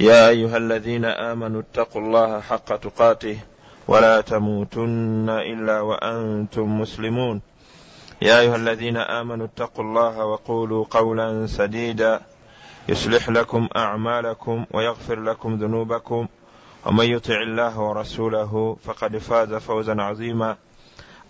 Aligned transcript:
يا 0.00 0.28
ايها 0.28 0.56
الذين 0.56 1.04
امنوا 1.04 1.60
اتقوا 1.60 2.02
الله 2.02 2.40
حق 2.40 2.76
تقاته 2.76 3.38
ولا 3.88 4.20
تموتن 4.20 5.28
الا 5.28 5.80
وانتم 5.80 6.80
مسلمون. 6.80 7.40
يا 8.22 8.40
ايها 8.40 8.56
الذين 8.56 8.96
امنوا 8.96 9.46
اتقوا 9.46 9.84
الله 9.84 10.24
وقولوا 10.24 10.84
قولا 10.90 11.46
سديدا. 11.46 12.20
يصلح 12.88 13.28
لكم 13.28 13.68
اعمالكم 13.76 14.66
ويغفر 14.70 15.20
لكم 15.20 15.54
ذنوبكم. 15.54 16.26
ومن 16.86 17.04
يطع 17.04 17.42
الله 17.42 17.80
ورسوله 17.80 18.76
فقد 18.84 19.18
فاز 19.18 19.54
فوزا 19.54 20.02
عظيما. 20.02 20.56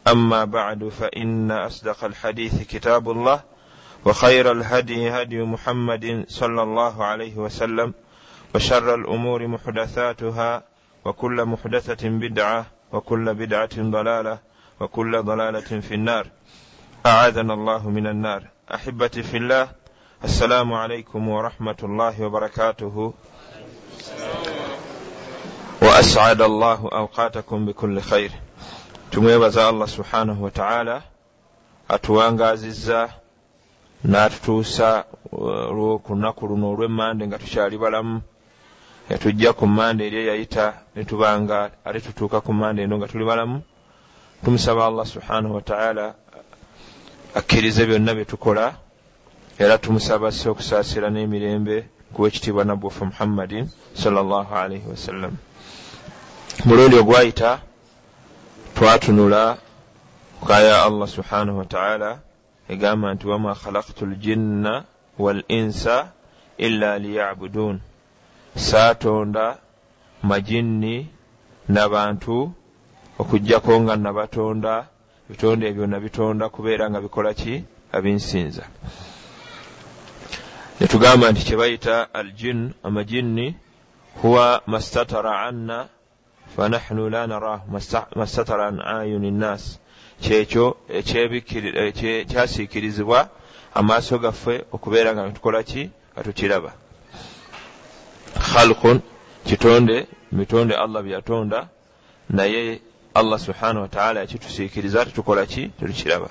اما 0.08 0.44
بعد 0.44 0.88
فان 0.88 1.50
اصدق 1.50 2.04
الحديث 2.04 2.62
كتاب 2.62 3.10
الله 3.10 3.40
وخير 4.04 4.52
الهدي 4.52 5.10
هدي 5.10 5.42
محمد 5.42 6.24
صلى 6.28 6.62
الله 6.62 7.04
عليه 7.04 7.36
وسلم. 7.36 7.94
وشر 8.54 8.94
الأمور 8.94 9.46
محدثاتها 9.46 10.62
وكل 11.04 11.44
محدثة 11.44 12.08
بدعة 12.08 12.66
وكل 12.92 13.34
بدعة 13.34 13.76
ضلالة 13.78 14.38
وكل 14.80 15.22
ضلالة 15.22 15.80
في 15.80 15.94
النار. 15.94 16.26
أعاذنا 17.06 17.54
الله 17.54 17.90
من 17.90 18.06
النار. 18.06 18.42
أحبتي 18.74 19.22
في 19.22 19.36
الله 19.36 19.68
السلام 20.24 20.72
عليكم 20.72 21.28
ورحمة 21.28 21.76
الله 21.82 22.22
وبركاته. 22.24 23.14
وأسعد 25.82 26.40
الله 26.42 26.88
أوقاتكم 26.92 27.66
بكل 27.66 28.00
خير. 28.00 28.30
tumwebaza 29.10 29.68
allah 29.68 29.88
subhanahu 29.88 30.44
wataala 30.44 31.02
atuwangazizza 31.88 33.10
n'atutuusa 34.04 35.04
uh, 35.32 35.70
olw'okunaku 35.70 36.46
luno 36.46 36.70
olw'emmande 36.70 37.26
nga 37.26 37.38
tukyali 37.38 37.78
balamu. 37.78 38.20
Yatujja 39.10 39.52
ku 39.52 39.66
mmande 39.66 40.06
eri 40.06 40.16
eyayita 40.16 40.74
netubanga 40.96 41.70
ate 41.84 42.00
tutuuka 42.00 42.40
ku 42.40 42.52
mmande 42.52 42.82
eno 42.82 42.96
nga 42.98 43.08
tuli 43.08 43.24
balamu. 43.24 43.62
Tumusaba 44.44 44.86
allah 44.86 45.06
subhanahu 45.06 45.54
wataala 45.54 46.14
akkirize 47.34 47.86
byonna 47.86 48.14
bye 48.14 48.24
tukola. 48.24 48.74
Era 49.58 49.78
tumusaba 49.78 50.32
se 50.32 50.48
okusaasira 50.48 51.10
n'emirembe 51.10 51.94
kuwa 52.14 52.28
ekitiibwa 52.28 52.64
nabbufe 52.64 53.04
muhammadin 53.04 53.68
salllah 53.94 54.46
alaihi 54.52 54.86
wasallam 54.88 55.36
mulundi 56.64 56.96
ogwayita 56.96 57.60
twatunula 58.74 59.58
kaya 60.46 60.82
allah 60.82 61.08
subhanahu 61.08 61.58
wataala 61.58 62.18
egamba 62.68 63.14
nti 63.14 63.26
wama 63.26 63.54
khalaktu 63.54 64.06
ljinna 64.06 64.84
wal 65.18 65.42
insa 65.48 66.08
illa 66.58 66.98
liyabudun 66.98 67.80
saatonda 68.56 69.58
majinni 70.22 71.08
nabantu 71.68 72.52
okugjako 73.18 73.80
nga 73.80 73.96
nabatonda 73.96 74.86
bitonde 75.28 75.68
ebyo 75.68 75.86
nabitonda 75.86 76.48
kubeera 76.48 76.90
nga 76.90 77.00
bikola 77.00 77.34
ki? 77.34 77.64
Abinsinza. 77.92 78.64
Netugamba 80.80 81.30
nti 81.30 81.42
kyebayita 81.46 82.14
aljin 82.14 82.72
amajinni 82.82 83.54
huwa 84.22 84.62
mastatara 84.66 85.40
anna 85.48 85.88
fanahnu 86.56 87.10
la 87.10 87.26
narah 87.26 87.60
mastatara 88.16 88.66
an 88.66 88.80
ayuni 88.80 89.30
nnas. 89.30 89.78
Kyekyo 90.20 90.76
kyasiikirizibwa 92.30 93.28
amaaso 93.74 94.18
gaffe 94.18 94.64
okubeera 94.72 95.14
nga 95.14 95.30
tukola 95.30 95.62
ki? 95.62 95.90
Nga 96.12 96.22
tukiraba 96.22 96.72
khalqun 98.38 99.00
kitonde 99.44 100.06
mitonde 100.32 100.74
allah 100.76 101.02
byeyatonda 101.02 101.68
naye 102.30 102.80
allah 103.14 103.38
subhanahu 103.38 103.82
wataala 103.82 104.20
yakitusiikiriza 104.20 105.04
tetukola 105.04 105.46
ki 105.46 105.70
tetukiraba 105.80 106.30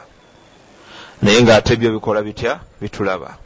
naye 1.22 1.42
ng'ate 1.44 1.76
byo 1.76 1.92
bikola 1.92 2.22
bitya 2.22 2.60
bitulaba 2.82 3.38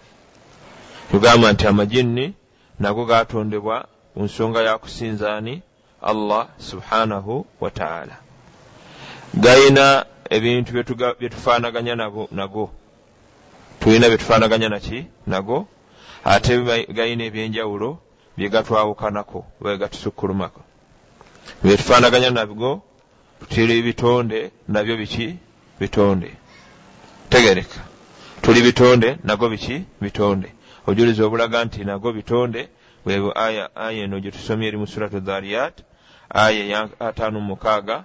tugamba 1.11 1.51
nti 1.53 1.67
amajinni 1.67 2.33
nago 2.79 3.05
gatondebwa 3.05 3.85
ku 4.13 4.23
nsonga 4.23 4.61
yakusinzaani 4.61 5.61
allah 6.01 6.47
subhanahu 6.57 7.45
wataala 7.61 8.15
gayina 9.33 10.05
ebintu 10.29 10.71
byetufaanaganya 11.19 11.95
nago 12.31 12.71
tulina 13.79 14.07
byetufaanaganya 14.09 14.69
naki 14.69 15.05
nago 15.27 15.67
ate 16.25 16.53
gayina 16.97 17.23
ebyenjawulo 17.29 17.99
byegatwawukanako 18.37 19.45
bwegatusukkulumako 19.61 20.61
byetufaanaganya 21.63 22.29
nabgo 22.29 22.81
tuli 23.49 23.81
bitonde 23.81 24.51
nabyo 24.67 24.97
biki? 24.97 25.37
Bitonde. 25.79 26.31
Tegereka. 27.29 27.79
Tuli 28.41 28.61
bitonde 28.61 29.17
nago 29.23 29.49
biki? 29.49 29.83
Bitonde. 30.01 30.51
Ojuliza 30.87 31.25
obulaga 31.25 31.65
nti 31.65 31.83
nago 31.83 32.13
bitonde 32.13 32.69
bwebwo 33.05 33.31
aya 33.39 33.75
aya 33.75 34.03
eno 34.03 34.19
gyetusomye 34.19 34.67
eri 34.67 34.77
mu 34.77 34.87
suratu 34.87 35.19
dhariyat 35.19 35.75
aya 36.29 36.63
ya 36.65 36.89
ataano 36.99 37.39
mukaaga 37.39 38.03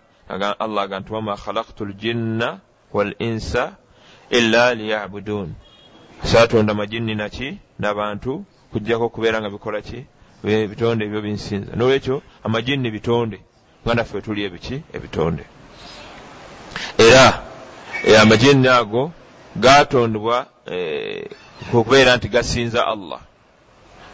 allah 0.59 0.85
aga 0.85 1.01
nti 1.01 1.13
wama 1.13 1.37
khalaktu 1.37 1.85
ljinna 1.87 2.59
wal 2.93 3.15
insa 3.19 3.77
illa 4.31 4.75
liyabudun. 4.75 5.55
Saatonda 6.25 6.75
majinni 6.75 7.15
naki 7.15 7.59
n'abantu 7.81 8.45
kujjako 8.73 9.05
okubeera 9.05 9.41
nga 9.41 9.51
bikola 9.51 9.81
ki 9.81 10.07
bitonde 10.43 11.05
ebyo 11.05 11.21
binsinza. 11.21 11.77
Nolwekyo 11.77 12.23
amajinni 12.45 12.91
bitonde. 12.91 13.41
Nga 13.85 13.95
naffe 13.95 14.21
tuli 14.21 14.45
ebiki? 14.45 14.83
Ebitonde. 14.93 15.45
Era 16.99 17.43
amajinni 18.21 18.69
ago 18.69 19.13
gatondebwa 19.57 20.47
okubeera 21.73 22.17
nti 22.17 22.29
gasinza 22.29 22.87
allah. 22.87 23.21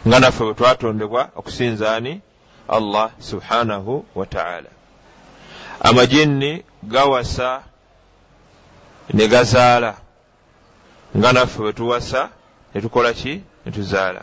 Nga 0.07 0.19
naffe 0.19 0.43
bwe 0.43 0.53
twatondebwa 0.53 1.29
okusinzaani 1.35 2.21
allah 2.67 3.09
subhanahu 3.19 4.05
wataala 4.15 4.69
amajinni 5.81 6.63
gawasa 6.83 7.63
ne 9.13 9.27
gazaala. 9.27 9.97
Nga 11.17 11.33
naffe 11.33 11.59
bwe 11.59 11.73
tuwasa 11.73 12.29
ne 12.73 12.81
tukola 12.81 13.13
ki? 13.13 13.41
Ne 13.65 13.71
tuzaala 13.71 14.21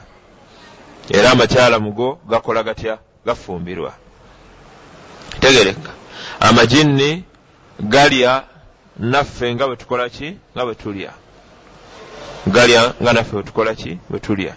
era 1.11 1.31
amakyala 1.31 1.79
mugo 1.79 2.19
gakola 2.29 2.63
gatya? 2.63 2.99
Gafumbirwa. 3.27 3.93
Tegereka. 5.41 5.91
Amajinni 6.41 7.25
galya 7.81 8.45
naffe 8.99 9.55
nga 9.55 9.67
bwe 9.67 9.77
tukola 9.77 10.09
ki? 10.09 10.37
Nga 10.55 10.65
bwe 10.65 10.75
tulya. 10.75 11.13
Galya 12.47 12.95
nga 13.03 13.13
naffe 13.13 13.33
bwe 13.33 13.43
tukola 13.43 13.75
ki? 13.75 13.99
Bwe 14.11 14.21
tulya. 14.21 14.55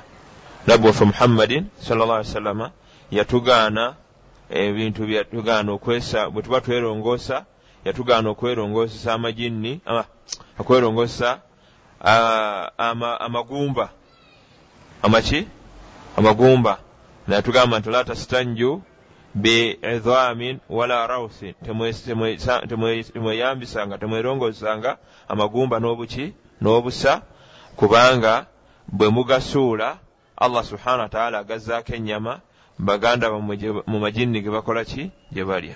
Nabbi 0.67 0.87
waffe 0.87 1.05
muhammadin 1.05 1.65
salllah 1.81 2.15
ali 2.15 2.25
sallama 2.25 2.71
yatugaana 3.11 3.95
ebintu 4.49 5.05
byatugaana 5.05 5.71
okwesa 5.71 6.29
bwe 6.29 6.41
tuba 6.43 6.61
twerongoosa 6.61 7.45
yatugaana 7.85 8.29
okwerongosesa 8.29 9.13
amajinni 9.13 9.81
okwerongosesa 10.59 11.39
amagumba. 13.19 13.89
Amaki 15.01 15.47
amagumba. 16.19 16.77
Natugamba 17.27 17.79
nti 17.79 17.89
la 17.89 18.03
tastanju 18.03 18.81
biidhamin 19.35 20.59
wala 20.69 21.07
rausin 21.07 21.53
temweyambisanga 23.13 23.97
temwerongosanga 23.97 24.97
amagumba 25.27 25.79
n'obuki 25.79 26.33
n'obusa 26.61 27.21
kubanga 27.75 28.45
bwe 28.87 29.09
mugasuula 29.09 29.97
allah 30.37 30.63
subhanahu 30.63 31.01
wataala 31.01 31.39
agazzaako 31.39 31.93
ennyama 31.93 32.41
baganda 32.79 33.31
mu 33.87 33.99
majinni 33.99 34.41
ge 34.41 34.49
bakola 34.49 34.83
ki? 34.85 35.11
Gye 35.31 35.45
balya. 35.45 35.75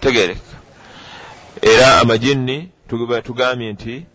Tegereka 0.00 0.56
era 1.62 2.00
amajinni 2.00 2.70
tugambye 3.22 3.72
nti 3.72 4.06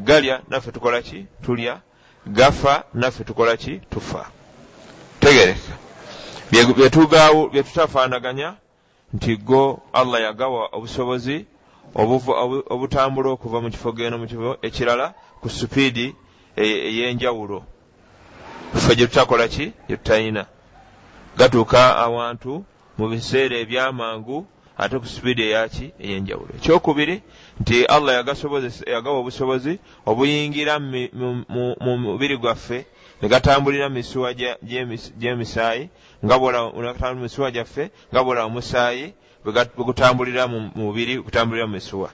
galya 0.00 0.40
naffe 0.48 0.72
tukola 0.72 1.02
ki? 1.02 1.26
Tulya 1.44 1.80
gafa 2.26 2.84
naffe 2.94 3.24
tukola 3.24 3.56
ki? 3.56 3.80
Tufa. 3.90 4.26
Tegereka. 5.20 5.72
Byetutafaanaganya 7.52 8.54
nti 9.14 9.36
go 9.36 9.82
allah 9.92 10.20
yagawa 10.20 10.68
obusobozi 10.72 11.46
obutambula 11.94 13.30
okuva 13.30 13.60
mu 13.60 13.70
kifo 13.70 13.92
genda 13.92 14.18
mu 14.18 14.26
kifo 14.26 14.56
ekirala 14.62 15.14
ku 15.40 15.48
supiidi 15.48 16.14
ey'enjawulo. 16.56 17.64
Ffe 18.74 18.96
gye 18.96 19.06
tutakola 19.06 19.48
ki? 19.48 19.72
Gye 19.88 19.96
tutayina. 19.96 20.46
Gatuuka 21.36 21.96
awantu 21.96 22.64
mu 22.98 23.08
biseera 23.08 23.56
ebyamangu 23.56 24.46
ate 24.84 24.98
ku 24.98 25.06
supiidi 25.06 25.42
eyaki 25.48 25.86
ey'enjawulo. 26.04 26.52
Ekyokubiri 26.58 27.16
nti 27.60 27.76
allah 27.94 28.12
yagawa 28.94 29.18
obusobozi 29.22 29.78
obuyingira 30.06 30.74
mu 30.78 31.98
mubiri 32.04 32.36
gwaffe 32.42 32.78
ne 33.22 33.26
gatambulira 33.28 33.88
mu 33.88 33.94
misuwa 33.94 34.28
gy'emisaayi 35.18 35.84
mu 36.22 37.20
misuwa 37.22 37.48
gyaffe 37.50 37.84
nga 38.12 38.20
bwola 38.24 38.40
omusaayi 38.48 39.06
bwegutambulira 39.44 40.42
mu 40.52 40.58
mubiri 40.74 41.14
gutambulira 41.24 41.66
mu 41.66 41.74
misuwa. 41.78 42.10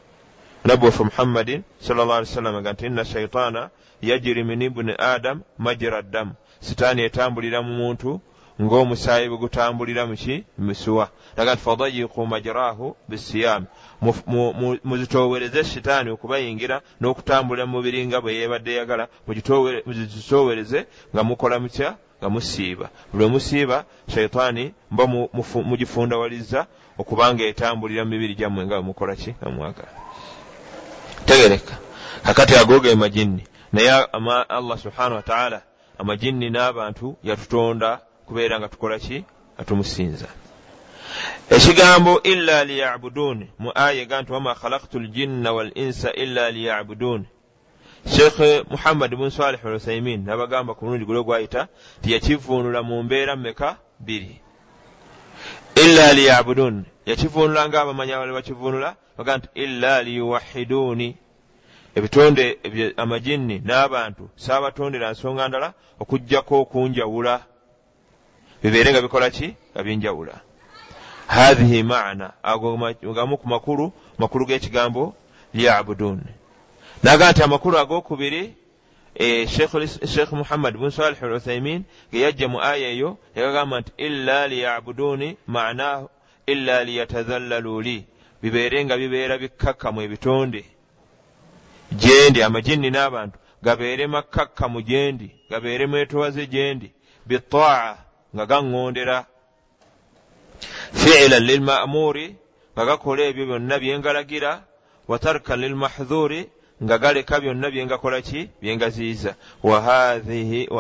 Nabbi 0.65 0.85
waffe 0.87 1.05
muhammadin 1.05 1.63
sal 1.81 1.97
llah 1.97 2.17
ali 2.17 2.27
sallama 2.27 2.61
ga 2.63 2.73
nti 2.73 2.87
inna 2.87 3.05
shaitaana 3.05 3.71
yajiri 4.03 4.45
min 4.45 4.63
ibuni 4.63 4.93
adamu 4.99 5.43
majira 5.59 6.03
ddamu 6.03 6.33
sitaani 6.61 7.03
etambulira 7.03 7.63
mu 7.63 7.73
muntu 7.75 8.21
ng'omusaayi 8.63 9.29
bwe 9.29 9.39
gutambulira 9.39 10.07
muki 10.07 10.45
misuwa. 10.59 11.09
Naga 11.37 11.55
nti 11.55 11.63
fadayiku 11.63 12.27
majrahu 12.27 12.97
bisiyami 13.09 13.67
muzitowereze 14.85 15.65
shitaani 15.65 16.11
okubayingira 16.11 16.81
n'okutambulira 17.01 17.67
mu 17.67 17.73
mubiri 17.77 18.07
nga 18.07 18.21
bwe 18.21 18.35
yeebadde 18.35 18.75
yagala. 18.75 19.09
Muzitowereze 19.87 20.87
nga 21.15 21.23
mukola 21.25 21.59
mutya? 21.59 21.97
Nga 22.19 22.29
musiiba. 22.31 22.89
Buli 23.13 23.27
musiiba 23.27 23.85
shaitaani 24.15 24.75
mba 24.91 25.07
mugifundawaliza 25.69 26.67
okubanga 26.99 27.45
etambulira 27.45 28.05
mu 28.05 28.11
mibiri 28.11 28.35
gyammwe 28.35 28.67
nga 28.67 28.83
mukola 28.83 29.15
ki? 29.17 29.35
Nga 29.39 29.51
mwagala. 29.51 29.93
Tegereka. 31.27 31.75
Kakati 32.23 32.55
agooge 32.57 32.95
majinni 32.95 33.45
naye 33.73 33.91
allah 34.49 34.79
subhanahu 34.79 35.15
wataala 35.15 35.63
amajinni 35.99 36.51
n'abantu 36.51 37.17
yatutonda 37.23 38.01
kubeera 38.29 38.59
nga 38.59 38.69
tukola 38.69 38.99
ki? 38.99 39.25
Nga 39.55 39.65
tumusinza. 39.65 40.29
Ekigambo 41.51 42.21
illa 42.23 42.65
liyabuduuni 42.65 43.47
mu 43.59 43.71
aya 43.75 44.03
ega 44.03 44.21
nti 44.23 44.33
wama 44.33 44.55
khalaktu 44.55 45.01
ljinna 45.01 45.53
wal 45.53 45.71
insa 45.75 46.13
illa 46.13 46.51
liyabuduuni 46.51 47.27
sheekh 48.07 48.69
muhammad 48.71 49.17
bun 49.17 49.31
salih 49.31 49.61
al 49.65 49.75
uthaimin 49.81 50.25
nabagamba 50.25 50.75
ku 50.75 50.85
mulundi 50.85 51.05
gule 51.09 51.23
gwayita 51.25 51.69
ti 52.03 52.13
yakivuunula 52.13 52.83
mu 52.83 53.03
mbeera 53.03 53.37
mmeka 53.37 53.77
biri 53.99 54.41
illa 55.85 56.13
liyabuduuni 56.13 56.85
yakivuunula 57.07 57.69
nga 57.69 57.81
abamanya 57.81 58.19
bali 58.19 58.33
bakivuunula? 58.33 58.97
Baga 59.17 59.37
nti 59.37 59.49
illa 59.55 60.03
liyuwahiduuni 60.03 61.17
ebitonde 61.97 62.45
amajinni 62.97 63.57
n'abantu 63.67 64.25
saabatondera 64.37 65.11
nsonga 65.11 65.49
ndala 65.49 65.69
okugjako 66.03 66.55
okunjawula 66.63 67.35
bibeere 68.63 68.91
nga 68.91 69.03
bikola 69.03 69.31
ki? 69.31 69.55
Nga 69.73 69.83
binjawula 69.83 70.41
hathihi 71.29 71.83
maana. 71.83 72.33
Ago 72.43 72.77
gamu 73.15 73.37
ku 73.37 73.49
makulu 73.49 73.93
makulu 74.19 74.47
g'ekigambo 74.47 75.15
lyabuduun 75.55 76.21
naga 77.03 77.31
nti 77.31 77.43
amakulu 77.43 77.79
ag'okubiri 77.79 78.55
e, 79.15 79.47
sheekh 79.47 80.33
muhammad 80.33 80.77
bun 80.77 80.91
salih 80.91 81.23
al 81.23 81.33
uthaimin 81.33 81.85
ge 82.13 82.21
yajja 82.21 82.49
mu 82.49 82.59
aya 82.61 82.89
eyo 82.89 83.19
yagagamba 83.37 83.81
nti 83.81 83.93
illa 83.97 84.47
liyabuduuni 84.49 85.37
maanahu 85.47 86.09
illa 86.47 86.85
liyatazallalu 86.85 87.81
li. 87.81 88.07
Bibeere 88.43 88.85
nga 88.85 88.97
bibeera 88.97 89.39
bikkakkamu 89.39 90.03
ebitonde. 90.03 90.65
Gyendi 91.93 92.43
amajinni 92.43 92.91
n'abantu 92.91 93.39
gabeere 93.63 94.07
makkakkamu 94.07 94.81
gyendi 94.83 95.29
gabeere 95.51 95.87
mwetowaze 95.87 96.47
gyendi. 96.47 96.93
Bitaa 97.27 97.97
nga 98.35 98.45
gaŋŋondera. 98.47 99.19
Fiilan 100.93 101.43
lilma'muuri 101.49 102.27
nga 102.75 102.85
gakola 102.85 103.23
ebyo 103.31 103.45
byonna 103.47 103.79
byengalagira 103.79 104.53
wa 105.09 105.19
tarkan 105.19 105.61
lilmahdhuuri 105.61 106.49
nga 106.83 106.99
galeka 106.99 107.41
byonna 107.41 107.71
byengakola 107.71 108.21
ki? 108.23 108.51
Byengaziyiza 108.61 109.35
wa 109.63 109.81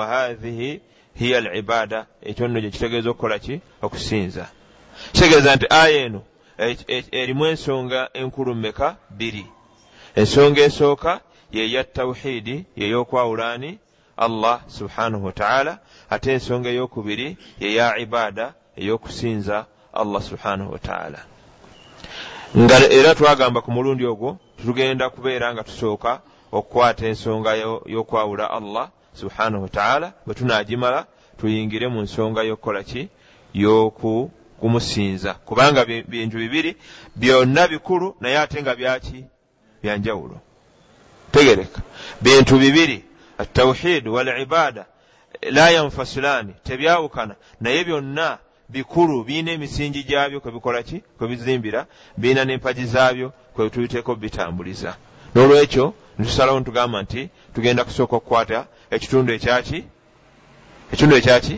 hathihi 0.06 0.80
hiya 1.18 1.38
alibaada 1.38 2.06
ekyo 2.22 2.48
nno 2.48 2.60
gye 2.60 2.70
kitegeeza 2.70 3.10
okukola 3.10 3.38
ki? 3.38 3.60
Okusinza. 3.82 4.46
Kitegeeza 5.12 5.56
nti 5.56 5.66
aya 5.70 5.98
eno 6.06 6.22
erimu 7.10 7.46
ensonga 7.46 8.10
enkulu 8.14 8.54
mmeka? 8.54 8.96
Biri 9.10 9.46
ensonga 10.14 10.60
esooka 10.60 11.20
yeya 11.52 11.84
tawhidi 11.84 12.64
yeyokwawulaani 12.76 13.78
allah 14.18 14.60
subhanahu 14.66 15.24
wataala 15.26 15.78
ate 16.10 16.32
ensonga 16.32 16.68
eyokubiri 16.68 17.36
yeya 17.60 17.98
ibaada 17.98 18.54
eyokusinza 18.76 19.66
allah 19.92 20.22
subhanahu 20.22 20.72
wataala 20.72 21.20
nga 22.56 22.76
era 22.98 23.14
twagamba 23.14 23.60
ku 23.60 23.70
mulundi 23.70 24.06
ogwo 24.06 24.38
tugenda 24.64 25.10
kubeera 25.10 25.54
nga 25.54 25.62
tusooka 25.64 26.20
okukwata 26.52 27.06
ensonga 27.06 27.50
y'okwawula 27.94 28.50
allah 28.50 28.88
subhanahu 29.14 29.62
wataala 29.62 30.12
bwe 30.26 30.34
tunaagimala 30.34 31.06
tuyingire 31.38 31.88
mu 31.88 32.00
nsonga 32.02 32.42
y'okukola 32.42 32.82
ki? 32.82 33.08
Y'okumusinza 33.54 35.34
kubanga 35.34 35.84
bintu 35.84 36.36
bibiri 36.38 36.76
byonna 37.16 37.68
bikulu 37.68 38.16
naye 38.20 38.38
ate 38.38 38.62
nga 38.62 38.74
byaki 38.74 39.24
byanjawulo 39.82 40.40
tegereka. 41.32 41.80
Bintu 42.20 42.58
bibiri 42.58 43.04
ibaada 44.42 44.86
la 45.50 45.70
yanfasilaani 45.70 46.54
tebyawukana 46.64 47.34
naye 47.60 47.84
byonna 47.84 48.38
bikulu 48.68 49.24
birina 49.24 49.52
emisingi 49.52 50.02
gyabyo 50.04 50.40
kwebikola 50.40 50.82
ki 50.82 51.02
kwebizimbira 51.18 51.86
birina 52.16 52.44
n'empagi 52.44 52.84
zaabyo 52.84 53.32
kwetuyiteko 53.54 54.14
bitambuliza 54.14 54.96
n'olwekyo 55.34 55.94
nitusalawo 56.18 56.58
nitugamba 56.58 57.02
nti. 57.02 57.28
Tugenda 57.54 57.84
kusooka 57.84 58.16
okukwata 58.16 58.66
ekitundu 58.90 59.32
ekyaki 59.32 59.84
ekitundu 60.92 61.14
ekyaki 61.16 61.56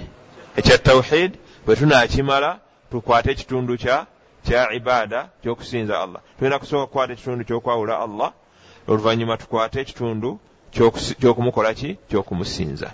ekya 0.59 0.79
tawhid. 0.79 1.33
Bwe 1.67 1.77
tunaakimala 1.77 2.59
tukwate 2.91 3.31
ekitundu 3.31 3.77
kya 3.83 4.07
kya 4.47 4.73
ibaada 4.73 5.29
kyokusinza 5.43 6.01
allah. 6.01 6.21
Tugenda 6.37 6.59
kusooka 6.59 6.87
kukwata 6.87 7.13
ekitundu 7.13 7.45
kyokwawula 7.45 7.99
allah. 8.05 8.33
Oluvannyuma 8.89 9.37
tukwate 9.37 9.81
ekitundu 9.81 10.41
kyokumukola 10.71 11.75
ki? 11.75 11.97
Kyokumusinza. 12.09 12.93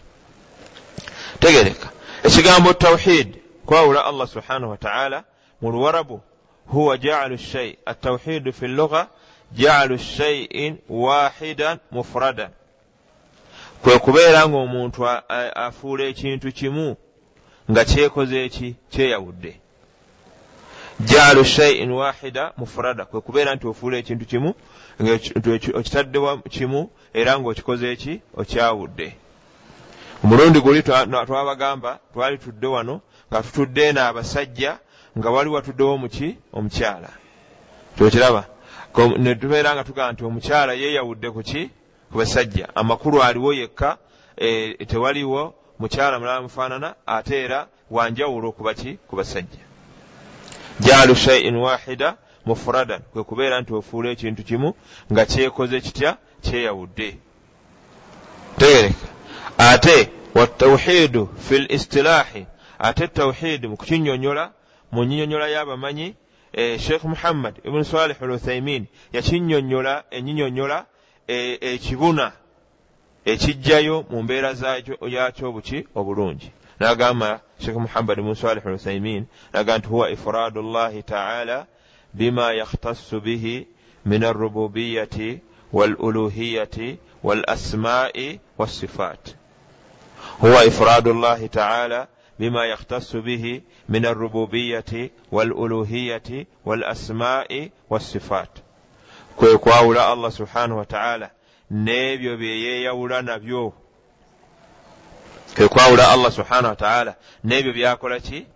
Tegereka. 1.38 1.90
Ekigambo 2.24 2.72
tawhid 2.72 3.36
kwawula 3.66 4.04
allah 4.04 4.28
subhanahu 4.28 4.70
wataala 4.70 5.24
mu 5.60 5.72
luwarabu 5.72 6.20
huwa 6.66 6.98
jaalu 6.98 7.38
shai 7.38 7.78
atawhidu 7.86 8.52
fi 8.52 8.66
lugha 8.66 9.08
jaalu 9.52 9.98
shaiin 9.98 10.78
wahidan 10.88 11.78
mufradan. 11.90 12.50
Kwe 13.82 13.98
kubeera 13.98 14.48
ngaomuntu 14.48 15.08
afuula 15.54 16.04
ekintu 16.04 16.52
kimu 16.52 16.96
nga 17.70 17.84
kyekoze 17.84 18.44
eki? 18.44 18.74
Kyeyawudde. 18.90 19.60
Jaalu 21.00 21.44
shaiin 21.44 21.90
wahida 21.90 22.52
mufrada. 22.56 23.04
Kwe 23.04 23.20
kubeera 23.20 23.54
nti 23.54 23.66
ofuula 23.66 23.96
ekintu 23.96 24.24
kimu 24.24 24.54
okitaddewa 25.74 26.38
kimu 26.38 26.90
era 27.14 27.38
ngaokikoze 27.38 27.92
eki 27.92 28.20
okyawudde. 28.36 29.16
Omulundi 30.24 30.60
guli 30.60 30.82
twabagamba 30.82 31.98
twali 32.12 32.38
tudde 32.38 32.66
wano 32.66 33.00
nga 33.30 33.42
tutudde 33.42 33.82
eno 33.88 34.00
abasajja 34.00 34.78
nga 35.18 35.30
wali 35.30 35.50
watuddewo 35.50 35.98
muki 35.98 36.36
omukyala. 36.52 37.10
Kyokiraba 37.96 38.44
netubeera 39.18 39.74
nga 39.74 39.84
tugamba 39.84 40.12
nti 40.12 40.24
omukyala 40.24 40.72
yeeyawudde 40.72 41.30
ku 41.30 41.42
ki? 41.42 41.70
Ku 42.10 42.18
basajja. 42.18 42.68
Amakulu 42.74 43.22
aliwo 43.22 43.52
yekka 43.52 43.98
e, 44.36 44.74
tewaliwo 44.86 45.54
mukyala 45.78 46.18
mulala 46.18 46.42
mufaanana 46.42 46.94
ate 47.06 47.44
era 47.44 47.66
wanjawulo 47.90 48.52
kuba 48.52 48.74
ki? 48.74 48.98
Ku 49.08 49.16
basajja. 49.16 49.60
Jaalu 50.80 51.14
shaiin 51.14 51.56
wahida 51.56 52.16
mufuradan 52.46 53.00
kwe 53.12 53.22
kubeera 53.24 53.60
nti 53.60 53.72
ofuula 53.74 54.08
ekintu 54.10 54.42
kimu 54.48 54.74
nga 55.12 55.22
kyekoze 55.26 55.80
kitya? 55.80 56.10
Kyeyawudde. 56.44 57.16
Tegereka. 58.58 59.06
Ate 59.58 60.10
watawhidu 60.34 61.28
fi 61.38 61.54
l 61.56 61.66
istilaahi 61.76 62.46
ate 62.78 63.08
tawhidi 63.08 63.68
mu 63.68 63.76
kukinyonyola 63.76 64.52
mu 64.92 65.04
nyinyonyola 65.04 65.48
y'abamanyi 65.48 66.14
e, 66.52 66.78
sheekh 66.78 67.04
muhammad 67.04 67.54
ibuni 67.64 67.84
salih 67.84 68.16
al 68.22 68.30
uthaimin 68.30 68.86
yakinyonyola 69.12 70.04
enyinyonyola 70.10 70.86
ekibuna 71.28 72.32
e, 73.24 73.32
ekijjayo 73.32 74.04
mu 74.10 74.22
mbeera 74.22 74.50
yakyo 75.08 75.52
buki 75.52 75.78
obulungi. 75.94 76.50
Sheekh 76.78 77.76
muhammad 77.76 78.20
bn 78.20 78.34
salih 78.34 78.66
aluthaimin 78.66 79.26
naga 79.52 79.78
nti 79.78 79.88
huwa 79.88 80.10
ifradu 80.10 80.62
llahi 80.62 81.02
taala 81.02 81.66
bima 82.16 82.52
yakhtassu 82.52 83.20
bihi 83.20 83.66
min 84.04 84.24
arububiyati 84.24 85.40
waluluhiyati 85.72 86.98
walasmai 87.22 88.40
wassifat 88.58 89.34
huwa 90.40 90.64
ifradu 90.64 91.14
llahi 91.14 91.48
taala 91.48 92.08
bima 92.38 92.66
yakhtassu 92.66 93.22
bihi 93.22 93.62
min 93.88 94.04
arububiyati 94.06 95.10
waluluhiyati 95.32 96.46
walasmai 96.64 97.70
wassifat 97.90 98.50
kwe 99.36 99.58
kwawula 99.58 100.08
allah 100.08 100.32
subhanahu 100.32 100.78
wataala 100.78 101.30
n'ebyo 101.70 102.36
byeyeeyawula 102.36 103.22
nabyo. 103.22 103.72
Kwe 105.56 105.68
kwawula 105.68 106.10
allah 106.10 106.32
subhanahu 106.32 106.68
wataala 106.68 107.14
n'ebyo 107.44 107.72
byakola 107.72 108.20
ki? 108.20 108.46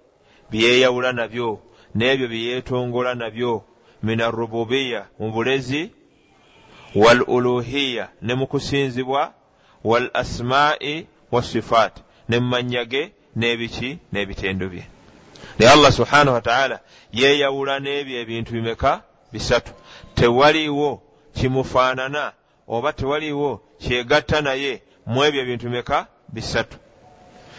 Byeyawula 0.51 1.13
nabyo 1.13 1.61
n'ebyo 1.95 2.29
byeyeetongola 2.29 3.15
nabyo 3.15 3.65
min 4.03 4.21
arububiya 4.21 5.07
mu 5.19 5.33
bulezi 5.33 5.91
wal 6.95 7.23
uluhiya 7.27 8.09
ne 8.23 8.35
mu 8.35 8.47
kusinzibwa 8.47 9.33
wal 9.85 10.11
asmaai 10.15 11.07
wasifaat 11.31 11.95
ne 12.29 12.39
mumanya 12.39 12.85
ge 12.85 13.13
n'ebiki 13.37 13.99
n'ebitendo 14.13 14.69
bye. 14.69 14.85
Naye 15.59 15.73
allah 15.73 15.93
subhanahu 15.93 16.35
wataala 16.35 16.81
yeeyawula 17.13 17.81
n'ebyo 17.81 18.21
ebintu 18.21 18.53
bimeka? 18.53 19.03
Bisatu. 19.33 19.73
Tewaliiwo 20.15 21.03
kimufaanana 21.35 22.33
oba 22.69 22.93
tewaliiwo 22.93 23.63
kyegatta 23.79 24.41
naye 24.41 24.83
mu 25.07 25.25
ebyo 25.25 25.41
ebintu 25.43 25.65
bimeka? 25.69 26.07
Bisatu. 26.29 26.77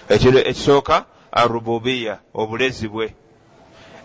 Ekino 0.09 0.39
ekisooka 0.39 1.05
arububiya 1.31 2.19
obulezi 2.33 2.87
bwe 2.87 3.15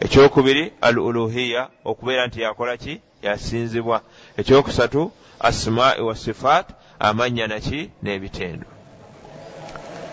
ekyokubiri 0.01 0.73
al 0.81 0.99
uluhiya 0.99 1.69
okubeera 1.85 2.27
nti 2.27 2.41
yakola 2.41 2.77
ki? 2.77 3.01
Yasinzibwa. 3.23 4.01
Ekyokusatu 4.37 5.13
asmaai 5.41 6.01
wa 6.01 6.17
sifaat 6.17 6.67
amannya 6.99 7.47
naki 7.47 7.91
n'ebitendo. 8.03 8.67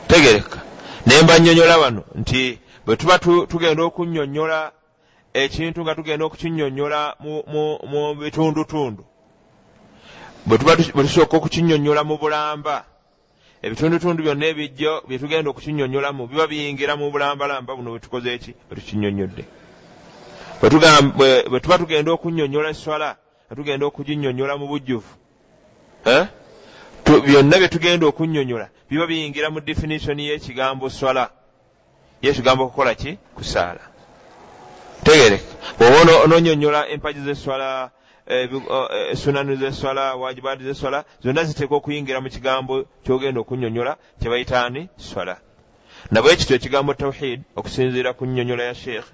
Tegereka. 0.08 0.62
Ne 1.06 1.22
mba 1.22 1.40
nnyonnyola 1.40 1.78
wano 1.78 2.04
nti 2.16 2.60
bwe 2.86 2.96
tuba 2.96 3.20
tugenda 3.20 3.84
okunnyonnyola 3.84 4.72
ekintu 5.34 5.82
nga 5.82 5.96
tugenda 5.96 6.26
okukinnyonnyola 6.26 7.16
mu 7.20 8.02
bitundutundu 8.20 9.04
bwe 10.46 11.04
tusooka 11.04 11.38
okukinnyonnyola 11.38 12.04
mu 12.04 12.16
bulamba 12.22 12.86
ebitundutundu 13.64 14.24
byonna 14.24 14.46
ebijjo 14.52 14.94
bye 15.08 15.20
tugenda 15.20 15.50
okukinnyonnyolamu 15.50 16.28
biba 16.28 16.48
biyingira 16.52 16.94
mu 17.00 17.12
bulambalamba 17.12 17.76
buno 17.76 17.90
bwetukoze 17.92 18.30
eki? 18.36 18.52
Bwe 18.68 18.76
tukinnyonnyodde 18.78 19.44
bwe 20.68 21.60
tuba 21.60 21.78
tugenda 21.78 22.12
okunnyonnyola 22.12 22.70
eswala 22.70 23.18
nga 23.46 23.56
tugenda 23.56 23.86
okuginnyonnyola 23.86 24.54
mu 24.58 24.68
bujjuvu 24.72 25.12
byonna 27.26 27.58
bye 27.58 27.68
tugenda 27.68 28.06
okunnyonnyola 28.08 28.70
biba 28.90 29.08
biyingira 29.08 29.50
mu 29.50 29.60
definitioni 29.60 30.28
y'ekigambo 30.28 30.90
swala. 30.90 31.30
Yekigambo 32.22 32.64
okukola 32.64 32.96
ki? 32.96 33.18
Kusaala. 33.36 33.82
Tegereka 35.04 35.44
bwoba 35.80 36.24
ononyonnyola 36.24 36.88
empagi 36.88 37.20
z'eswala 37.20 37.92
esunanu 39.12 39.56
zeswala 39.56 40.16
wajibaati 40.16 40.64
zeswala 40.64 41.04
zonna 41.24 41.44
ziteekwa 41.44 41.78
okuyingira 41.78 42.22
mu 42.22 42.30
kigambo 42.30 42.86
kyogenda 43.04 43.40
okunyonyola 43.42 43.98
kyebayitaani 44.20 44.90
swala. 44.98 45.38
Nabwe 46.12 46.36
kityo 46.36 46.56
ekigambo 46.56 46.94
tawhid 46.94 47.42
okusinziira 47.56 48.14
ku 48.14 48.26
nnyonnyola 48.26 48.64
ya 48.64 48.76
sheekh 48.76 49.08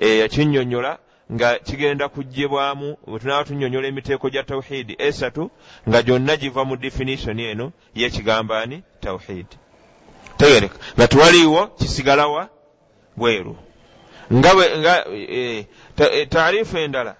yakinnyonnyola 0.00 0.98
nga 1.32 1.58
kigenda 1.58 2.08
kuggyibwamu 2.08 2.96
bwe 3.06 3.18
tunaaba 3.18 3.44
tunnyonnyola 3.44 3.88
emiteeko 3.88 4.30
gya 4.30 4.42
tawhidi 4.42 4.94
esatu 4.98 5.50
nga 5.88 6.02
gyonna 6.02 6.36
giva 6.36 6.64
mu 6.64 6.76
definitioni 6.76 7.44
eno 7.44 7.72
yekigambaani 7.94 8.82
tawhid. 9.00 9.46
Tegereka. 10.36 10.76
Nga 10.96 11.08
tewaliiwo 11.08 11.66
kisigalawa 11.66 12.48
bweru. 13.16 13.56
Nga 14.32 15.04
taarifu 16.28 16.78
endala 16.78 17.16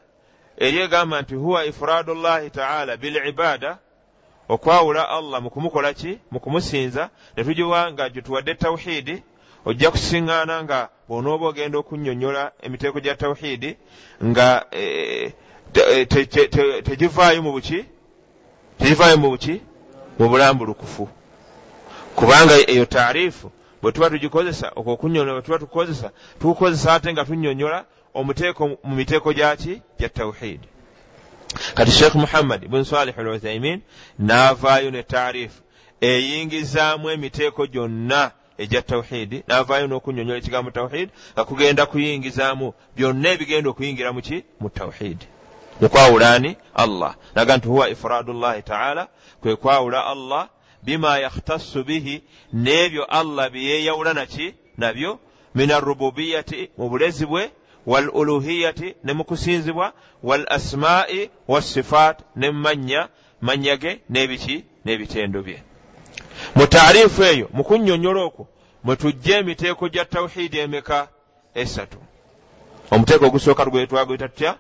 eri 0.57 0.79
egamba 0.79 1.23
nti 1.23 1.35
huwa 1.35 1.65
ifradu 1.65 2.15
llahi 2.15 2.51
taala 2.51 2.97
bilibada 2.97 3.79
okwawula 4.49 5.09
allah 5.09 5.43
mu 5.43 5.51
kumukola 5.51 5.93
ki? 5.93 6.19
Mu 6.31 6.41
kumusinza. 6.41 7.11
Ne 7.37 7.45
tugiwa 7.45 7.93
nga 7.93 8.09
gyetuwadde 8.09 8.55
tawhidi 8.55 9.23
ojja 9.69 9.91
kusiŋŋaana 9.91 10.57
nga 10.65 10.79
bw'onooba 11.09 11.45
ogenda 11.51 11.77
okunnyonnyola 11.79 12.43
emiteeko 12.67 12.99
gya 13.05 13.15
tawhidi 13.21 13.71
nga 14.29 14.49
e, 14.73 15.33
tegivaayo 16.87 17.41
mu 17.43 17.53
buki? 17.53 17.85
Tegivaayo 18.79 19.17
mu 19.23 19.29
buki? 19.33 19.55
Mu 20.19 20.27
bulambulukufu. 20.31 21.05
Kubanga 22.17 22.55
eyo 22.73 22.85
taarifu 22.95 23.53
bwe 23.83 23.93
tuba 23.93 24.11
tugikozesa 24.11 24.73
okwo 24.77 24.93
okunnyonnyola 24.93 25.33
bwe 25.33 25.43
tuba 25.43 25.59
tukozesa 25.59 26.11
tukukozesa 26.41 26.95
ate 26.95 27.13
nga 27.13 27.25
tunnyonnyola 27.25 27.85
omuteeko 28.15 28.63
mu 28.69 28.95
miteeko 28.97 29.33
gyaki 29.33 29.83
gya 29.99 30.09
tawhidi 30.09 30.69
kati 31.75 31.91
sheekh 31.91 32.15
muhammad 32.15 32.69
bun 32.69 32.85
salih 32.85 33.19
al 33.19 33.29
uthaimin 33.29 33.81
naavaayo 34.19 34.91
ne 34.91 35.03
taarifu 35.03 35.63
eyingizaamu 36.01 37.11
emiteeko 37.11 37.67
gyonna 37.67 38.31
egya 38.59 38.83
tawhidi 38.83 39.43
naavaayo 39.49 39.87
n'okunyonyola 39.87 40.39
ekigambo 40.39 40.71
tawhidi 40.71 41.13
nga 41.33 41.43
kugenda 41.49 41.87
kuyingizaamu 41.91 42.67
byonna 42.97 43.29
ebigenda 43.35 43.69
okuyingira 43.71 44.11
muki 44.17 44.37
mu 44.61 44.69
tawhidi 44.71 45.27
mukwawulaani 45.81 46.57
allah. 46.75 47.15
Naga 47.35 47.57
nti 47.57 47.69
huwa 47.69 47.89
ifradu 47.91 48.33
llahi 48.33 48.63
taala 48.63 49.09
kwe 49.41 49.57
kwawula 49.57 50.07
allah 50.07 50.49
bima 50.83 51.19
yakhtassu 51.19 51.85
bihi 51.85 52.23
n'ebyo 52.53 53.05
allah 53.05 53.51
byeyeeyawula 53.51 54.13
naki 54.15 54.55
nabyo 54.77 55.19
min 55.55 55.71
arububiyati 55.71 56.71
mu 56.79 56.89
bulezi 56.89 57.27
bwe 57.27 57.51
wal 57.87 58.09
uluhiyati 58.13 58.95
ne 59.05 59.13
mu 59.13 59.25
kusinzibwa 59.25 59.93
wal 60.23 60.45
asmaai 60.49 61.31
wassifaat 61.49 62.19
ne 62.37 62.51
mumanya 62.51 63.09
manya 63.41 63.77
ge 63.77 64.01
n'ebiki 64.11 64.65
n'ebitendo 64.85 65.43
bye 65.43 65.63
mu 66.57 66.67
taarifu 66.67 67.23
eyo 67.25 67.47
mu 67.53 67.65
kunnyonnyola 67.65 68.21
okwo 68.29 68.45
mwe 68.85 68.97
tujja 68.97 69.39
emiteeko 69.39 69.89
gya 69.89 70.05
tawhidi 70.05 70.59
emeka 70.59 71.09
esatu 71.55 71.99
omuteeko 72.91 73.27
ogusooka 73.27 73.65
gwe 73.65 73.87
twagwita 73.87 74.29
tutya? 74.29 74.55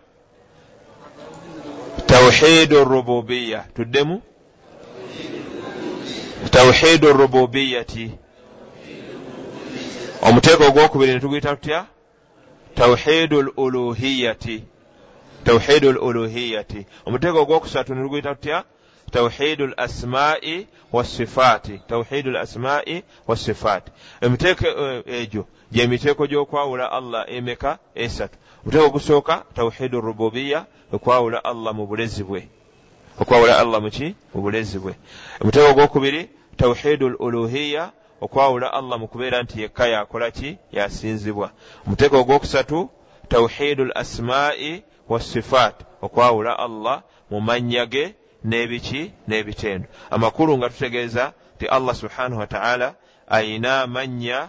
Tawhidu 2.06 2.84
rububiya 2.84 3.64
tuddemu? 3.74 4.22
Tawhidu 6.50 7.12
rububiyati 7.12 8.10
omuteeko 10.22 10.64
ogwokubiri 10.64 11.12
ne 11.12 11.20
tuguyita 11.20 11.56
tutya? 11.56 11.86
Tawhidu 12.74 13.42
luluhiyati 13.42 14.64
tawhidu 15.44 15.92
luluhiyati 15.92 16.86
omuteeko 17.06 17.38
ogwokusatu 17.42 17.94
niluguyita 17.94 18.34
tutya 18.34 18.64
tawhidu 19.10 19.66
lasmai 19.66 20.66
wasifaati 20.92 21.80
tawhidu 21.88 22.30
lasmai 22.30 23.02
wasifaati 23.26 23.90
emiteeko 24.20 24.66
egyo 25.06 25.46
gyemiteeko 25.72 26.26
gyokwawula 26.26 26.92
allah 26.92 27.24
emeka 27.28 27.78
esatu. 27.94 28.38
Omuteeko 28.62 28.86
ogusooka 28.86 29.44
tawhidu 29.54 30.00
rububiya 30.00 30.66
okwawula 30.92 31.44
allah 31.44 31.74
mu 31.74 31.86
bulezi 31.86 32.24
bwe. 32.24 32.48
Okwawula 33.20 33.58
allah 33.58 33.80
muki 33.82 34.14
mu 34.34 34.42
bulezi 34.42 34.78
bwe. 34.78 34.94
Omuteeko 35.40 35.70
ogwokubiri 35.70 36.30
tawhidu 36.56 37.08
luluhiya 37.08 37.92
okwawula 38.20 38.72
allah 38.72 38.98
mu 38.98 39.08
kubeera 39.08 39.42
nti 39.42 39.60
yekka 39.60 39.86
yakola 39.86 40.30
ki? 40.30 40.58
Yasinzibwa. 40.72 41.50
Omuteeko 41.86 42.20
ogwokusatu 42.20 42.90
tawhidu 43.28 43.82
l 43.84 43.92
asmaai 43.94 44.82
wassifaat 45.08 45.74
okwawula 46.02 46.58
allah 46.58 47.02
mu 47.30 47.40
mannya 47.40 47.86
ge 47.86 48.14
n'ebiki 48.44 49.12
n'ebitendo. 49.28 49.86
Amakulu 50.10 50.58
nga 50.58 50.68
tutegeeza 50.68 51.32
ti 51.58 51.66
allah 51.66 51.94
subhanahu 51.94 52.40
wataala 52.40 52.94
ayina 53.28 53.82
amannya 53.82 54.48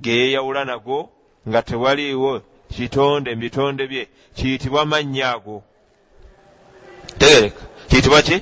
geyeeyawula 0.00 0.64
nago 0.64 1.10
nga 1.48 1.62
tewaliiwo 1.62 2.42
kitonde 2.74 3.34
mu 3.34 3.40
bitonde 3.40 3.86
bye 3.86 4.08
kiyitibwa 4.36 4.86
mannya 4.86 5.30
ago. 5.34 5.62
Tegereka. 7.18 7.62
Kiyitibwa 7.88 8.22
ki? 8.22 8.38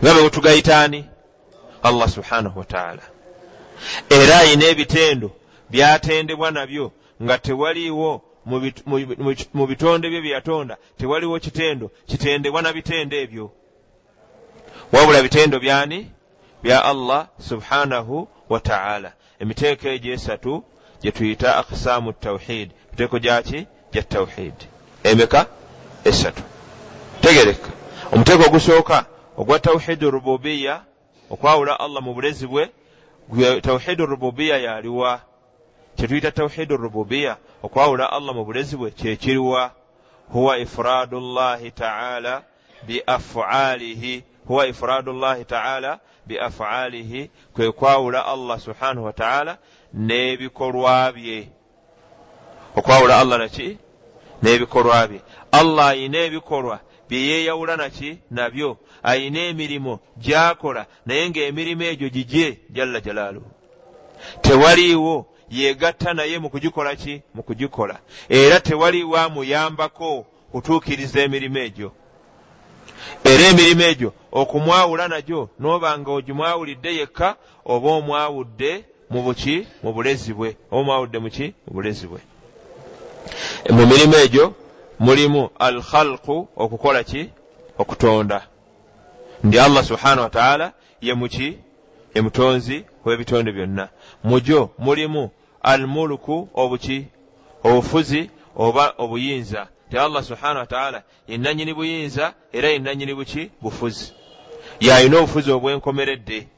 Nga 0.00 0.12
bwe 0.12 0.22
bwetugayitaani 0.22 1.04
allah 1.82 2.08
subhanahu 2.08 2.58
wataala 2.58 3.02
era 4.10 4.38
ayina 4.38 4.64
ebitendo 4.72 5.30
byatendebwa 5.70 6.50
nabyo 6.50 6.92
nga 7.22 7.38
tewaliiwo 7.38 8.22
mu 9.54 9.66
bitonde 9.66 10.08
bye 10.10 10.20
byeyatonda 10.20 10.76
tewaliwo 10.98 11.38
kitendo 11.44 11.90
kitendebwa 12.08 12.62
na 12.62 12.72
bitendo 12.72 13.16
ebyo 13.16 13.52
wabula 14.92 15.22
bitendo 15.22 15.60
byani? 15.60 16.10
Bya 16.62 16.84
allah 16.84 17.28
subhanahu 17.38 18.28
wataala 18.48 19.12
emiteeko 19.38 19.88
egyo 19.88 20.12
esatu 20.12 20.64
gye 21.00 21.12
tuyita 21.12 21.56
akisaamu 21.56 22.12
tawhid. 22.12 22.70
Miteeko 22.90 23.18
gyaki 23.18 23.66
gya 23.92 24.02
tawhid. 24.02 24.54
Emeka? 25.02 25.46
Esatu. 26.04 26.42
Tegereka. 27.20 27.70
Omuteeko 28.12 28.44
ogusooka 28.44 29.04
ogwa 29.36 29.58
tawhidu 29.58 30.10
rububiya 30.10 30.82
okwawula 31.30 31.80
allah 31.80 32.02
mu 32.02 32.14
bulezi 32.14 32.46
bwe 32.46 32.70
tawhidu 33.60 34.06
rububiya 34.06 34.58
yaliwa. 34.58 35.20
Kyetuyita 35.96 36.30
tawhidu 36.30 36.76
rububiya 36.76 37.36
okwawula 37.62 38.12
allah 38.12 38.34
mu 38.34 38.44
bulezi 38.44 38.76
bwe 38.76 38.90
kyekiriwa 38.90 39.72
huwa 40.32 40.58
ifradu 40.58 41.20
llahi 41.20 41.70
taala 41.70 42.42
biafalihi 42.86 44.24
huwa 44.46 44.66
ifradu 44.66 45.12
llahi 45.12 45.44
taala 45.44 46.00
biafalihi 46.26 47.30
kwe 47.54 47.72
kwawula 47.72 48.26
allah 48.26 48.60
subhanahu 48.60 49.04
wataala 49.06 49.58
n'ebikolwa 49.94 51.12
bye. 51.12 51.48
Okwawula 52.76 53.18
allah 53.18 53.38
naki 53.38 53.78
n'ebikolwa 54.42 55.06
bye. 55.08 55.20
Allah 55.52 55.86
ayina 55.88 56.18
ebikolwa 56.18 56.80
byeyeeyawula 57.08 57.76
naki 57.76 58.18
nabyo. 58.30 58.76
Ayina 59.02 59.40
emirimu 59.40 59.98
gy'akola 60.16 60.86
naye 61.06 61.30
ng'emirimu 61.30 61.82
egyo 61.82 62.08
gigye 62.08 62.58
jalla 62.70 63.00
jalaaluhu. 63.00 63.50
Tewaliiwo 64.40 65.26
yeegatta 65.50 66.14
naye 66.14 66.38
mu 66.38 66.50
kugikola 66.50 66.96
ki? 66.96 67.22
Mu 67.34 67.42
kugikola. 67.42 67.98
Era 68.28 68.60
tewaliiwo 68.60 69.16
amuyambako 69.16 70.26
kutuukiriza 70.52 71.20
emirimu 71.20 71.58
egyo 71.58 71.92
era 73.24 73.44
emirimu 73.48 73.82
egyo 73.82 74.12
okumwawula 74.32 75.08
nagyo 75.08 75.48
n'oba 75.60 75.98
nga 75.98 76.10
ogimwawulidde 76.10 76.90
yekka 76.98 77.28
oba 77.72 77.88
omwawudde 77.98 78.84
mu 79.10 79.22
buki 79.22 79.66
mu 79.82 79.92
bulezi 79.92 80.32
bwe. 80.34 80.56
Oba 80.70 80.80
omwawudde 80.80 81.18
muki 81.18 81.46
mu 81.66 81.70
bulezi 81.74 82.06
bwe. 82.06 82.20
Mu 83.76 83.86
mirimu 83.86 84.14
egyo 84.24 84.54
mulimu 84.98 85.50
al 85.58 85.82
khalqu 85.82 86.48
okukola 86.56 87.04
ki? 87.04 87.30
Okutonda. 87.78 88.46
Ndi 89.44 89.58
allah 89.58 89.84
subhanahu 89.84 90.20
wataala 90.20 90.72
ye 91.00 91.14
muki 91.14 91.58
ye 92.14 92.22
mutonzi 92.22 92.84
w'ebitonde 93.04 93.52
byonna. 93.52 93.88
Mugyo 94.24 94.70
mulimu 94.78 95.30
al 95.62 95.86
muluku 95.86 96.48
obuki 96.54 97.06
obufuzi 97.64 98.30
oba 98.56 98.94
obuyinza 98.98 99.68
ti 99.94 100.00
allah 100.00 100.24
subhanahu 100.24 100.58
wataala 100.58 101.02
yenanyini 101.28 101.74
buyinza 101.74 102.34
era 102.52 102.68
yenanyini 102.68 103.14
buki 103.14 103.50
bufuzi. 103.62 104.12
Yalina 104.80 105.18
obufuzi 105.18 105.50
obwenkomeredde. 105.52 106.48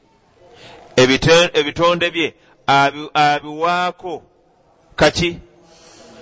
Ebitonde 1.53 2.11
bye 2.11 2.33
abiwaako. 3.13 4.23
Kaki? 4.95 5.39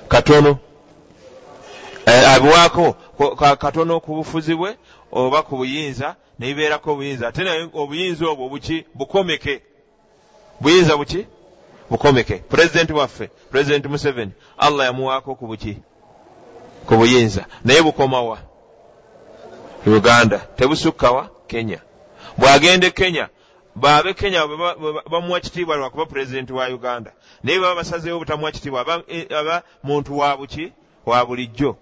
Katono. 0.07 0.57
Eh, 2.05 2.29
abiwaako 2.29 2.93
katono 3.59 3.99
ku 3.99 4.15
bufuzi 4.15 4.55
bwe 4.55 4.75
oba 5.11 5.43
ku 5.43 5.57
buyinza 5.57 6.15
nebibeerako 6.39 6.91
obuyinza. 6.91 7.27
Ate 7.27 7.43
naye 7.43 7.69
obuyinza 7.73 8.27
obwo 8.27 8.49
buki 8.49 8.85
bukomeke. 8.93 9.61
Buyinza 10.59 10.97
buki? 10.97 11.25
Bukomeke. 11.89 12.35
Pulezidenti 12.35 12.93
waffe 12.93 13.27
pulezidenti 13.27 13.87
museveni 13.87 14.31
allah 14.57 14.85
yamuwaako 14.85 15.35
ku 15.35 15.47
buki 15.47 15.77
ku 16.85 16.95
buyinza. 16.97 17.45
Naye 17.63 17.81
bukomawa 17.81 18.39
uganda. 19.85 20.37
Tebusukkawa 20.55 21.29
kenya. 21.47 21.79
Bw'agenda 22.37 22.87
e 22.87 22.91
kenya 22.91 23.29
baabe 23.75 24.13
kenya 24.13 24.47
bamuwa 25.11 25.39
kitiibwa 25.39 25.75
lwakuba 25.75 26.05
pulezidenti 26.05 26.53
wa 26.53 26.67
uganda. 26.67 27.11
Naye 27.43 27.59
baba 27.59 27.75
basazeewo 27.75 28.19
butamuwa 28.19 28.51
kitiibwa 28.51 28.81
aba 29.39 29.63
muntu 29.83 30.17
wa 30.17 30.37
buki 30.37 30.73
wa 31.05 31.25
bulijjo. 31.25 31.77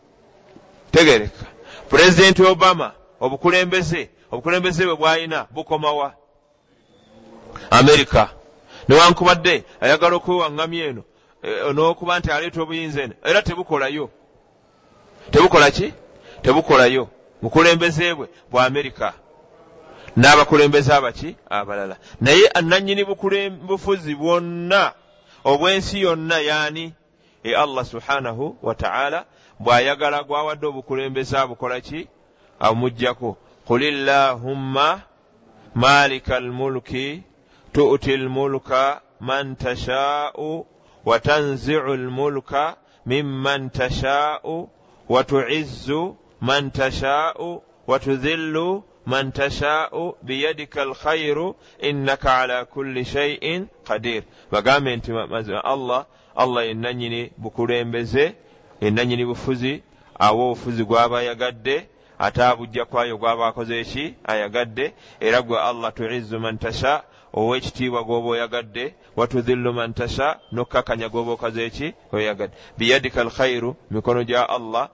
Tegereka. 0.92 1.46
Pulezidenti 1.90 2.44
obama 2.44 2.92
obukulembeze 3.20 4.10
obukulembeze 4.32 4.86
bwe 4.86 4.96
bw'alina 4.96 5.48
bukomawa 5.52 6.14
amerika. 7.70 8.30
Newankubadde 8.90 9.64
ayagala 9.82 10.16
okwewaŋŋamya 10.16 10.86
eno 10.86 11.04
eh, 11.44 11.74
n'okuba 11.74 12.20
nti 12.20 12.32
aleeta 12.32 12.62
obuyinza 12.62 13.02
eno 13.04 13.14
era 13.24 13.42
tebukolayo 13.42 14.10
tebukola 15.32 15.72
ki? 15.72 15.94
Tebukolayo. 16.42 17.08
Bukulembeze 17.42 18.14
bwe 18.14 18.28
bwa 18.52 18.66
amerika. 18.66 19.14
N'abakulembeze 20.18 20.94
abaki? 20.94 21.36
Abalala. 21.50 21.98
Naye 22.22 22.48
ananyini 22.48 23.04
bufuzi 23.68 24.16
bwonna 24.16 24.94
obw'ensi 25.44 26.02
yonna 26.02 26.40
yaani 26.40 26.94
e 27.44 27.54
allah 27.56 27.86
subhanahu 27.86 28.58
wataala 28.62 29.26
bw'ayagala 29.60 30.24
gwawadde 30.24 30.66
obukulembeze 30.68 31.38
abukola 31.38 31.82
ki? 31.82 32.08
Amugjako 32.60 33.38
qul 33.68 33.82
illahumma 33.84 35.02
malika 35.76 36.36
almulki 36.36 37.24
tu'ti 37.74 38.14
almulka 38.14 39.02
man 39.20 39.56
tashaa'u 39.56 40.66
wa 41.06 41.20
tanzi'u 41.20 41.92
almulka 41.94 42.78
mimman 43.06 43.70
tashaa'u 43.70 44.70
watuizzu 45.10 46.18
man 46.42 46.72
tashaau 46.72 47.64
watudhillu 47.88 48.84
man 49.06 49.32
tashaau 49.32 50.18
biyadika 50.22 50.82
alkhairu 50.82 51.56
innaka 51.80 52.38
ala 52.38 52.66
kulli 52.66 53.06
shaiin 53.06 53.68
qadir. 53.84 54.24
Bagambe 54.52 54.96
nti 54.96 55.12
mazima 55.12 55.64
allah 55.66 56.06
allah 56.36 56.68
yenanyini 56.68 57.32
bukulembeze 57.38 58.36
yenanyini 58.82 59.26
bufuzi 59.26 59.84
awa 60.20 60.44
obufuzi 60.46 60.84
gwaba 60.86 61.20
ayagadde 61.20 61.88
ate 62.20 62.44
abujja 62.44 62.86
kwayo 62.86 63.18
gwaba 63.18 63.48
akoze 63.48 63.80
eki 63.80 64.16
ayagadde. 64.26 64.94
Era 65.20 65.42
gwe 65.42 65.60
allah 65.62 65.94
tuizzu 65.94 66.40
man 66.40 66.58
tasha 66.58 67.04
ow'ekitiibwa 67.34 68.04
gw'oba 68.04 68.28
oyagadde 68.30 68.94
watudhillu 69.16 69.74
man 69.74 69.94
tasha 69.94 70.40
nokkakanya 70.52 71.08
gw'oba 71.10 71.32
okaze 71.32 71.62
eki 71.66 71.88
oyagadde. 72.14 72.54
Biyadika 72.78 73.22
alkhairu 73.22 73.76
mikono 73.92 74.24
gya 74.24 74.50
allah 74.50 74.90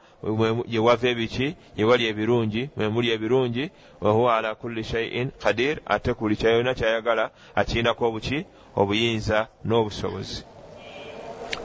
gye 0.71 0.79
wava 0.79 1.07
ebiki 1.09 1.55
gye 1.75 1.85
wali 1.85 2.03
ebirungi 2.11 2.69
mwemuli 2.75 3.09
ebirungi 3.11 3.71
wahuwa 4.01 4.37
ala 4.37 4.55
kulli 4.55 4.83
shaiin 4.83 5.31
kadir 5.43 5.79
ate 5.85 6.13
kuli 6.13 6.35
kyayona 6.35 6.73
kyayagala 6.73 7.31
akiinako 7.55 8.01
obuki 8.07 8.45
obuyinza 8.75 9.47
n'obusobozi. 9.65 10.43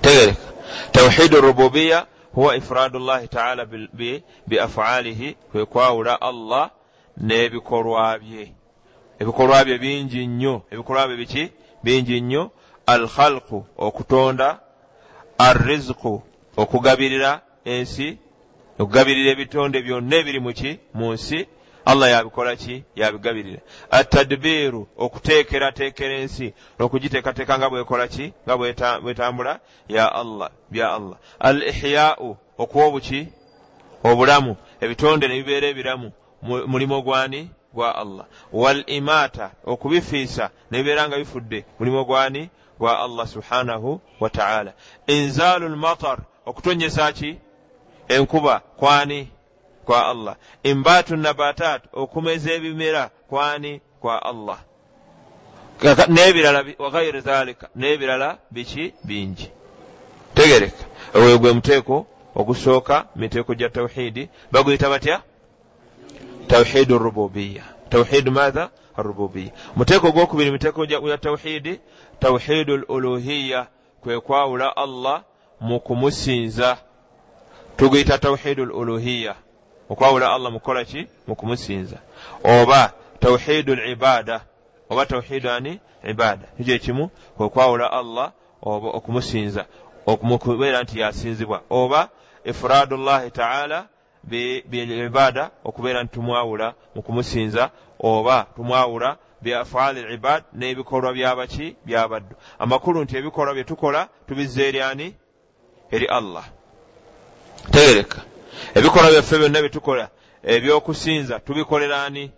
Tegereka. 0.03 0.47
Tawhidu 0.93 1.41
rububiya 1.41 2.07
huwa 2.35 2.57
ifradu 2.57 2.99
llahi 2.99 3.29
taala 3.29 3.67
biafalihi 4.47 5.37
kwe 5.53 5.65
kwawula 5.67 6.21
allah 6.21 6.71
n'ebikolwa 7.21 8.19
bye 8.19 8.63
ebikolwa 9.20 9.64
bye 9.64 9.79
bingi 9.79 10.27
nnyo. 10.27 10.62
Ebikolwa 10.70 11.09
bye 11.09 11.16
biki? 11.16 11.53
Bingi 11.85 12.20
nnyo. 12.20 12.50
Alkhalqu 12.87 13.66
okutonda. 13.77 14.61
Arrizqu 15.38 16.22
okugabirira 16.57 17.40
ensi. 17.64 18.18
Okugabirira 18.79 19.31
ebitonde 19.31 19.83
byonna 19.83 20.16
ebiri 20.16 20.40
muki 20.40 20.79
mu 20.94 21.12
nsi. 21.12 21.46
Allah 21.87 22.11
yabikola 22.11 22.57
ki? 22.57 22.85
Yabigabirira. 22.96 23.61
Atadbiiru 23.90 24.88
okuteekerateekera 24.96 26.14
ensi. 26.14 26.55
N'okugiteekateeka 26.79 27.59
nga 27.59 27.70
bwekola 27.70 28.09
ki? 28.09 28.33
Nga 28.44 28.55
bwetambula? 29.03 29.61
Ya 29.88 30.12
allah 30.12 30.50
bya 30.70 30.92
allah. 30.92 31.18
Al 31.38 31.62
ihyau 31.62 32.37
okuwa 32.59 32.87
obuki? 32.87 33.29
Obulamu. 34.05 34.57
Ebitonde 34.81 35.29
ne 35.29 35.35
bibeera 35.35 35.66
ebiramu. 35.68 36.12
Mulimu 36.42 36.94
ogwani 36.94 37.50
gwa 37.75 37.97
allah. 37.97 38.27
Wal 38.53 38.85
imaata 38.87 39.51
okubifiisa 39.67 40.51
ne 40.71 40.79
bibeera 40.79 41.09
nga 41.09 41.17
bifudde. 41.17 41.65
Mulimu 41.79 41.99
ogwani? 41.99 42.51
Gwa 42.79 43.01
allah 43.01 43.27
subhanahu 43.27 44.01
wataala 44.21 44.73
inzaalu 45.07 45.69
lmatar 45.69 46.19
okutonyesa 46.47 47.13
ki? 47.13 47.39
Enkuba 48.09 48.59
kwani? 48.59 49.29
Kwa 49.85 50.09
allah. 50.09 50.37
Imbaatu 50.63 51.17
nabatat 51.17 51.83
okumeza 51.93 52.53
ebimera 52.53 53.11
kwani? 53.29 53.81
Kwa 54.01 54.23
allah. 54.23 54.59
Nebirala 56.09 56.65
wagairu 56.79 57.21
dhalika 57.21 57.69
nebirala 57.77 58.39
biki 58.51 58.95
bingi. 59.05 59.51
Tegereka. 60.35 60.85
Oyo 61.15 61.39
gwe 61.39 61.53
muteeko 61.53 62.07
ogusooka 62.35 63.07
miteeko 63.17 63.55
gya 63.55 63.69
tawhidi 63.69 64.29
baguyita 64.53 64.89
batya 64.89 65.23
tawhidu 66.55 66.99
rububiya 66.99 67.62
tawhidu 67.88 68.33
matha 68.33 68.71
rububiya 68.97 69.53
muteeko 69.77 70.07
ogwokubiri 70.09 70.51
miteeko 70.51 70.87
gya 70.87 71.19
tawhidi 71.19 71.81
tawhidu 72.19 72.77
luluhiya 72.77 73.67
kwe 74.01 74.21
kwawula 74.21 74.77
allah 74.77 75.23
mu 75.61 75.81
kumusinza 75.81 76.77
tuguyita 77.77 78.19
tawhidu 78.19 78.64
luluhiya 78.64 79.35
okwawula 79.90 80.33
allah 80.33 80.53
mukola 80.53 80.85
ki 80.85 81.07
mu 81.27 81.37
kumusinza 81.37 81.99
oba 82.45 82.93
tawhidu 83.21 83.75
libada 83.75 84.40
oba 84.90 85.07
tawhidu 85.07 85.51
ani 85.51 85.81
ibada 86.11 86.49
nikyo 86.59 86.75
ekimu 86.75 87.11
kwekwawula 87.37 87.93
allah 87.93 88.33
oba 88.62 88.88
okumusinza 88.88 89.67
okubeera 90.07 90.83
nti 90.83 91.01
yasinzibwa 91.01 91.62
oba 91.71 92.09
ifradu 92.45 92.97
llahi 92.97 93.31
taala 93.31 93.88
biibada 94.29 95.51
okubeera 95.65 96.03
nti 96.03 96.13
tumwawula 96.15 96.75
mu 96.95 97.03
kumusinza 97.03 97.71
oba 97.99 98.47
tumwawula 98.57 99.17
biafaali 99.43 100.03
libad 100.03 100.43
n'ebikolwa 100.53 101.13
byabaki 101.13 101.77
byabaddu. 101.87 102.35
Amakulu 102.59 103.03
nti 103.03 103.17
ebikolwa 103.17 103.55
bye 103.55 103.65
tukola 103.65 104.09
tubizza 104.27 104.63
eryani 104.63 105.15
eri 105.91 106.07
allah. 106.07 106.45
Tegereka 107.71 108.21
ebikolwa 108.75 109.11
byaffe 109.11 109.39
byonna 109.39 109.61
bye 109.61 109.71
tukola 109.71 110.09
ebyokusinza 110.43 111.41
tubikoleraani 111.41 112.31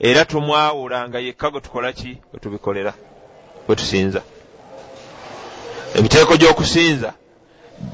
era 0.00 0.24
tumwawula 0.24 1.08
nga 1.08 1.18
yekka 1.18 1.50
gwe 1.50 1.60
tukola 1.60 1.92
ki? 1.92 2.18
Gwe 2.30 2.40
tubikolera. 2.40 2.92
Gwe 3.66 3.76
tusinza. 3.76 4.22
Emiteeko 5.94 6.36
gy'okusinza 6.36 7.12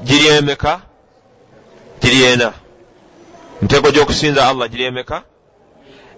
giri 0.03 0.27
emeka 0.27 0.81
giri 2.01 2.23
ena 2.23 2.53
emiteeko 3.61 3.91
gy'okusinza 3.91 4.47
allah 4.47 4.67
giri 4.69 4.83
emeka 4.83 5.23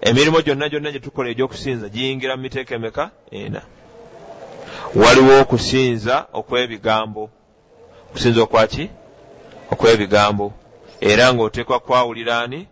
emirimu 0.01 0.41
gyonna 0.41 0.69
gyonna 0.69 0.91
gye 0.91 0.99
tukola 0.99 1.29
egy'okusinza 1.29 1.89
giyingira 1.89 2.35
mu 2.35 2.41
miteeko 2.41 2.73
emeka? 2.73 3.09
Ena. 3.31 3.61
Waliwo 4.95 5.41
okusinza 5.41 6.15
okw'ebigambo. 6.39 7.29
Okusinza 8.09 8.41
okwaki 8.43 8.89
okw'ebigambo. 9.71 10.53
Era 11.01 11.33
ng'oteekwa 11.33 11.79
kwawuliraani 11.79 12.67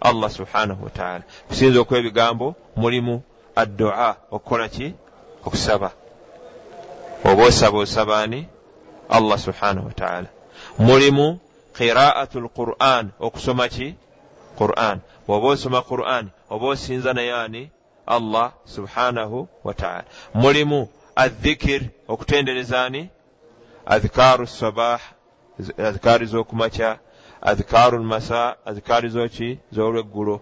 allah 0.00 0.30
subhanahu 0.30 0.84
wataala 0.84 1.24
kusinza 1.48 1.80
okw'ebigambo 1.80 2.54
mulimu 2.76 3.22
addua 3.56 4.16
okukola 4.30 4.68
ki? 4.68 4.94
Okusaba. 5.44 5.90
Oba 7.24 7.42
osaba 7.44 7.78
osabaani 7.78 8.48
allah 9.08 9.38
subhanahu 9.38 9.86
wataala 9.86 10.28
mulimu 10.78 11.38
qiraatu 11.80 12.40
lquran 12.46 13.10
okusoma 13.26 13.68
ki? 13.68 13.94
Quran. 14.60 15.00
Bw'oba 15.26 15.48
osoma 15.48 15.80
quran. 15.82 16.30
Oba 16.50 16.66
osinza 16.66 17.12
naye 17.14 17.32
ani? 17.32 17.70
Allah 18.06 18.52
subhanahu 18.64 19.48
wataala 19.64 20.04
mulimu 20.34 20.88
adhikir 21.16 21.82
okutenderezaani 22.08 23.08
adhikaru 23.86 24.46
sabah. 24.46 25.00
Adhikaari 25.88 26.26
z'okumakya. 26.26 26.98
Adhikaru 27.42 27.98
lmasa 27.98 28.56
adhikaari 28.66 29.08
zoki? 29.08 29.58
Z'olweggulo. 29.72 30.40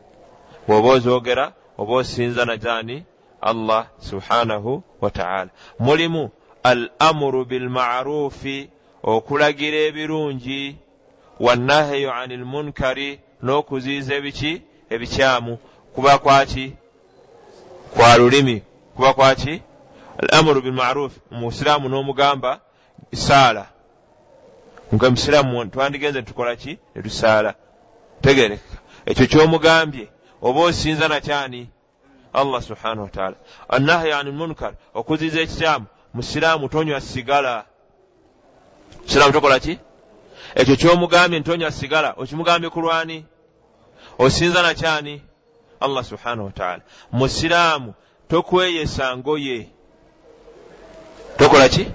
Bw'oba 0.67 0.89
ozoogera 0.89 1.53
oba 1.79 1.93
osinza 1.95 2.45
nazaani 2.45 3.05
allah 3.41 3.87
subhanahu 3.99 4.83
wataala 5.01 5.51
mulimu 5.79 6.31
al 6.63 6.91
amuru 6.99 7.45
bilmarufi. 7.45 8.71
Okulagira 9.03 9.79
ebirungi 9.89 10.77
wannahyu 11.41 12.11
ani 12.13 12.37
lmunkari 12.37 13.21
n'okuziiza 13.43 14.15
ebiki 14.15 14.63
ebikyamu. 14.91 15.59
Kuba 15.95 16.19
kwaki 16.19 16.73
kwa 17.95 18.17
lulimi. 18.17 18.63
Kuba 18.97 19.15
kwaki 19.15 19.63
al 20.19 20.29
amuru 20.39 20.63
bilmarufi 20.63 21.21
musiraamu 21.31 21.89
n'omugamba 21.89 22.61
saala. 23.15 23.67
Nga 24.95 25.11
musiraamu 25.11 25.67
twandigenze 25.67 26.23
tukola 26.23 26.57
ki? 26.57 26.79
Netusaala 26.95 27.55
tegereka. 28.21 28.77
Ekyo 29.07 29.27
kyomugambye 29.27 30.09
oba 30.43 30.61
osinza 30.61 31.09
nakyani 31.09 31.69
allah 32.33 32.63
subhanahu 32.63 33.03
wataala 33.03 33.37
annahyu 33.69 34.15
ani 34.15 34.31
lmunkar 34.31 34.75
okuziiza 34.95 35.41
ekikyamu. 35.41 35.87
Musiraamu 36.15 36.69
tonywa 36.69 37.01
sigala. 37.01 37.65
Musiraamu 39.03 39.33
tokola 39.33 39.61
ki 39.61 39.79
ekyo 40.55 40.77
kyomugambye 40.77 41.41
ntonywa 41.41 41.71
sigala 41.71 42.15
okimugambye 42.17 42.71
ku 42.71 42.81
lwani? 42.81 43.25
Osinza 44.19 44.63
nakyani 44.63 45.23
allah 45.81 46.05
subhanahu 46.05 46.45
wataala 46.45 46.83
musiraamu 47.13 47.95
tokweyesa 48.29 49.17
ngoye. 49.17 49.69
Tokola 51.39 51.69
ki? 51.69 51.87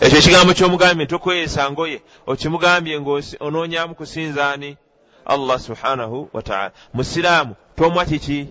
Ekyo 0.00 0.18
ekigambo 0.18 0.54
kyomugambye 0.54 1.06
tokweyesa 1.06 1.70
ngoye. 1.70 2.02
Okimugambye 2.26 3.00
ngaonoonyamu 3.00 3.94
kusinzaani 3.94 4.76
allah 5.26 5.58
subhanahu 5.60 6.28
wataala 6.32 6.72
musiraamu 6.94 7.54
tomwa 7.76 8.04
kiki? 8.04 8.48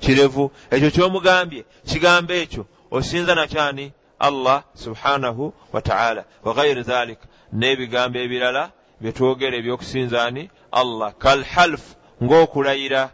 Kirevu. 0.00 0.50
Ekyo 0.70 0.90
kyomugambye 0.90 1.64
kigambo 1.86 2.32
ekyo 2.32 2.66
osinza 2.90 3.34
nakyani 3.34 3.92
allah 4.20 4.62
subhanahu 4.74 5.52
wataala 5.72 6.24
waghairi 6.46 6.82
dhalika 6.82 7.24
n'ebigambo 7.58 8.18
ebirala 8.24 8.62
byetwogera 9.00 9.56
ebyokusinzaani 9.60 10.42
allah 10.80 11.08
kalhalf 11.24 11.84
ng'okulayira. 12.22 13.10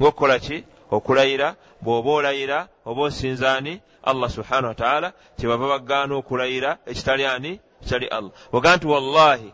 Ng'okukola 0.00 0.38
ki? 0.38 0.64
Okulayira. 0.90 1.56
Bw'oba 1.82 2.10
olayira 2.10 2.68
oba 2.86 3.02
osinzaani 3.02 3.80
allah 4.02 4.30
subhanahu 4.30 4.68
wataala 4.74 5.12
kyebava 5.38 5.68
bagaana 5.68 6.14
okulayira 6.14 6.78
ekitali 6.86 7.26
ani? 7.26 7.60
Kitali 7.82 8.06
allah. 8.06 8.30
Oga 8.52 8.76
nti 8.76 8.86
wallahi 8.86 9.52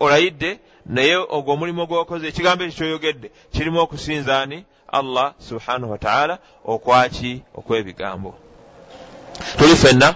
olayidde 0.00 0.60
naye 0.86 1.16
ogwo 1.16 1.52
omulimu 1.54 1.86
gwokoze 1.86 2.28
ekigambo 2.28 2.64
ekyo 2.64 2.76
kyoyogedde 2.76 3.30
kirimu 3.52 3.78
okusinzaani? 3.80 4.64
Allah 4.88 5.34
subhanahu 5.38 5.92
wataala 5.92 6.38
okwaki 6.64 7.42
okw'ebigambo 7.54 8.43
tuli 9.58 9.76
fenna 9.76 10.14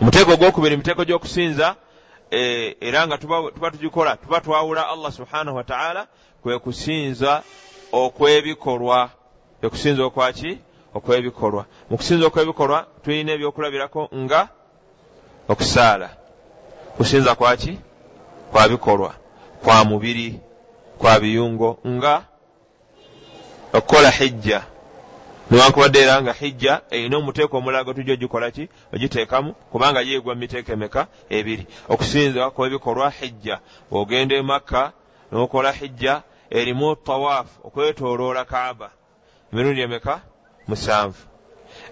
omuteeko 0.00 0.32
ogwokubiri 0.32 0.74
emiteeko 0.74 1.04
gy'okusinza 1.04 1.74
e, 2.30 2.76
era 2.80 3.06
nga 3.06 3.18
tuba 3.18 3.70
tugikola 3.70 4.16
tuba 4.16 4.40
twawula 4.40 4.88
allah 4.88 5.12
subhanahu 5.12 5.56
wataala 5.56 6.06
kwe 6.42 6.58
kusinza 6.58 7.42
okw'ebikolwa. 7.92 9.10
Ekusinza 9.62 10.04
okwaki 10.04 10.58
okwebikolwa. 10.94 11.64
Mu 11.90 11.96
kusinza 11.96 12.26
okwebikolwa 12.26 12.86
tulina 13.02 13.32
ebyokulabirako 13.32 14.08
nga 14.14 14.48
okusaala. 15.48 16.08
Kusinza 16.96 17.34
kwaki 17.34 17.78
kwa 18.52 18.68
bikolwa. 18.68 19.14
Kwa 19.64 19.84
mubiri. 19.84 20.40
Kwa 20.98 21.20
biyungo. 21.20 21.78
Nga 21.86 22.22
okukola 23.72 24.10
hijja 24.10 24.62
newankubadde 25.50 25.98
era 26.00 26.22
nga 26.22 26.32
hijja 26.32 26.80
erina 26.90 27.16
omuteeko 27.16 27.56
omulaga 27.56 27.94
tujja 27.94 28.12
ogikolaki 28.12 28.68
ogiteekamu 28.94 29.52
kubanga 29.52 30.00
yeegwa 30.00 30.34
mu 30.34 30.40
miteeko 30.40 30.72
emeka 30.72 31.06
ebiri. 31.30 31.66
Okusinza 31.88 32.50
kwebikolwa 32.50 33.10
hijja 33.10 33.60
ogenda 33.90 34.36
emakka 34.36 34.92
nokola 35.32 35.72
hijja 35.72 36.22
erimu 36.50 36.96
tawaafu 36.96 37.60
okwetoloola 37.66 38.44
kaaba. 38.44 38.90
Emirundi 39.52 39.80
emeka? 39.80 40.20
Musanvu. 40.68 41.22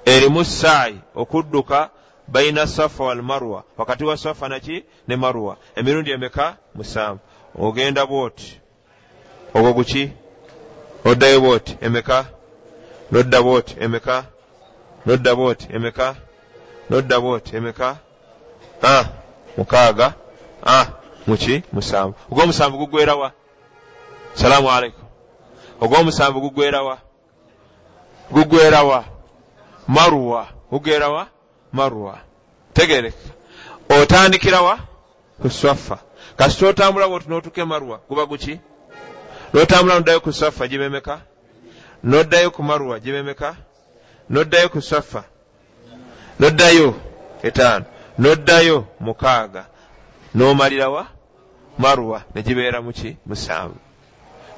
Erimu 0.04 0.44
saayi 0.44 1.00
okudduka 1.14 1.90
baina 2.28 2.66
safa 2.66 3.04
walmarwa 3.04 3.64
wakati 3.76 4.04
wa 4.04 4.16
safa 4.16 4.48
naki 4.48 4.84
ne 5.08 5.16
marwa. 5.16 5.56
Emirundi 5.76 6.10
emeka? 6.10 6.56
Musanvu. 6.74 7.20
Ogenda 7.58 8.06
bwoti. 8.06 8.60
Ogwo 9.54 9.72
guki? 9.72 10.10
Oddayo 11.04 11.40
bwoti. 11.40 11.76
Emeka 11.80 12.26
nodda 13.10 13.42
bwoti 13.42 13.76
emeka. 13.80 14.24
Nodda 15.06 15.34
bwoti 15.34 15.66
emeka. 15.72 16.16
Nodda 16.90 17.20
bwoti 17.20 17.56
emeka. 17.56 17.96
A 18.82 19.04
mukaaga. 19.56 20.14
A 20.66 20.86
muki? 21.26 21.62
Musanvu. 21.72 22.14
Ogwomusanvu 22.30 22.78
gugwerawa 22.78 23.32
salaamu 24.34 24.70
aleikum 24.70 25.04
ogwomusanvu 25.80 26.40
gugwerawa 26.40 26.98
gugwerawa 28.30 29.04
marwa. 29.88 30.46
Gugwerawa 30.70 31.26
marwa. 31.72 32.18
Tegereka 32.72 33.16
otandikirawa 33.88 34.78
ku 35.42 35.50
swafa 35.50 35.98
kasi 36.36 36.58
totambula 36.58 37.08
bwoti 37.08 37.28
notuke 37.28 37.64
marwa 37.64 38.00
guba 38.08 38.26
guki? 38.26 38.60
Notambula 39.54 39.94
noddayo 39.94 40.20
ku 40.20 40.32
swafa 40.32 40.68
gibemeka 40.68 41.20
noddayo 42.04 42.50
ku 42.50 42.62
marwa 42.62 43.00
gibemeka 43.00 43.56
noddayo 44.30 44.68
ku 44.68 44.80
swafa 44.82 45.24
noddayo 46.40 46.94
etaano 47.42 47.84
noddayo 48.18 48.86
mukaaga. 49.00 49.66
Nomalirawa 50.34 51.06
marwa. 51.78 52.22
Negibeera 52.34 52.82
muki 52.82 53.16
musanvu 53.26 53.76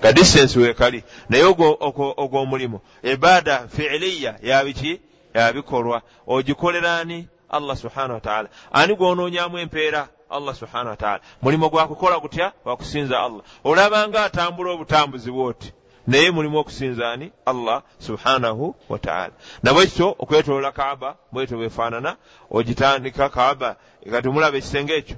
nga 0.00 0.12
distance 0.12 0.58
weekali 0.58 1.04
naye 1.28 1.44
ogw'omulimu. 1.44 2.80
Ibaada 3.02 3.68
fiiliya 3.68 4.38
yabiki 4.42 5.00
yabikolwa 5.34 6.02
ogikoleraani 6.26 7.28
allah 7.50 7.76
subhanahu 7.76 8.14
wataala 8.14 8.48
ani 8.72 8.94
gwonoonyamu 8.94 9.58
empeera? 9.58 10.08
Allah 10.30 10.54
subhanahu 10.54 10.88
wataala 10.90 11.20
mulimo 11.42 11.68
gwakukola 11.68 12.18
gutya? 12.18 12.52
Wakusinza 12.64 13.20
allah. 13.20 13.42
Olabanga 13.64 14.24
atambula 14.24 14.70
obutambuzi 14.70 15.30
bwoti 15.30 15.72
naye 16.08 16.30
mulimu 16.30 16.58
okusinzaani? 16.58 17.32
Allah 17.46 17.82
subhanahu 17.98 18.74
wataala 18.88 19.32
nabwekityo 19.62 20.16
okwetolola 20.18 20.72
kaaba 20.72 21.16
bwetyo 21.32 21.56
bwefaanana 21.58 22.16
ogitandika 22.50 23.28
kaaba 23.28 23.76
kati 24.10 24.28
mulaba 24.28 24.56
ekisenge 24.58 24.94
ekyo. 24.96 25.16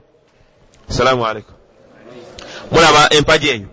Assalaamu 0.88 1.26
aleikum 1.26 1.54
mulaba 2.72 3.10
empaji 3.14 3.48
eyo. 3.48 3.68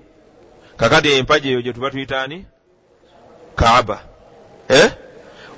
Kakati 0.78 1.12
empaji 1.12 1.50
eyo 1.50 1.62
gye 1.62 1.74
tuba 1.74 1.90
tuyitaani 1.92 2.46
kaaba. 3.56 4.02
Eh? 4.70 4.92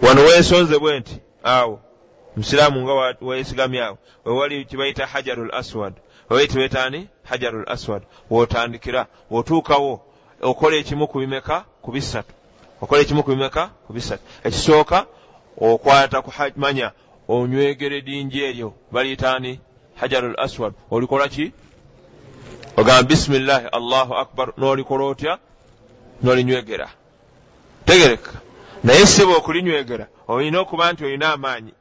wano 0.01 0.21
wensonzebwe 0.25 0.99
nti 0.99 1.19
awo 1.43 1.81
musiraamu 2.35 2.81
nga 2.83 3.15
wesigamye 3.21 3.81
awo 3.81 3.97
wewali 4.25 4.65
kibayita 4.65 5.05
hajaru 5.05 5.45
l 5.45 5.51
aswad. 5.53 5.93
Wewaitibetaani 6.29 7.07
hajaru 7.23 7.59
l 7.61 7.65
aswad. 7.71 8.03
Wotandikira 8.29 9.07
wotuukawo 9.29 10.08
okola 10.41 10.75
ekimu 10.75 11.07
ku 11.07 11.19
bimeka 11.19 11.65
ku 11.81 11.91
bisatu. 11.91 12.33
Okola 12.81 13.01
ekimu 13.01 13.23
ku 13.23 13.31
bimeka 13.31 13.69
ku 13.87 13.93
bisatu. 13.93 14.23
Ekisooka 14.43 15.05
okwata 15.57 16.21
ku 16.21 16.31
manya 16.55 16.91
onywegere 17.27 18.01
dingi 18.01 18.43
eryo 18.43 18.73
baliyitaani 18.91 19.59
hajaru 19.95 20.27
l 20.29 20.35
aswad. 20.37 20.73
Olikola 20.91 21.27
ki? 21.27 21.51
Ogamba 22.77 23.03
bisimillahi 23.03 23.67
allahu 23.67 24.13
akbar. 24.15 24.53
N'olikola 24.57 25.05
otya? 25.05 25.39
N'olinywegera. 26.23 26.89
Tegereka. 27.85 28.31
Naye 28.83 29.05
seba 29.05 29.35
okulinywegera. 29.35 30.07
Olina 30.27 30.59
okuba 30.59 30.93
nti 30.93 31.05
olina 31.05 31.33
amaanyi. 31.33 31.73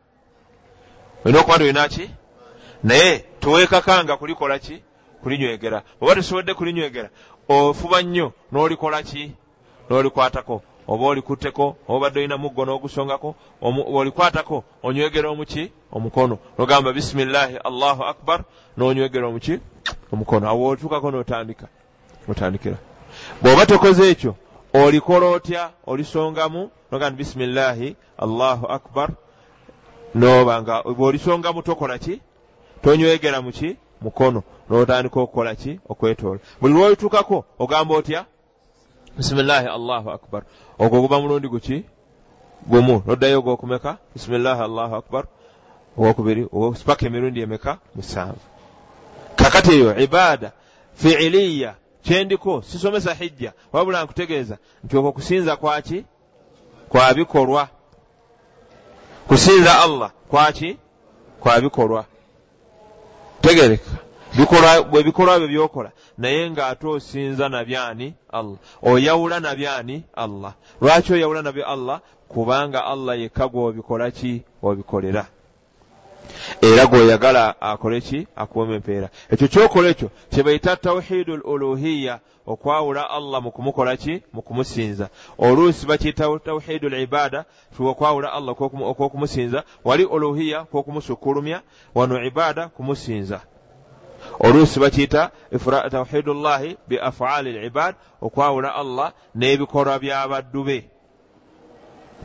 Olina 1.25 1.41
okuba 1.41 1.57
nti 1.57 1.65
olina 1.65 1.89
ki? 1.89 2.11
Naye 2.85 3.25
tuweekakanga 3.41 4.17
kulikola 4.17 4.59
ki? 4.59 4.83
Kulinywegera. 5.23 5.83
Oba 6.01 6.15
tusobodde 6.15 6.55
kulinywegera 6.55 7.11
ofuba 7.49 8.03
nnyo 8.03 8.33
n'olikola 8.53 9.03
ki? 9.03 9.33
N'olikwatako. 9.91 10.63
Oba 10.89 11.07
olikutteko 11.07 11.77
oba 11.89 11.97
obadde 11.97 12.21
olina 12.21 12.37
muggo 12.39 12.65
n'ogusongako 12.65 13.35
olikwatako 13.99 14.65
onywegera 14.83 15.29
omuki 15.31 15.73
omukono. 15.93 16.39
Nogamba 16.59 16.93
bisimillahi 16.93 17.57
allahu 17.57 18.03
akbar 18.05 18.45
n'onywegera 18.77 19.27
omuki 19.29 19.61
omukono. 20.13 20.49
Awo 20.49 20.69
otuukako 20.69 21.11
n'otandika 21.11 21.67
otandikira 22.29 22.77
bw'oba 23.43 23.67
tokoze 23.67 24.11
ekyo 24.11 24.35
olikola 24.75 25.27
otya? 25.27 25.71
Olisongamu? 25.87 26.71
Nogaa 26.93 27.11
nti 27.11 27.17
bisimillahi 27.17 27.97
allahu 28.19 28.67
akbar. 28.67 29.11
Noba 30.15 30.63
nga 30.63 30.83
bw'olisongamu 30.83 31.63
tokola 31.63 31.99
ki? 31.99 32.21
Tonywegera 32.83 33.43
muki 33.43 33.77
mukono 34.01 34.43
n'otandika 34.69 35.21
okukola 35.21 35.55
ki? 35.55 35.81
Okwetoola. 35.89 36.41
Buli 36.61 36.75
lwolituukako 36.75 37.45
ogamba 37.59 37.95
otya? 37.95 38.25
Bisimillahi 39.17 39.67
allahu 39.67 40.11
akbar. 40.11 40.43
Ogwo 40.79 41.01
guba 41.01 41.21
mulundi 41.21 41.49
guki? 41.49 41.85
Gumu. 42.67 43.03
Noddayo 43.07 43.39
ogwokumeka? 43.39 43.99
Bisimillahi 44.15 44.63
allahu 44.63 44.95
akbar. 44.95 45.25
Owokubiri 45.99 46.47
paka 46.87 47.07
emirundi 47.07 47.41
emeka? 47.41 47.79
Musanvu. 47.95 48.41
Kakati 49.37 49.71
eyo 49.73 49.99
ibaada 49.99 50.53
fiiliya 50.95 51.75
kyendiko 52.03 52.63
sisomesa 52.63 53.15
hijja 53.15 53.53
wabula 53.73 54.05
nkutegeeza 54.05 54.59
nti 54.85 54.97
okwo 54.97 55.13
kusinza 55.13 55.57
kwaki 55.57 56.05
kwa 56.89 57.15
bikolwa. 57.15 57.69
Kusinza 59.29 59.83
allah 59.83 60.11
kwaki 60.29 60.79
kwa 61.41 61.61
bikolwa 61.61 62.05
tegereka. 63.41 63.91
Bwe 64.91 65.03
bikolwa 65.03 65.39
byo 65.39 65.49
byokola. 65.49 65.91
Naye 66.19 66.51
ng'ate 66.51 66.87
osinza 66.87 67.49
nabyani 67.49 68.15
allah. 68.33 68.59
Oyawula 68.83 69.41
nabyani 69.41 70.05
allah. 70.15 70.53
Lwaki 70.81 71.13
oyawula 71.13 71.43
nabyo 71.43 71.67
allah? 71.67 72.01
Kubanga 72.29 72.85
allah 72.85 73.19
yekka 73.19 73.49
gw'obikola 73.49 74.11
ki? 74.11 74.43
Obikolera 74.63 75.27
era 76.63 76.87
gweoyagala 76.87 77.61
akole 77.61 78.01
ki? 78.01 78.27
Akuwema 78.37 78.75
empeera. 78.75 79.09
Ekyo 79.31 79.49
kyokola 79.49 79.89
ekyo 79.89 80.11
kyebaita 80.31 80.77
tawhidu 80.77 81.35
l 81.35 81.41
uluhiya 81.45 82.21
okwawula 82.47 83.11
allah 83.11 83.43
mu 83.43 83.51
kumukola 83.53 83.97
ki? 83.97 84.23
Mu 84.33 84.43
kumusinza. 84.43 85.09
Oluusi 85.39 85.87
bakiyita 85.87 86.39
tawhidu 86.45 86.89
l 86.89 87.01
ibada 87.03 87.45
okwawula 87.79 88.33
allah 88.33 88.55
okwokumusinza 88.63 89.65
wali 89.85 90.05
uluhiya 90.05 90.65
kwokumusukkulumya 90.65 91.63
wano 91.95 92.25
ibada 92.25 92.69
kumusinza. 92.69 93.41
Oluusi 94.41 94.81
bakiyita 94.81 95.31
tawhidu 95.91 96.35
llahi 96.35 96.77
bi 96.89 96.99
afaali 96.99 97.51
l 97.51 97.65
ibad 97.65 97.95
okwawula 98.23 98.75
allah 98.75 99.13
n'ebikolwa 99.35 99.99
by'abaddu 99.99 100.65
be. 100.65 100.91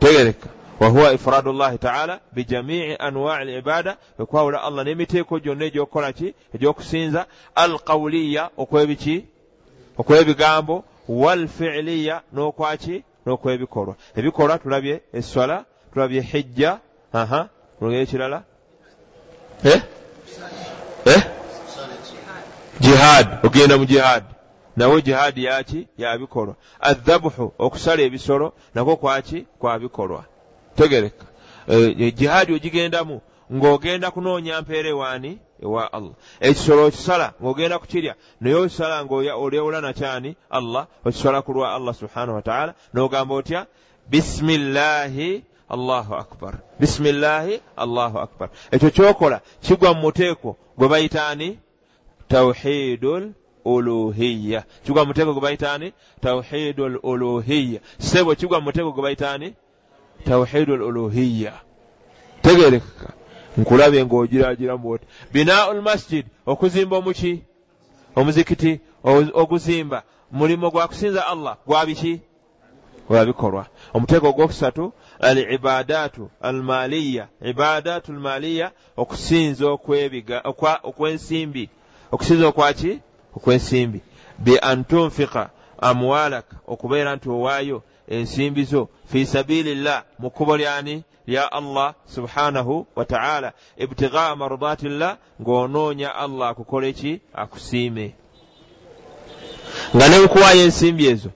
Tegereka 0.00 0.48
wahuwa 0.80 1.12
ifradu 1.12 1.52
llahi 1.52 1.78
taala 1.78 2.20
bijamii 2.32 2.96
anwai 2.98 3.44
libada 3.44 3.96
ekwawula 4.20 4.62
allah 4.62 4.84
n'emiteeko 4.84 5.38
gyonna 5.38 5.64
egyokukola 5.64 6.12
ki? 6.12 6.34
Egyokusinza. 6.54 7.26
Alqawuliya 7.54 8.50
okwebiki 8.56 9.24
okwebigambo 9.98 10.84
walfiiliya 11.08 12.22
n'okwaki 12.32 13.04
n'okwebikolwa. 13.26 13.94
Ebikolwa 14.16 14.58
tulabye 14.58 15.00
eswala 15.12 15.64
tulabye 15.92 16.20
hijja 16.20 16.78
aha 17.12 17.48
olugero 17.80 18.02
ekirala. 18.02 18.42
Eh? 19.64 19.82
eh? 21.04 21.22
jihaad 22.80 23.46
ogenda 23.46 23.78
mu 23.78 23.84
jihaadi 23.84 24.26
nawe 24.76 25.02
jihaadi 25.02 25.44
yaki 25.44 25.88
yabikolwa 25.98 26.54
adhabuhu 26.80 27.52
okusala 27.58 28.02
ebisolo 28.02 28.52
nakwo 28.74 28.96
kwaki 28.96 29.46
kwabikolwa 29.58 30.24
tegereka. 30.76 31.26
Jihaadi 32.16 32.52
ogigendamu 32.54 33.20
ng'ogenda 33.52 34.10
kunoonya 34.10 34.60
mpeera 34.62 34.88
ewaani 34.88 35.38
ewa 35.62 35.92
allah. 35.92 36.14
Ekisolo 36.40 36.86
okisala 36.86 37.32
ng'ogenda 37.42 37.78
kukirya 37.78 38.14
naye 38.40 38.54
okisala 38.56 39.04
ng'olyewula 39.04 39.80
nakyani 39.80 40.36
allah. 40.50 40.86
Okisala 41.04 41.42
ku 41.42 41.52
lwa 41.52 41.74
allah 41.74 41.94
subhanahu 41.94 42.36
wataala 42.36 42.74
n'ogamba 42.94 43.34
otya? 43.34 43.66
Bisimillahi 44.10 45.44
allahu 45.68 46.14
akbar. 46.14 46.54
Bisimillahi 46.80 47.60
allahu 47.76 48.18
akbar. 48.18 48.48
Ekyo 48.70 48.90
kyokola 48.90 49.40
kigwa 49.60 49.94
mu 49.94 50.00
muteeko 50.00 50.56
gwe 50.78 50.88
bayitaani 50.88 51.58
tawhidul 52.28 53.32
uluhiya 53.64 54.64
kigwa 54.84 55.02
mu 55.02 55.08
muteeko 55.08 55.32
gwe 55.32 55.42
bayitaani 55.42 55.92
tawhidul 56.20 56.98
uluhiya 57.02 57.80
sebo 57.98 58.34
kigwa 58.34 58.60
mu 58.60 58.64
muteeko 58.64 58.92
gwe 58.92 59.02
bayitaani 59.02 59.54
tawhidu 60.24 60.76
luluhiya 60.76 61.52
tegereka 62.42 63.12
nkulabe 63.58 64.04
ng'ogiragiramu 64.04 64.82
bwoti 64.82 65.06
binaau 65.32 65.72
lmasjid 65.74 66.26
okuzimba 66.46 66.96
omuki? 66.96 67.42
Omuzikiti 68.16 68.80
oguzimba. 69.34 70.02
Mulimu 70.32 70.70
gwa 70.70 70.88
kusinza 70.88 71.26
allah 71.26 71.56
gwabiki 71.66 72.20
gwabikolwa 73.08 73.66
omuteeko 73.94 74.28
ogwokusatu 74.28 74.92
al 75.20 75.38
ibadaatu 75.38 76.30
almaliya 76.42 77.26
ibadaatu 77.42 78.12
almaliya 78.12 78.70
okusinza 78.96 79.66
okwensimbi. 80.82 81.68
Okusinza 82.12 82.46
okwaki 82.48 83.00
okwensimbi. 83.36 84.00
Bi 84.38 84.58
an 84.62 84.84
tunfika 84.84 85.50
amwalaka 85.78 86.56
okubeera 86.66 87.16
nti 87.16 87.28
owaayo 87.28 87.82
ensimbi 88.08 88.64
zo 88.64 88.88
fi 89.06 89.26
sabilillah 89.26 90.04
mu 90.18 90.30
kkubo 90.30 90.56
lyani 90.56 91.04
lya 91.26 91.52
allah 91.52 91.94
subhanahu 92.06 92.86
wataala 92.96 93.52
ibtigaa 93.76 94.36
mardatillah 94.36 95.16
ng'onoonya 95.40 96.14
allah 96.14 96.48
akukola 96.48 96.86
eki 96.86 97.20
akusiime. 97.34 98.14
Nga 99.96 100.08
ne 100.08 100.18
nkuwaayo 100.18 100.62
ensimbi 100.64 101.06
ezo 101.06 101.30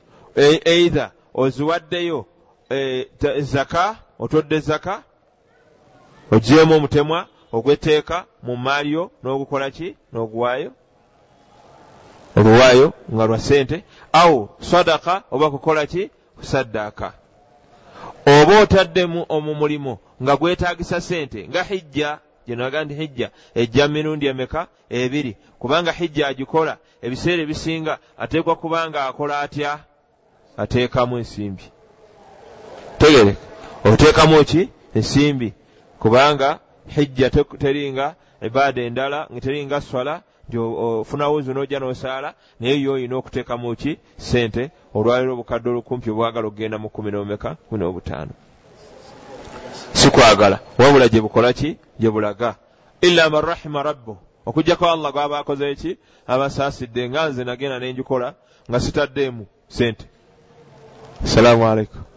eitha 0.64 1.10
oziwaddeyo 1.34 2.26
zaka 3.38 3.96
otodde 4.18 4.58
zaka 4.60 5.02
ogyemu 6.30 6.74
omutemwa 6.74 7.26
ogwetteeka 7.52 8.24
mu 8.42 8.56
maali 8.56 8.92
yo 8.92 9.10
n'ogukola 9.22 9.70
ki? 9.70 9.96
N'oguwaayo? 10.12 10.70
Oluwaayo 12.36 12.92
nga 13.14 13.26
lwa 13.26 13.38
sente 13.38 13.84
awo 14.12 14.48
sadaka 14.60 15.22
oba 15.30 15.50
kukola 15.50 15.86
ki 15.86 16.10
kusaddaaka 16.38 17.12
oba 18.26 18.60
otaddemu 18.60 19.26
omu 19.28 19.54
mulimo 19.54 19.98
nga 20.22 20.36
gwetaagisa 20.36 21.00
sente 21.00 21.48
nga 21.48 21.62
hijja 21.62 22.18
gyenaga 22.46 22.84
nti 22.84 22.94
hijja 22.94 23.30
ejja 23.54 23.88
mirundi 23.88 24.26
emeka 24.26 24.66
ebiri 24.90 25.36
kubanga 25.58 25.92
hijja 25.92 26.26
agikola 26.28 26.76
ebiseera 27.02 27.42
ebisinga 27.42 27.98
ateekwa 28.18 28.56
kubanga 28.56 29.06
akola 29.06 29.40
atya? 29.40 29.78
Ateekamu 30.56 31.18
ensimbi. 31.18 31.62
Tegereka 32.98 33.40
oteekamu 33.84 34.44
ki? 34.44 34.68
Ensimbi. 34.94 35.52
Kubanga 35.98 36.58
hijja 36.86 37.30
teringa 37.30 38.14
ibaada 38.42 38.82
endala 38.82 39.28
teringa 39.40 39.80
swala 39.80 40.22
ofunawo 40.56 41.42
zo 41.42 41.52
n'ojja 41.52 41.78
n'osaala 41.78 42.34
naye 42.60 42.80
yo 42.80 42.92
olina 42.92 43.16
okuteekamu 43.16 43.76
ki? 43.76 43.98
Sente 44.16 44.70
olwaliro 44.94 45.32
obukadde 45.32 45.68
olukumpi 45.68 46.10
obwagala 46.10 46.48
okgenda 46.48 46.78
mu 46.78 46.88
kumi 46.88 47.10
n'omeka 47.10 47.56
kumi 47.68 47.78
n'obutaano. 47.80 48.32
Sikwagala. 49.92 50.60
Wabula 50.78 51.08
gye 51.08 51.20
bukola 51.20 51.52
ki? 51.52 51.76
Gye 52.00 52.10
bulaga. 52.10 52.56
Illa 53.00 53.30
man 53.30 53.42
rahima 53.44 53.82
rabbu. 53.82 54.16
Okugjako 54.46 54.86
allah 54.86 55.12
gwaba 55.12 55.38
akoze 55.38 55.70
eki 55.70 55.98
abasaasidde 56.26 57.08
nga 57.08 57.28
nze 57.28 57.44
nagenda 57.44 57.78
nenjikola 57.78 58.34
nga 58.68 58.80
sitaddeemu 58.80 59.46
sente 59.68 60.04
assalaamu 61.24 61.68
aleikum 61.68 62.07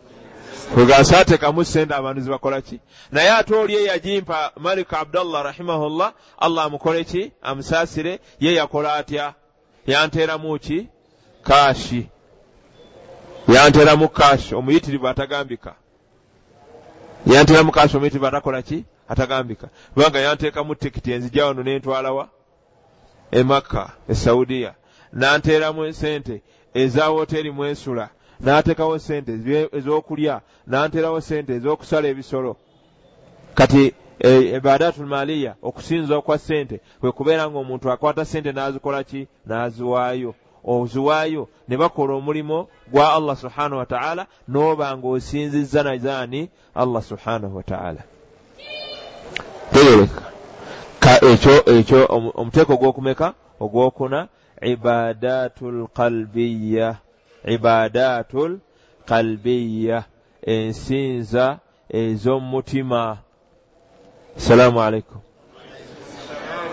wegansi 0.77 1.15
atekamu 1.15 1.65
sente 1.65 1.95
abantu 1.95 2.21
zibakola 2.21 2.61
ki? 2.61 2.79
Naye 3.11 3.31
ate 3.31 3.55
oli 3.55 3.75
eyagimpa 3.75 4.51
malik 4.57 4.93
abdallah 4.93 5.43
rahimahullah 5.43 6.13
allah 6.37 6.65
amukole 6.65 7.03
ki? 7.03 7.31
Amusaasire 7.41 8.19
ye 8.39 8.53
yakola 8.53 8.93
atya? 8.93 9.33
Yanteeramu 9.87 10.59
ki? 10.59 10.87
Kaashi. 11.43 12.09
Yanteeramu 13.47 14.09
kaashi 14.09 14.55
omuyitirivu 14.55 15.07
atagambika. 15.07 15.75
Yanteeramu 17.25 17.71
kaashi 17.71 17.97
omuyitirivu 17.97 18.27
atakola 18.27 18.61
ki? 18.61 18.85
Atagambika. 19.09 19.69
Kubanga 19.93 20.19
yanteekamu 20.19 20.75
tikiti 20.75 21.11
enzija 21.11 21.45
wano 21.45 21.63
nentwalawa 21.63 22.29
emakka 23.31 23.89
esaudiya 24.09 24.73
nanteeramu 25.13 25.93
sente 25.93 26.41
eza 26.73 27.09
woteeri 27.09 27.51
mwensula 27.51 28.09
n'ateekawo 28.43 28.99
sente 28.99 29.31
ez'okulya 29.77 30.41
n'anteerawo 30.67 31.21
sente 31.21 31.51
ez'okusala 31.55 32.07
ebisolo. 32.07 32.55
Kati 33.55 33.93
ebadatul 34.57 35.05
maliya 35.05 35.55
okusinza 35.61 36.17
okwa 36.17 36.37
sente 36.37 36.79
kwe 36.99 37.11
kubeera 37.11 37.49
ng'omuntu 37.49 37.91
akwata 37.91 38.25
sente 38.25 38.51
n'azikola 38.51 39.03
ki? 39.03 39.27
N'aziwaayo. 39.47 40.33
Oziwaayo 40.63 41.49
ne 41.67 41.77
bakola 41.77 42.13
omulimo 42.13 42.67
gwa 42.91 43.13
allah 43.13 43.35
subhanahu 43.37 43.77
wataala 43.77 44.27
n'oba 44.47 44.97
ng'osinzizza 44.97 45.83
nazaani 45.83 46.49
allah 46.75 47.01
subhanahu 47.03 47.57
wataala 47.57 48.03
tegereka 49.73 50.21
ekyo 51.31 51.55
ekyo 51.75 51.99
omuteeko 52.39 52.73
ogw'okumeka 52.73 53.33
ogw'okuna 53.63 54.27
ibadatu 54.61 55.71
lqalbiya 55.71 56.89
ibadatul 57.45 58.59
kalbiya 59.05 60.03
ensinza 60.41 61.59
ez'omumutima 61.89 63.17
salaamu 64.37 64.81
aleikum 64.81 65.21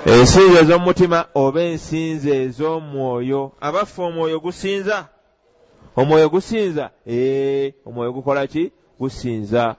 ensinza 0.07 0.61
ez'omumutima 0.61 1.19
oba 1.35 1.61
ensinza 1.63 2.31
ez'omwoyo? 2.31 3.53
Abaffe 3.61 4.03
omwoyo 4.03 4.41
gusinza. 4.41 5.09
Omwoyo 5.97 6.29
gusinza? 6.29 6.91
Ee 7.07 7.73
omwoyo 7.87 8.13
gukola 8.13 8.47
ki? 8.47 8.73
Gusinza. 9.01 9.77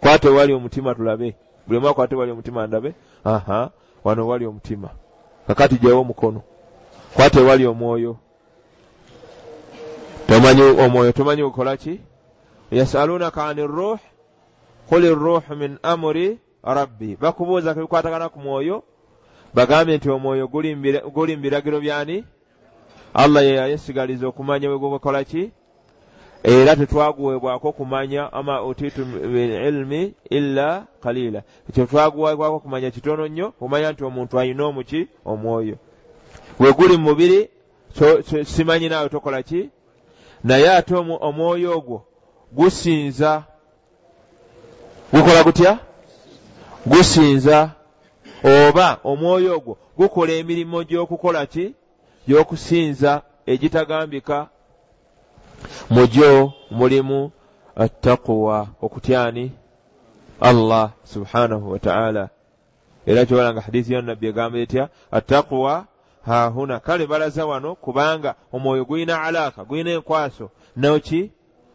Kwate 0.00 0.28
wali 0.28 0.52
omutima 0.52 0.94
tulabe. 0.94 1.34
Buli 1.66 1.78
omu 1.78 1.88
akwate 1.88 2.14
wali 2.14 2.32
omutima 2.32 2.66
ndabe? 2.66 2.94
Aha 3.24 3.70
wano 4.04 4.28
wali 4.28 4.46
omutima. 4.46 4.90
Kakati 5.46 5.74
gyewo 5.74 6.00
omukono. 6.00 6.42
Kwate 7.14 7.40
wali 7.40 7.66
omwoyo 7.66 8.16
tomanyi 10.32 10.62
omwoyo 10.62 11.12
tomanyi 11.12 11.42
gukola 11.42 11.76
ki 11.76 12.00
yasalunaka 12.70 13.46
ani 13.46 13.66
ruh? 13.66 13.98
Kuli 14.88 15.08
ruh 15.08 15.42
min 15.56 15.78
amuri 15.82 16.38
rabbi. 16.64 17.16
Bakubuuza 17.20 17.74
kebikwatagana 17.74 18.28
ku 18.28 18.38
mwoyo 18.40 18.82
bagambye 19.54 19.96
nti 19.96 20.10
omwoyo 20.10 20.48
guli 20.48 20.74
mu 21.36 21.42
biragiro 21.42 21.80
byani? 21.80 22.24
Allah 23.14 23.44
ye 23.44 23.54
yayesigaliza 23.54 24.26
okumanya 24.28 24.68
bwe 24.68 24.78
gukola 24.78 25.24
ki? 25.24 25.52
Era 26.42 26.76
tetwaguweebwako 26.76 27.72
kumanya 27.72 28.32
ama 28.32 28.64
utitu 28.64 29.04
bililmi 29.04 30.14
illa 30.30 30.86
kalila 31.02 31.42
ekyo 31.68 31.86
twaguweebwako 31.86 32.60
kumanya 32.60 32.90
kitono 32.90 33.28
nnyo 33.28 33.50
kumanya 33.50 33.92
nti 33.92 34.04
omuntu 34.04 34.40
ayina 34.40 34.64
omuki 34.64 35.08
omwoyo. 35.24 35.76
We 36.58 36.72
guli 36.72 36.96
mu 36.96 37.10
mubiri 37.10 37.50
simanyi 38.44 38.88
naawe 38.88 39.08
tokola 39.08 39.42
ki 39.42 39.70
naye 40.44 40.70
ate 40.70 40.94
omwoyo 41.28 41.78
ogwo 41.78 41.98
gusinza 42.52 43.44
gukola 45.12 45.42
gutya? 45.44 45.78
Gusinza. 46.86 47.70
Oba 48.44 48.98
omwoyo 49.04 49.56
ogwo 49.56 49.76
gukola 49.98 50.32
emirimu 50.32 50.84
gy'okukola 50.88 51.46
ki? 51.46 51.74
Gy'okusinza 52.26 53.22
egitagambika 53.46 54.48
mu 55.90 56.06
gyo 56.06 56.52
mulimu 56.70 57.30
attaquwa 57.76 58.68
okutyani 58.82 59.52
allah 60.40 60.90
subhanahu 61.04 61.72
wataala 61.72 62.28
era 63.06 63.26
kyobalanga 63.26 63.60
hadithi 63.60 63.92
yonnabbi 63.92 64.26
egamba 64.26 64.58
etya 64.58 64.88
attaquwa 65.10 65.86
hahuna 66.26 66.80
kale 66.80 67.06
balaza 67.06 67.46
wano 67.46 67.74
kubanga 67.74 68.34
omwoyo 68.52 68.84
gulina 68.84 69.22
alaaka 69.22 69.64
gulina 69.64 69.90
enkwaso. 69.90 70.50
Noki? 70.76 71.30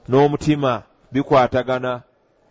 N'omutima. 0.10 0.84
Bikwatagana. 1.12 2.02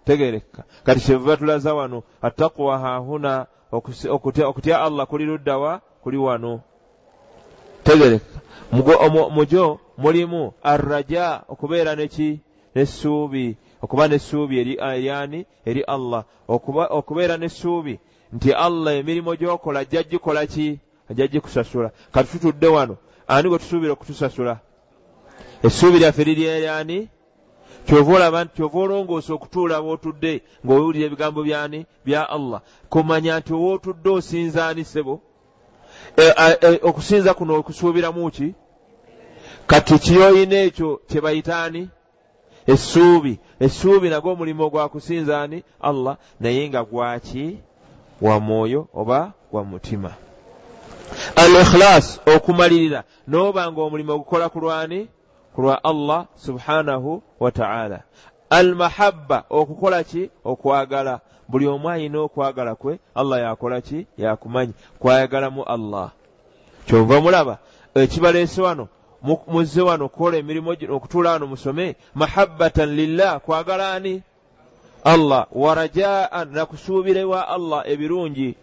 Tegereka 0.04 0.64
kati 0.84 1.00
kyevuba 1.00 1.36
tulaza 1.36 1.74
wano 1.74 2.02
attaquwa 2.22 2.78
hahuna 2.78 3.46
okutya 3.72 4.82
allah 4.82 5.06
kuli 5.06 5.24
luddawa 5.24 5.80
kuli 6.02 6.16
wano. 6.16 6.60
Tegereka 7.82 8.40
mugyo 9.30 9.80
mulimu 9.98 10.52
arraja 10.62 11.42
okubeera 11.48 11.94
neki 11.94 12.40
nessuubi 12.74 13.56
okuba 13.82 14.08
nessuubi 14.08 14.58
eryani 14.58 15.46
eri 15.64 15.82
allah. 15.82 16.24
Okubeera 16.48 17.36
nessuubi 17.36 18.00
nti 18.32 18.52
allah 18.52 18.94
emirimu 18.94 19.36
gyokola 19.36 19.80
ajja 19.80 20.02
gikola 20.02 20.46
ki 20.46 20.80
ajja 21.10 21.26
gikusasula 21.26 21.90
kati 22.12 22.28
tutudde 22.32 22.66
wano 22.66 22.96
ani 23.28 23.48
gwe 23.48 23.58
tusuubira 23.58 23.92
okutusasula? 23.92 24.58
Essuubi 25.62 25.98
lyaffe 25.98 26.24
liri 26.24 26.44
eryani 26.44 27.08
kyova 27.86 28.14
olaba 28.14 28.44
nti 28.44 28.54
kyova 28.56 28.78
olongoosa 28.78 29.34
okutuula 29.34 29.80
wootudde 29.80 30.42
ng'owulira 30.64 31.06
ebigambo 31.06 31.40
byani? 31.42 31.86
Bya 32.04 32.30
allah. 32.30 32.60
Kumanya 32.90 33.38
nti 33.38 33.52
owootudde 33.54 34.10
osinzaani 34.10 34.84
sebo 34.84 35.20
okusinza 36.88 37.34
kuno 37.34 37.54
okusuubiramu 37.60 38.30
ki? 38.30 38.54
Kati 39.66 39.98
kiyoyina 39.98 40.56
ekyo 40.66 41.00
kye 41.08 41.20
bayitaani 41.20 41.88
essuubi. 42.66 43.38
Essuubi 43.60 44.08
nagwo 44.08 44.32
omulimu 44.32 44.70
gwa 44.70 44.88
kusinzaani 44.88 45.62
allah. 45.80 46.16
Naye 46.40 46.68
nga 46.68 46.84
gwaki 46.84 47.58
wa 48.20 48.40
mwoyo 48.40 48.88
oba 48.94 49.32
gwa 49.50 49.64
mutima 49.64 50.25
al 51.36 51.62
ikhilas 51.62 52.20
okumalirira. 52.26 53.04
N'oba 53.28 53.72
nga 53.72 53.80
omulimu 53.80 54.12
ogukola 54.12 54.48
ku 54.48 54.60
lwani? 54.60 55.08
Ku 55.54 55.62
lwa 55.62 55.84
allah 55.84 56.26
subhanahu 56.36 57.22
wa 57.40 57.50
ta'ala. 57.50 58.00
Al 58.50 58.74
mahabba 58.74 59.44
okukola 59.50 60.04
ki? 60.04 60.30
Okwagala. 60.44 61.20
Buli 61.48 61.66
omu 61.66 61.88
ayina 61.90 62.20
okwagala 62.20 62.74
kwe 62.74 62.98
allah 63.14 63.40
yakola 63.40 63.80
ki? 63.80 64.06
Yakumanyi. 64.18 64.72
Kwayagalamu 64.98 65.62
allah. 65.64 66.10
Kyova 66.86 67.20
mulaba 67.20 67.58
ekibaleese 67.94 68.62
wano 68.62 68.88
muzze 69.46 69.82
wano 69.82 70.04
okukola 70.04 70.36
emirimu 70.36 70.76
gino 70.76 70.96
okutuula 70.96 71.30
wano 71.30 71.46
musome 71.46 71.96
mahabbatan 72.14 72.94
lillah 72.94 73.40
kwagala 73.40 73.92
ani? 73.92 74.22
Allah. 75.04 75.46
Warajaan 75.52 76.50
nakusuubira 76.52 77.20
ewa 77.20 77.48
allah 77.48 77.82
ebirungi 77.86 78.56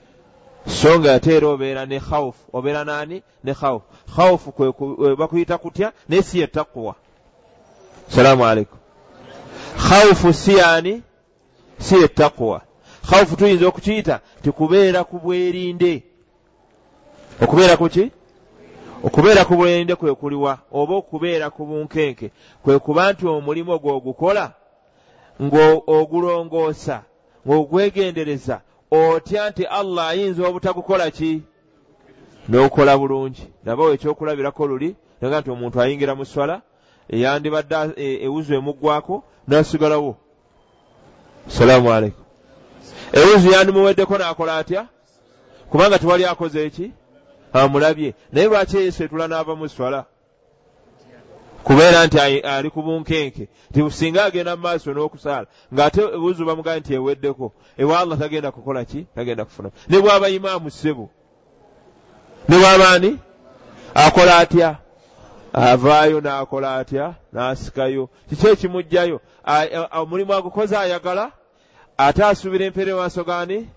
so 0.68 1.00
nga 1.00 1.14
ate 1.14 1.36
era 1.36 1.48
obeera 1.48 1.86
ne 1.86 2.00
khawufu 2.00 2.44
obeera 2.54 2.84
naani 2.84 3.24
ne 3.44 3.54
khawufu 3.54 3.86
khawufu 4.16 5.16
bakuyita 5.18 5.58
kutya? 5.58 5.92
Naye 6.10 6.22
si 6.24 6.40
ye 6.40 6.48
takuwa 6.48 6.96
salaamu 8.08 8.46
aleikum 8.46 8.80
khawufu 9.78 10.34
si 10.34 10.56
yaani? 10.56 11.02
Si 11.80 11.96
ye 11.96 12.08
takuwa 12.08 12.62
khawufu 13.10 13.36
tuyinza 13.36 13.68
okukiyita? 13.68 14.20
Nti 14.40 14.52
kubeera 14.52 15.04
ku 15.04 15.20
bwerinde. 15.20 16.04
Okubeera 17.42 17.78
ku 17.78 17.90
ki? 17.90 18.12
Okubeera 19.04 19.46
ku 19.46 19.56
bwerinde 19.56 19.96
kwe 19.96 20.16
kuliwa 20.16 20.60
oba 20.72 20.96
okubeera 20.96 21.50
ku 21.50 21.66
bunkenke. 21.66 22.32
Kwe 22.64 22.80
kuba 22.80 23.12
nti 23.12 23.28
omulimu 23.28 23.80
gw'ogukola 23.80 24.52
ng'ogulongoosa 25.42 27.04
ng'ogwegendereza 27.48 28.62
otya 28.94 29.50
nti 29.50 29.64
allah 29.66 30.08
ayinza 30.08 30.48
obutagukola 30.48 31.12
ki? 31.12 31.42
N'okola 32.50 32.98
bulungi. 32.98 33.44
Nabawo 33.66 33.94
ekyokulabirako 33.94 34.68
luli 34.68 34.96
naga 35.22 35.40
nti 35.42 35.50
omuntu 35.50 35.82
ayingira 35.82 36.14
mu 36.16 36.26
swala 36.26 36.62
eyandibadde 37.10 37.76
ewuzu 38.26 38.54
emuggwako 38.60 39.24
n'asigalawo. 39.48 40.14
Salaamu 41.48 41.90
aleikum 41.94 42.24
ewuzu 43.14 43.52
yandimuweddeko 43.52 44.18
n'akola 44.18 44.58
atya? 44.58 44.88
Kubanga 45.70 46.00
tewali 46.00 46.26
akoze 46.26 46.66
eki? 46.66 46.92
Amulabye. 47.54 48.14
Naye 48.32 48.48
lwaki 48.48 48.78
yesu 48.78 49.04
etula 49.04 49.28
n'ava 49.28 49.56
mu 49.56 49.70
swala 49.70 50.06
kubeera 51.64 52.06
nti 52.06 52.20
ali 52.20 52.70
ku 52.70 52.82
bunkenke 52.82 53.48
ti 53.74 53.92
singa 53.92 54.24
agenda 54.26 54.56
mu 54.56 54.62
maaso 54.62 54.94
n'okusaala 54.94 55.48
ng'ate 55.74 56.02
buzu 56.18 56.46
bamugaa 56.46 56.80
nti 56.80 56.94
eweddeko 56.94 57.54
ewa 57.78 58.00
allah 58.00 58.18
tagenda 58.20 58.52
kukola 58.52 58.86
ki? 58.86 59.08
Tagenda 59.16 59.46
kufuna. 59.46 59.72
Ne 59.90 59.98
bw'aba 60.00 60.30
imaamu 60.30 60.70
ssebo 60.70 61.10
ne 62.50 62.58
bw'abaani 62.58 63.20
akola 63.96 64.38
atya? 64.38 64.78
Avaayo 65.54 66.22
n'akola 66.22 66.76
atya? 66.76 67.16
N'asikayo. 67.34 68.10
Kiki 68.30 68.48
ekimugjayo 68.48 69.22
omulimu 69.92 70.34
agukoze 70.34 70.78
ayagala? 70.78 71.32
Ate 71.98 72.24
asuubira 72.26 72.66
empeere 72.66 72.94
maaso 72.94 73.24
gaani 73.24 73.68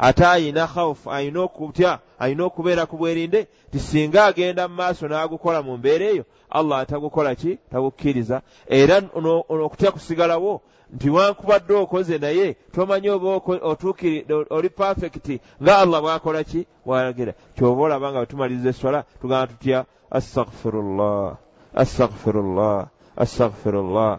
ate 0.00 0.24
ayina 0.26 0.66
khawufu 0.66 1.10
ayina 1.12 1.40
okutya 1.40 1.98
ayina 2.18 2.44
okubeera 2.44 2.86
ku 2.86 2.96
bwerinde 2.96 3.48
ti 3.70 3.78
singa 3.78 4.24
agenda 4.24 4.68
mu 4.68 4.74
maaso 4.74 5.04
n'agukola 5.08 5.60
mu 5.62 5.76
mbeera 5.76 6.04
eyo 6.12 6.24
allah 6.48 6.78
atagukola 6.80 7.34
ki? 7.34 7.58
Tagukkiriza. 7.70 8.42
Era 8.66 9.02
okutya 9.14 9.92
kusigalawo 9.92 10.60
nti 10.94 11.10
wankubadde 11.10 11.74
okoze 11.74 12.18
naye 12.18 12.56
tomanyi 12.72 13.08
oba 13.10 13.28
otuukiride 13.70 14.34
oli 14.50 14.68
pafekiti 14.68 15.40
nga 15.62 15.78
allah 15.78 16.00
bwakola 16.00 16.44
ki? 16.44 16.66
Bwalagira 16.86 17.32
kyoba 17.54 17.82
olaba 17.82 18.10
nga 18.10 18.20
wetumaliriza 18.20 18.68
eswala 18.70 19.04
tugamba 19.20 19.46
tutya? 19.46 19.84
Astagfirullah 20.10 21.36
astagfirullah 21.74 22.88
astagfirullah 23.16 24.18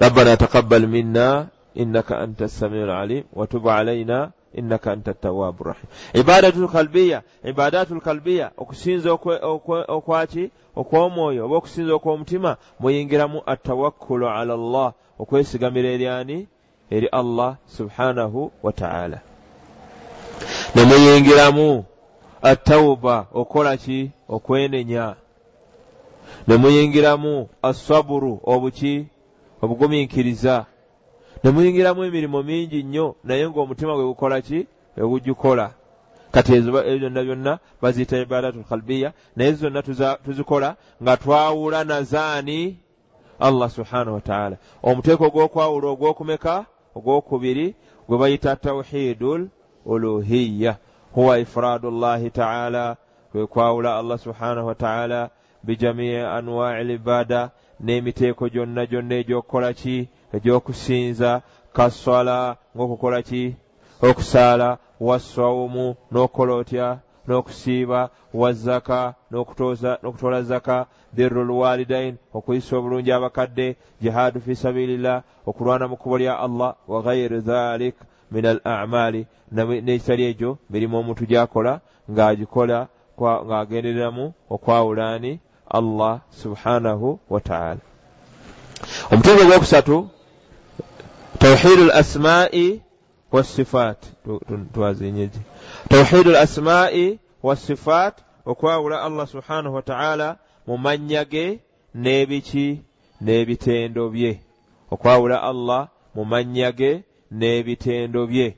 rabbana 0.00 0.36
taqabbal 0.36 0.86
minna 0.86 1.53
innaka 1.74 2.18
anta 2.18 2.48
samiu 2.48 2.86
lalim 2.86 3.24
watub 3.32 3.68
alaina 3.68 4.30
innaka 4.54 4.92
anta 4.92 5.14
tawaabu 5.14 5.64
rahim 5.64 5.86
ibadatu 6.14 6.62
lkalbiya 6.64 7.22
ibadatu 7.44 7.94
lkalbiya 7.94 8.50
okusinza 8.56 9.12
okwaki 9.88 10.50
okw'omwoyo 10.76 11.44
oba 11.44 11.56
okusinza 11.56 11.94
okw'omutima 11.94 12.56
muyingiramu 12.80 13.42
atawakkulu 13.46 14.28
ala 14.28 14.56
llah 14.56 14.92
okwesigamira 15.18 15.88
eryani 15.88 16.46
eri 16.90 17.06
allah 17.06 17.56
subhanahu 17.66 18.52
wa 18.62 18.72
taala 18.72 19.18
nemuyingiramu 20.74 21.84
attawuba 22.42 23.26
okukola 23.34 23.76
ki 23.76 24.10
okwenenya 24.28 25.14
nemuyingiramu 26.48 27.48
assaburu 27.62 28.40
obuki 28.44 29.06
obugumiikiriza 29.62 30.66
nemuyingiramu 31.44 32.04
emirimu 32.04 32.42
mingi 32.42 32.82
nnyo 32.82 33.16
naye 33.24 33.48
ng'omutima 33.48 33.94
gwe 33.94 34.04
gukola 34.04 34.40
ki? 34.40 34.66
Egugikola 34.96 35.70
kati 36.30 36.54
ezo 36.54 36.72
byonna 36.72 37.22
byonna 37.22 37.58
baziyita 37.82 38.18
ibadatu 38.18 38.58
lkalbiya 38.58 39.12
naye 39.36 39.52
zonna 39.52 39.82
tuzikola 40.24 40.76
nga 41.02 41.16
twawula 41.16 41.84
nazaani 41.84 42.78
allah 43.40 43.70
subhanahu 43.70 44.14
wataala 44.14 44.56
omuteeko 44.82 45.24
ogw'okwawula 45.28 45.86
ogw'okumeka? 45.94 46.66
Ogw'okubiri 46.96 47.74
gwe 48.08 48.18
bayita 48.18 48.56
tawhidu 48.56 49.48
uluhiya 49.84 50.76
huwa 51.12 51.38
ifradu 51.38 51.90
llahi 51.90 52.30
taala 52.30 52.96
kwe 53.32 53.46
kwawula 53.46 53.98
allah 53.98 54.18
subhanahu 54.18 54.66
wataala 54.66 55.30
bijamii 55.62 56.16
anwai 56.16 56.84
libada 56.84 57.50
n'emiteeko 57.80 58.48
gyonna 58.48 58.86
gyonna 58.86 59.14
egy'okukola 59.14 59.72
ki 59.72 60.08
egy'okusinza 60.34 61.42
kaswala 61.76 62.56
ng'okukola 62.74 63.22
ki? 63.22 63.56
Okusaala 64.02 64.78
wasawumu 65.00 65.86
n'okukola 66.12 66.52
otya? 66.54 66.88
N'okusiiba 67.26 68.10
wazaka 68.34 69.14
n'okutoola 69.30 70.42
zaka. 70.42 70.86
Birru 71.14 71.44
lwalidain 71.44 72.16
okuyisa 72.34 72.76
obulungi 72.76 73.12
abakadde 73.12 73.76
jihaadu 74.02 74.40
fi 74.40 74.56
sabilillah 74.56 75.22
okulwana 75.46 75.88
mu 75.88 75.96
kkubo 75.96 76.18
lya 76.18 76.34
allah 76.38 76.74
wa 76.88 77.02
gairu 77.02 77.40
dhalik 77.40 77.94
min 78.30 78.46
al 78.46 78.60
amali 78.64 79.26
n'ekitali 79.52 80.24
egyo 80.26 80.58
mirimu 80.70 80.98
omuntu 80.98 81.22
gyakola 81.30 81.80
ng'agikola 82.10 82.88
ng'agendereramu 83.18 84.34
okwawulaani 84.50 85.38
allah 85.70 86.20
subhanahu 86.30 87.18
wa 87.30 87.40
taala. 87.40 87.80
Omutunzi 89.12 89.42
ogwokusatu 89.44 90.08
tawhidu 91.44 91.84
lasmai 91.84 92.80
wasifat 93.32 93.98
twazinyezi 94.74 95.40
tawhidu 95.88 96.30
lasmai 96.30 97.18
wasifat 97.42 98.18
okwawula 98.46 99.02
allah 99.02 99.26
subhanahu 99.26 99.74
wataala 99.74 100.36
mu 100.66 100.78
mannya 100.78 101.24
ge 101.24 101.60
n'ebiki 101.94 102.80
n'ebitendo 103.20 104.08
bye. 104.08 104.40
Okwawula 104.90 105.42
allah 105.42 105.88
mu 106.14 106.24
mannya 106.24 106.72
ge 106.72 107.04
n'ebitendo 107.32 108.26
bye. 108.26 108.56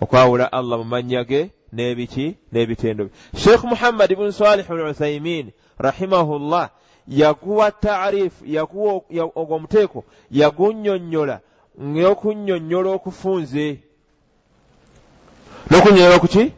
Okwawula 0.00 0.52
allah 0.52 0.78
mu 0.78 0.84
mannya 0.84 1.24
ge 1.24 1.50
n'ebiki 1.72 2.36
n'ebitendo 2.52 3.04
bye. 3.04 3.40
Sheikh 3.40 3.64
muhammad 3.64 4.10
ibuni 4.10 4.32
salih 4.32 4.64
bn 4.64 4.88
uthaimin 4.88 5.52
rahimahullah 5.78 6.70
yaguwa 7.08 7.70
taarifu 7.70 8.46
yaguwa 8.46 9.02
ogwo 9.34 9.56
omuteeko 9.56 10.04
yagunnyonnyola 10.30 11.40
ng'okunnyonnyola 11.80 12.90
okufunze. 12.90 13.80
N'okunnyonnyola 15.70 16.16
okuki 16.16 16.52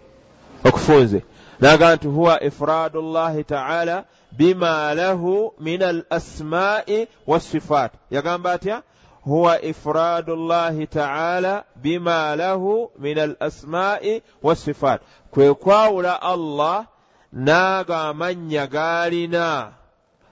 okufunze. 0.64 1.22
Naga 1.60 1.96
nti 1.96 2.06
huwa 2.06 2.42
ifradu 2.42 3.02
llahi 3.02 3.44
taala 3.44 4.04
bima 4.32 4.94
lahu 4.94 5.52
min 5.60 5.82
al 5.82 6.04
asmai 6.10 7.08
wassifat. 7.26 7.92
Yagamba 8.10 8.52
atya? 8.52 8.82
Huwa 9.24 9.62
ifradu 9.62 10.36
llahi 10.36 10.86
taala 10.86 11.64
bima 11.76 12.36
lahu 12.36 12.90
min 12.98 13.18
al 13.18 13.36
asmai 13.40 14.22
wassifat. 14.42 15.00
Kwe 15.30 15.54
kwawula 15.54 16.22
allah 16.22 16.86
n'ago 17.32 17.94
amannya 17.94 18.66
g'alina 18.66 19.77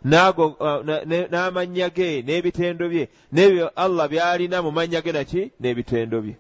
n'amannya 0.07 1.89
ge 1.97 2.23
n'ebitendo 2.27 2.89
bye. 2.89 3.09
N'ebyo 3.33 3.71
allah 3.77 4.09
by'alina 4.09 4.63
mu 4.63 4.71
mannya 4.71 5.01
ge 5.03 5.13
naki? 5.13 5.53
N'ebitendo 5.61 6.23
bye. 6.25 6.37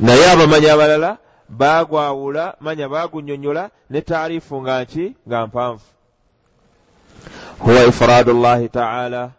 Naye 0.00 0.30
abamanyi 0.32 0.68
abalala 0.68 1.18
baagwawula 1.48 2.56
manya 2.60 2.88
baagunnyonnyola 2.88 3.70
ne 3.90 4.00
taarifu 4.00 4.62
nga 4.62 4.82
nki? 4.82 5.14
Nga 5.28 5.46
mpanvu. 5.46 5.84
Huwa 7.58 7.84
ifradu 7.84 8.32
llahi 8.42 8.68
taala 8.68 9.30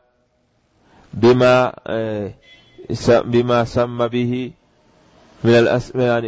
bima 1.13 1.73
bima 3.25 3.65
samma 3.65 4.09
bihi 4.09 4.53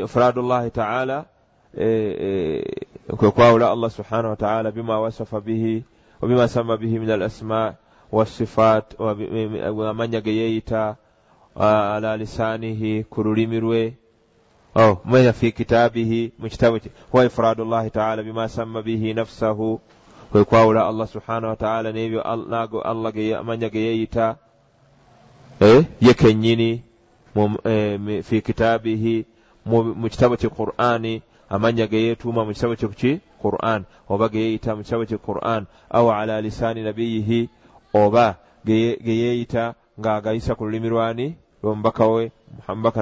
ifradu 0.03 0.41
llahi 0.41 0.71
taala 0.71 1.25
kwe 3.15 3.31
kwawula 3.31 3.71
allah 3.71 3.89
subhanahu 3.91 4.29
wataala 4.29 4.71
bima 4.71 4.99
wasafa 4.99 5.41
bihi 5.41 5.83
wabima 6.21 6.47
sama 6.47 6.77
bihi 6.77 6.99
min 6.99 7.09
al 7.09 7.21
asma 7.21 7.75
wasifat 8.11 8.95
amanya 9.89 10.21
ge 10.21 10.31
yeeyita 10.31 10.95
ala 11.55 12.17
lisanihi 12.17 13.03
ku 13.03 13.23
lulimi 13.23 13.59
lwe 13.59 13.97
manya 15.05 15.33
fi 15.33 15.51
kitabihi 15.51 16.31
mu 16.39 16.49
kitabu 16.49 16.79
kye 16.79 16.91
huwa 17.11 17.25
ifradu 17.25 17.65
llahi 17.65 17.89
taala 17.89 18.23
bima 18.23 18.49
sama 18.49 18.81
bihi 18.81 19.13
nafsahu. 19.13 19.81
Kwe 20.31 20.43
kwawula 20.43 20.87
allah 20.87 21.07
subhanahu 21.07 21.47
wataala 21.47 21.91
n'ebyo 21.91 22.23
nago 22.49 22.81
allah 22.81 23.13
amanya 23.39 23.69
ge 23.69 23.79
yeeyita 23.79 24.35
ye 26.01 26.13
kennyini 26.13 26.83
fi 28.23 28.41
kitabihi 28.41 29.25
mu 29.65 30.09
kitabu 30.09 30.37
kye 30.37 30.49
qur'ani 30.49 31.21
amanya 31.49 31.87
ge 31.87 31.97
yeetuuma 31.97 32.45
mu 32.45 32.53
kitabo 32.53 32.75
kye 32.75 32.87
kuki? 32.87 33.21
Quran. 33.41 33.85
Oba 34.09 34.29
ge 34.29 34.39
yeeyita 34.39 34.75
mu 34.75 34.83
kitabo 34.83 35.05
kye 35.05 35.17
quran. 35.17 35.67
Aw 35.91 36.05
ala 36.11 36.41
lisaani 36.41 36.83
nabiyihi. 36.83 37.49
Oba 37.93 38.37
ge 38.65 38.97
yeeyita 39.03 39.75
ng'agayisa 39.99 40.55
ku 40.55 40.65
lulimi 40.65 40.89
lwani 40.89 41.37
lwomubaka 41.63 42.07
we 42.07 42.31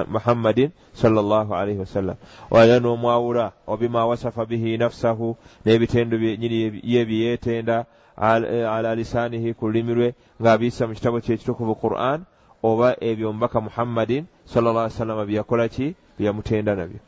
muhammadin 0.08 0.70
salllahu 0.94 1.54
alaihi 1.54 1.78
wasallam 1.78 2.16
wala 2.50 2.80
n'omwawula 2.80 3.52
obima 3.66 4.06
wasafa 4.06 4.46
bihi 4.46 4.76
nafsahu 4.80 5.36
n'ebitendo 5.64 6.16
ye 6.16 7.04
byeyeetenda 7.04 7.84
ala 8.16 8.94
lisaanihi 8.94 9.54
ku 9.54 9.68
lulimi 9.68 9.94
lwe 9.94 10.08
ng'abiyisa 10.40 10.88
mu 10.88 10.94
kitabo 10.96 11.20
kye 11.20 11.34
ekitukuvu 11.36 11.74
quran 11.76 12.24
oba 12.64 12.96
ebyo 13.00 13.28
omubaka 13.28 13.60
muhammadin 13.60 14.24
alaihi 14.48 14.88
wasallama 14.88 15.28
byeyakola 15.28 15.68
ki? 15.68 15.94
Byeyamutenda 16.16 16.72
nabyo 16.72 17.00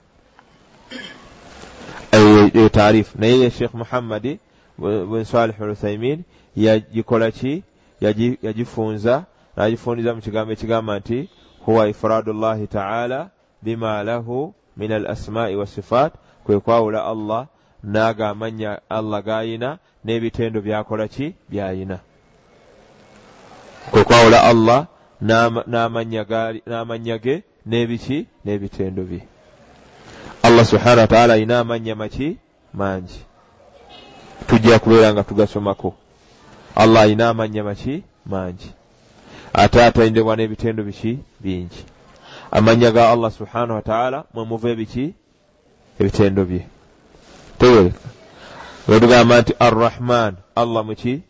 eyo 2.13 2.69
taarifu 2.69 3.19
naye 3.19 3.39
ye 3.41 3.51
sheekh 3.51 3.75
muhammadi 3.75 4.39
bwen 4.79 5.25
salih 5.25 5.61
uluthaimin 5.61 6.23
yagikola 6.57 7.31
ki 7.31 7.63
yagifunza 8.43 9.25
n'agifundiza 9.57 10.15
mu 10.15 10.21
kigambo 10.21 10.53
ekigamba 10.53 10.99
nti 10.99 11.29
huwa 11.65 11.89
ifradu 11.89 12.33
llahi 12.33 12.67
taala 12.67 13.31
bima 13.63 14.03
lahu 14.03 14.55
min 14.77 14.93
al 14.93 15.07
asmai 15.07 15.57
wasifat 15.57 16.13
kwe 16.45 16.61
kwawula 16.61 17.05
allah 17.05 17.47
naaga 17.83 18.29
amanya 18.29 18.81
allah 18.89 19.23
g'ayina 19.25 19.79
n'ebitendo 20.05 20.61
byakola 20.61 21.09
ki 21.09 21.35
by'ayina 21.51 21.99
kwe 23.91 24.05
kwawula 24.05 24.43
allah 24.43 24.87
n'amanya 25.21 27.19
ge 27.19 27.43
n'ebiki 27.67 28.27
n'ebitendo 28.45 29.03
bye 29.03 29.38
allah 30.43 30.65
subhana 30.65 31.01
wataala 31.01 31.35
ayina 31.35 31.61
amanya 31.61 31.95
maki 31.95 32.37
mangi 32.75 33.29
tujja 34.47 34.79
kubeera 34.79 35.13
nga 35.13 35.25
tugasomako. 35.25 35.95
Allah 36.77 37.03
ayina 37.03 37.29
amanya 37.29 37.65
maki 37.65 38.03
mangi 38.27 38.71
ate 39.53 39.85
atayindebwa 39.85 40.37
n'ebitendo 40.37 40.83
biki 40.85 41.19
bingi 41.41 41.85
amanya 42.51 42.91
ga 42.91 43.11
allah 43.11 43.31
subhanahu 43.31 43.75
wataala 43.75 44.25
mwemuva 44.35 44.71
ebiki 44.71 45.15
ebitendo 46.01 46.45
bye 46.45 46.67
tewereka 47.59 48.09
wetugamba 48.89 49.41
nti 49.41 49.53
arrahman. 49.59 50.37
Allah 50.57 50.85
muki 50.85 51.23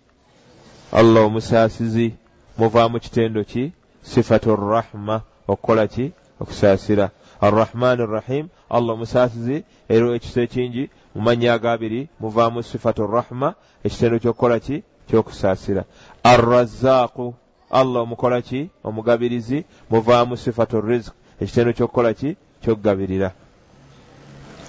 allah 0.92 1.24
omusaasizi 1.26 2.14
muvaamu 2.58 3.00
kitendo 3.00 3.44
ki 3.44 3.72
sifatu 4.02 4.56
rrahma 4.56 5.22
okukola 5.48 5.86
ki 5.86 6.12
okusaasira 6.40 7.10
arrahman 7.40 7.98
rrahim 8.06 8.48
allah 8.70 8.92
omusaasizi 8.94 9.64
era 9.88 10.14
ekisa 10.14 10.40
ekingi 10.40 10.90
mumanya 11.14 11.52
agabiri 11.54 12.08
muvaamu 12.20 12.62
sifatu 12.62 13.06
rrahma 13.06 13.54
ekitendo 13.84 14.18
kyokukola 14.18 14.60
ki? 14.60 14.82
Kyokusaasira. 15.08 15.84
Arrazaaku 16.22 17.34
allah 17.70 18.02
omukola 18.02 18.42
ki? 18.42 18.70
Omugabirizi 18.84 19.64
muvaamu 19.90 20.36
sifatu 20.36 20.80
rizq 20.80 21.12
ekitendo 21.40 21.72
kyokukola 21.72 22.14
ki? 22.14 22.36
Kyokugabirira 22.62 23.32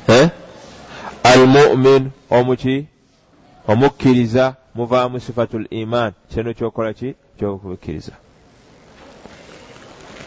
eh? 0.07 0.29
almumin 1.23 2.09
omuki 2.29 2.85
omukkiriza 3.67 4.55
muvaamu 4.75 5.19
sifatu 5.19 5.59
l 5.59 5.67
iman 5.69 6.13
kitendo 6.29 6.53
kyokukola 6.53 6.93
ki? 6.93 7.15
Kyokukkiriza. 7.37 8.11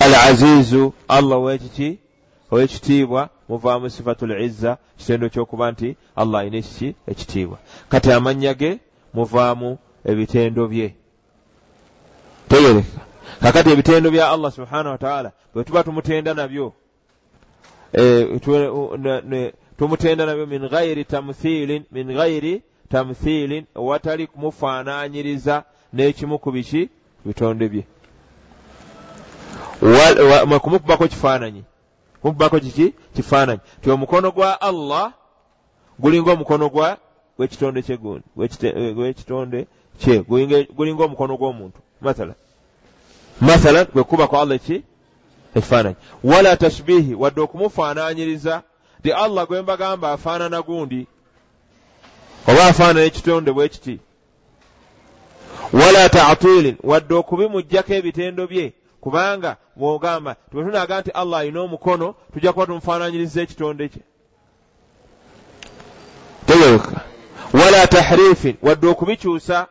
Al 0.01 0.14
azizu 0.14 0.93
allah 1.09 1.39
owekiki 1.39 1.99
owekitiibwa 2.53 3.28
muvaamu 3.48 3.90
sifatu 3.90 4.26
l 4.26 4.40
izza 4.44 4.76
kitendo 4.96 5.28
kyokuba 5.28 5.70
nti 5.72 5.96
allah 6.16 6.40
ayina 6.40 6.57
ekiki? 6.57 6.94
Ekitiibwa. 7.07 7.59
Kati 7.88 8.12
amanya 8.12 8.55
ge 8.55 8.78
muvaamu 9.14 9.78
ebitendo 10.05 10.68
bye. 10.68 10.94
Tegereka 12.48 13.00
kakati 13.42 13.70
ebitendo 13.70 14.11
bya 14.11 14.30
allah 14.30 14.53
subhanahu 14.53 14.88
wataala 14.88 15.32
bwe 15.55 15.64
tuba 15.64 15.82
tumutenda 15.84 16.34
nabyo 16.34 16.72
e, 17.92 18.40
tumutenda 19.78 20.26
nabyo 20.26 20.46
min 20.46 20.68
ghairi 20.68 21.05
tamthilin 21.05 21.84
min 21.92 22.07
ghairi 22.14 22.62
tamthilin 22.88 23.64
watali 23.74 24.26
kumufaananyiriza 24.26 25.64
n'ekimu 25.94 26.38
ku 26.38 26.53
biki? 26.53 26.88
Bitonde 27.24 27.68
bye. 27.68 27.84
Kumukubako 30.61 31.09
kifaananyi 31.09 31.64
kumukubako 32.23 32.61
kiki 32.61 32.95
kifaananyi. 33.14 33.61
Ti 33.81 33.91
omukono 33.91 34.31
gwa 34.31 34.61
allah 34.61 35.12
gulinga 35.99 36.33
omukono 36.33 36.68
gwa 36.68 36.97
gwekitonde 37.37 37.83
kye 37.83 37.97
gundi 37.97 38.25
gwekitonde 38.95 39.66
kye 39.99 40.23
gulinga 40.77 41.05
omukono 41.05 41.37
gw'omuntu. 41.37 41.79
Mathala. 42.01 42.35
Mathalan 43.41 43.87
gwekubako 43.93 44.41
allah 44.41 44.59
ki? 44.59 44.83
Ekifaananyi. 45.55 45.97
Wala 46.25 46.57
tashbihi 46.57 47.14
wadde 47.14 47.41
okumufaananyiriza 47.41 48.62
ti 49.03 49.12
allah 49.12 49.47
gwe 49.47 49.62
mbagamba 49.62 50.12
afaanana 50.12 50.62
gundi 50.62 51.07
oba 52.47 52.64
afaanana 52.66 53.05
ekitonde 53.07 53.53
bwe 53.53 53.68
kiti. 53.68 53.99
Wala 55.73 56.09
tatilin 56.09 56.77
wadde 56.83 57.14
okubimugjako 57.14 57.95
ebitendo 57.95 58.47
bye 58.47 58.73
kubanga 59.03 59.57
bwogamba 59.76 60.34
tibwe 60.34 60.64
tunaga 60.64 61.00
nti 61.00 61.11
allah 61.11 61.40
alina 61.40 61.61
omukono 61.61 62.14
tujja 62.32 62.53
kuba 62.53 62.66
tumufaananyiriza 62.66 63.42
ekitonde 63.42 63.88
kye. 63.88 64.03
Tegereka 66.46 67.00
wala 67.53 67.86
tahrifin 67.86 68.57
wadde 68.62 68.86
okubikyusa 68.86 69.66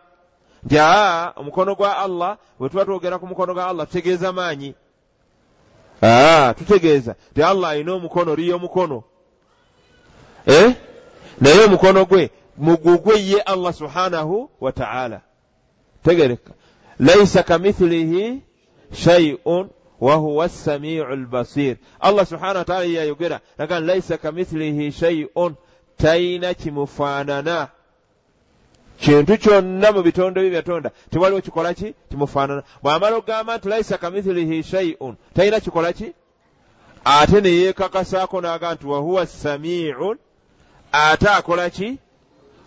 nti 0.64 0.76
aa 0.80 1.34
omukono 1.40 1.76
gwa 1.76 1.98
allah 1.98 2.38
bwe 2.60 2.70
tuba 2.70 2.86
twogera 2.86 3.20
ku 3.20 3.28
mukono 3.28 3.54
gwa 3.54 3.68
allah 3.68 3.88
tutegeeza 3.88 4.32
maanyi. 4.32 4.76
Aa 6.04 6.54
tutegeeza 6.54 7.16
ti 7.34 7.44
allah 7.44 7.70
alina 7.70 7.94
omukono 7.94 8.36
riyo 8.36 8.56
omukono. 8.56 9.04
Eh? 10.46 10.76
naye 11.42 11.66
omukono 11.66 12.06
gwe 12.06 12.30
mugugwe 12.58 13.16
ye 13.24 13.42
allah 13.42 13.74
subhanahu 13.74 14.50
wataala 14.62 15.22
tegereka 16.04 16.54
laisa 17.00 17.44
kamithilihi 17.44 18.42
shaiun 18.94 19.70
wahuwa 20.02 20.50
samiu 20.50 21.06
lbasir 21.16 21.76
allah 22.00 22.26
subhanahu 22.26 22.58
wataala 22.58 22.86
yeyayogera 22.86 23.40
naga 23.58 23.80
laisa 23.80 24.18
kamithilihi 24.18 24.92
shaiun 24.92 25.56
talina 25.98 26.54
kimufaanana 26.54 27.68
kintu 29.00 29.38
kyonna 29.38 29.92
mu 29.92 30.02
bitonde 30.04 30.42
bye 30.42 30.50
byatonda 30.50 30.92
tewaliwo 31.10 31.42
kikola 31.42 31.74
ki 31.74 31.94
kimufaanana 32.10 32.64
bw'amala 32.84 33.16
okugamba 33.16 33.58
nti 33.58 33.70
laisa 33.70 33.98
kamithilihi 33.98 34.64
shaiun 34.64 35.16
talina 35.34 35.60
kikola 35.60 35.94
ki 35.94 36.14
ate 37.06 37.42
neyeekakasaako 37.42 38.42
n'aga 38.42 38.74
nti 38.74 38.86
wahuwa 38.88 39.26
samiun 39.26 40.18
ate 40.92 41.30
akola 41.30 41.70
ki 41.70 41.98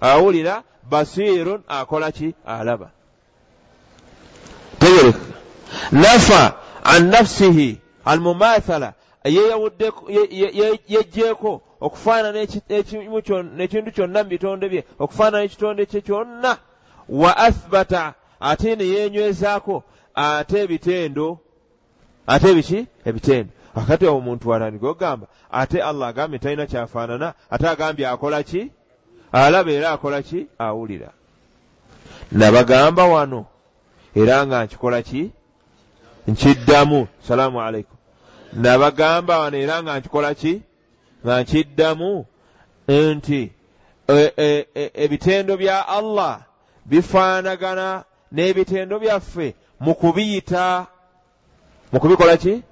awulira 0.01 0.63
basiirun 0.91 1.63
akola 1.69 2.13
ki 2.13 2.35
alaba 2.47 2.91
tegereka 4.79 5.44
nafa 5.93 6.55
an 6.85 7.11
nafsihi 7.11 7.81
almumathala 8.05 8.93
yejjeeko 10.89 11.63
okufaanana 11.81 12.39
ekintu 13.65 13.91
kyonna 13.93 14.23
mu 14.23 14.29
bitonde 14.29 14.69
bye 14.69 14.85
okufaanana 14.99 15.45
ekitonde 15.45 15.87
kye 15.87 16.01
kyonna 16.01 16.57
wa 17.09 17.37
athbata 17.37 18.15
ate 18.41 18.77
ne 18.77 18.85
yeenywezaako 18.85 19.83
ate 20.15 20.59
ebitendo 20.65 21.39
ate 22.27 22.51
ebiki 22.51 22.87
ebitendo 23.05 23.53
akati 23.75 24.07
omuntu 24.07 24.49
walandiga 24.49 24.89
ogamba 24.89 25.27
ate 25.53 25.83
allah 25.83 26.09
agambye 26.09 26.39
talina 26.39 26.67
kyafaanana 26.67 27.35
ate 27.51 27.69
agambye 27.69 28.09
akola 28.09 28.43
ki 28.43 28.71
alaba 29.33 29.73
era 29.73 29.91
akola 29.91 30.23
ki 30.23 30.47
awulira 30.59 31.11
nabagamba 32.33 33.05
wano 33.05 33.47
era 34.15 34.47
nga 34.47 34.65
nkikola 34.65 35.03
ki 35.03 35.31
nkiddamu 36.29 37.09
salaamu 37.29 37.63
alaikum. 37.63 37.97
Nabagamba 38.53 39.39
wano 39.39 39.57
era 39.59 39.83
nga 39.83 39.99
nkikola 39.99 40.35
ki? 40.35 40.63
Nga 41.25 41.43
nkiddamu 41.43 42.27
nti 42.89 43.53
e, 44.09 44.33
e, 44.37 44.67
e, 44.75 44.91
ebitendo 44.95 45.57
bya 45.57 45.89
allah 45.89 46.41
bifaanagana 46.87 48.05
n'ebitendo 48.33 48.99
byaffe 48.99 49.55
mu 49.81 49.95
kubiyita 49.95 50.87
mu 51.93 52.01
kubikola 52.01 52.37
ki? 52.37 52.63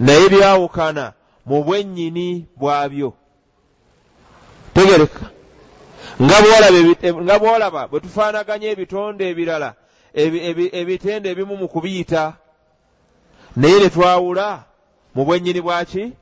Naye 0.00 0.28
byawukana 0.28 1.12
mu 1.46 1.64
bwennyini 1.64 2.46
bwabyo. 2.56 3.12
Tegereka. 4.74 5.30
Nga 7.22 7.38
bwolaba 7.38 7.88
bwe 7.88 8.00
tufaanaganya 8.00 8.68
ebitonde 8.68 9.28
ebirala 9.30 9.74
ebitende 10.14 11.30
ebimu 11.30 11.56
mu 11.56 11.68
kubiyita 11.68 12.39
naye 13.56 13.78
ne 13.80 13.90
twawula 13.90 14.64
mu 15.14 15.24
bwennyini 15.24 15.60
bwaki 15.60 16.12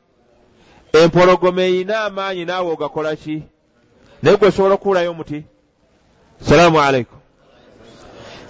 empologoma 0.93 1.63
eyina 1.63 2.01
amaanyi 2.01 2.45
naawe 2.45 2.73
ogakola 2.73 3.17
ki? 3.17 3.43
Naye 4.23 4.37
gwe 4.37 4.49
osobola 4.49 4.75
okuwulayo 4.75 5.11
omuti? 5.11 5.45
Salaamu 6.41 6.81
aleikum 6.81 7.19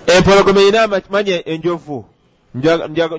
empologoma 0.06 0.60
eyina 0.60 0.82
amaanyi 0.82 1.42
enjovu. 1.44 2.04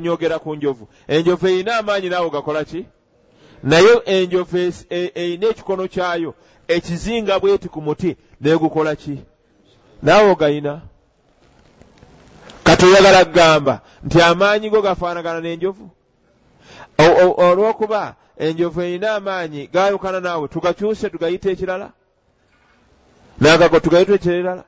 Nyogera 0.01 0.39
ku 0.39 0.55
njovu. 0.55 0.87
Enjovu 1.07 1.47
eyina 1.47 1.77
amaanyi 1.77 2.09
naawe 2.09 2.27
ogakola 2.27 2.63
ki? 2.63 2.85
Naye 3.63 4.01
enjovu 4.05 4.57
eyina 4.89 5.47
ekikono 5.47 5.87
kyayo 5.87 6.33
ekizinga 6.67 7.39
bweti 7.39 7.69
ku 7.69 7.81
muti 7.81 8.15
neegukola 8.41 8.95
ki? 8.95 9.19
Naawe 10.03 10.31
ogayina 10.31 10.81
kati 12.79 12.91
oyagala 12.91 13.25
kugamba 13.25 13.81
nti 14.03 14.21
amaanyi 14.21 14.69
go 14.69 14.81
gafaanagana 14.81 15.39
n'enjovu? 15.41 15.89
Olw'okuba 16.97 18.15
enjovu 18.37 18.81
erina 18.81 19.15
amaanyi 19.15 19.67
gaayukana 19.67 20.19
naawe 20.19 20.47
tugakyuse 20.47 21.09
tugayita 21.09 21.49
ekirala? 21.51 21.91
Nagago 23.41 23.79
tugayita 23.79 24.13
ekirala? 24.13 24.63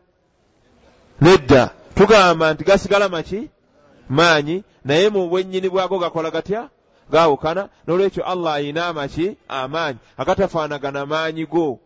Nedda 1.21 1.71
tugamba 1.95 2.53
nti 2.53 2.63
gasigala 2.63 3.09
maki? 3.09 3.49
Maanyi 4.09 4.63
naye 4.83 5.09
mu 5.09 5.29
bwennyini 5.29 5.69
bwago 5.69 5.99
gakola 5.99 6.31
gatya? 6.31 6.67
Gaawukana 7.11 7.69
n'olwekyo 7.87 8.23
allah 8.27 8.53
ayina 8.53 8.87
amaki 8.87 9.37
amaanyi 9.47 9.99
agatafaanagana 10.17 11.05
maanyi 11.05 11.45
go. 11.45 11.79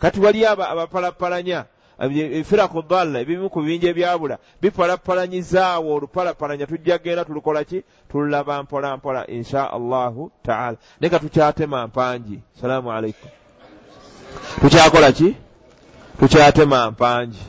Kati 0.00 0.20
wali 0.20 0.46
abapalapalanya 0.46 1.64
firaku 2.44 2.82
dalla 2.82 3.20
ebimu 3.20 3.50
ku 3.50 3.60
bibinja 3.60 3.88
ebyabula 3.90 4.38
bipalapalanyizaawo 4.62 5.94
olupalapalanya 5.94 6.66
tujja 6.66 6.98
genda 6.98 7.24
tulukola 7.24 7.64
ki? 7.64 7.82
Tululaba 8.08 8.62
mpola 8.62 8.96
mpola 8.96 9.26
insha 9.26 9.72
allahu 9.72 10.30
taala. 10.42 10.76
Naye 11.00 11.10
ka 11.10 11.18
tukyatema 11.18 11.86
mpangi. 11.86 12.40
Salaamu 12.60 12.92
alaikum 12.92 13.30
tukyakola 14.60 15.12
ki? 15.12 15.36
Tukyatema 16.20 16.90
mpangi. 16.90 17.42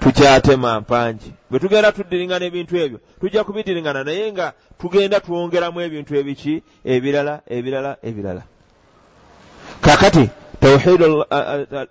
Tukyatema 0.00 0.80
mpangi. 0.80 1.32
Bwe 1.50 1.58
tugenda 1.58 1.92
tuddiringana 1.92 2.44
ebintu 2.44 2.76
ebyo 2.76 3.00
tujja 3.20 3.44
kubiddiringana 3.44 4.04
naye 4.04 4.32
nga 4.32 4.52
tugenda 4.78 5.20
twongeramu 5.20 5.80
ebintu 5.80 6.16
ebiki? 6.16 6.62
Ebirala 6.84 7.40
ebirala 7.46 7.96
ebirala. 8.02 8.42
Kakati 9.80 10.30
tawhidu 10.60 11.24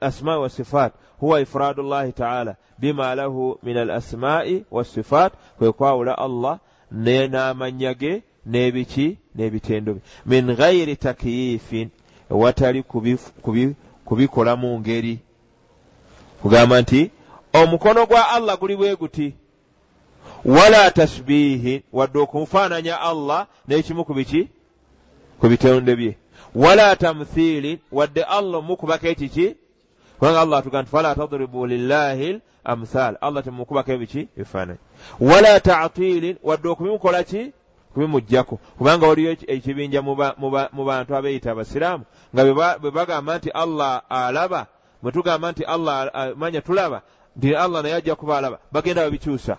asmai 0.02 0.38
wasifaat 0.38 0.94
huwa 1.20 1.42
ifradu 1.42 1.84
llahi 1.84 2.12
taala 2.12 2.56
bima 2.78 3.16
lahu 3.16 3.60
min 3.64 3.78
al 3.78 3.90
asmai 3.92 4.66
wasifaat 4.72 5.34
kwe 5.58 5.72
kwawula 5.72 6.18
allah 6.18 6.60
n'amanya 6.92 7.94
ge 7.94 8.24
n'ebiki 8.46 9.18
n'ebitendo 9.36 9.94
bye 9.94 10.02
min 10.26 10.56
ghairi 10.56 10.96
takyifin 10.96 11.90
ewatali 12.32 12.84
kubikola 14.06 14.56
mu 14.56 14.80
ngeri 14.80 15.20
kugamba 16.42 16.82
nti 16.82 17.12
omukono 17.54 18.06
gwa 18.06 18.30
allah 18.30 18.60
guli 18.60 18.76
bwe 18.76 18.96
guti 18.96 19.34
wala 20.46 20.92
tasbihi 20.92 21.84
wadde 21.94 22.20
okumufaananya 22.20 23.02
allah 23.02 23.48
n'ekimu 23.68 24.06
ku 24.06 24.14
biki 24.14 24.48
ku 25.40 25.48
bitonde 25.50 25.96
bye 25.96 26.18
wala 26.56 26.96
tamthili 26.96 27.80
wadde 27.92 28.24
allah 28.24 28.60
omukubako 28.60 29.08
ekiki 29.08 29.56
kubanga 30.20 30.42
allah 30.42 30.60
atuga 30.60 30.82
nti 30.82 30.92
fala 30.92 31.16
tadribu 31.16 31.68
lillahi 31.68 32.42
amthal 32.64 33.18
allah 33.22 33.44
temukubako 33.44 33.92
ebiki 33.92 34.28
ebifaananyi. 34.38 34.80
Wala 35.20 35.60
tatilin 35.60 36.38
wadde 36.44 36.68
okubimukola 36.70 37.24
ki? 37.24 37.54
Kubimugjako 37.94 38.60
kubanga 38.78 39.08
waliyo 39.08 39.32
ekibinja 39.48 40.02
mu 40.72 40.86
bantu 40.86 41.16
abeeyita 41.16 41.52
abasiraamu 41.52 42.04
nga 42.34 42.44
bwe 42.80 42.92
bagamba 42.92 43.38
nti 43.38 43.50
allah 43.50 44.02
alaba 44.10 44.68
bwe 45.02 45.12
tugamba 45.12 45.52
nti 45.52 45.64
allah 45.64 46.12
manya 46.36 46.62
tulaba 46.62 47.02
nti 47.38 47.56
allah 47.56 47.84
naye 47.84 47.96
ajja 47.96 48.16
kuba 48.16 48.38
alaba 48.38 48.60
bagenda 48.72 49.04
babikyusa. 49.04 49.58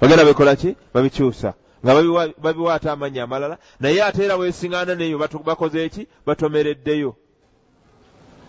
Bagenda 0.00 0.24
bikola 0.24 0.56
ki? 0.56 0.76
Babikyusa. 0.94 1.54
Nga 1.84 1.94
babiwaata 2.38 2.92
amannya 2.92 3.22
amalala. 3.22 3.58
Naye 3.80 4.02
ate 4.02 4.24
era 4.24 4.36
weesiŋŋaana 4.36 4.94
neyo 4.94 5.18
bakoze 5.18 5.84
eki? 5.84 6.06
Batomereddeyo 6.26 7.16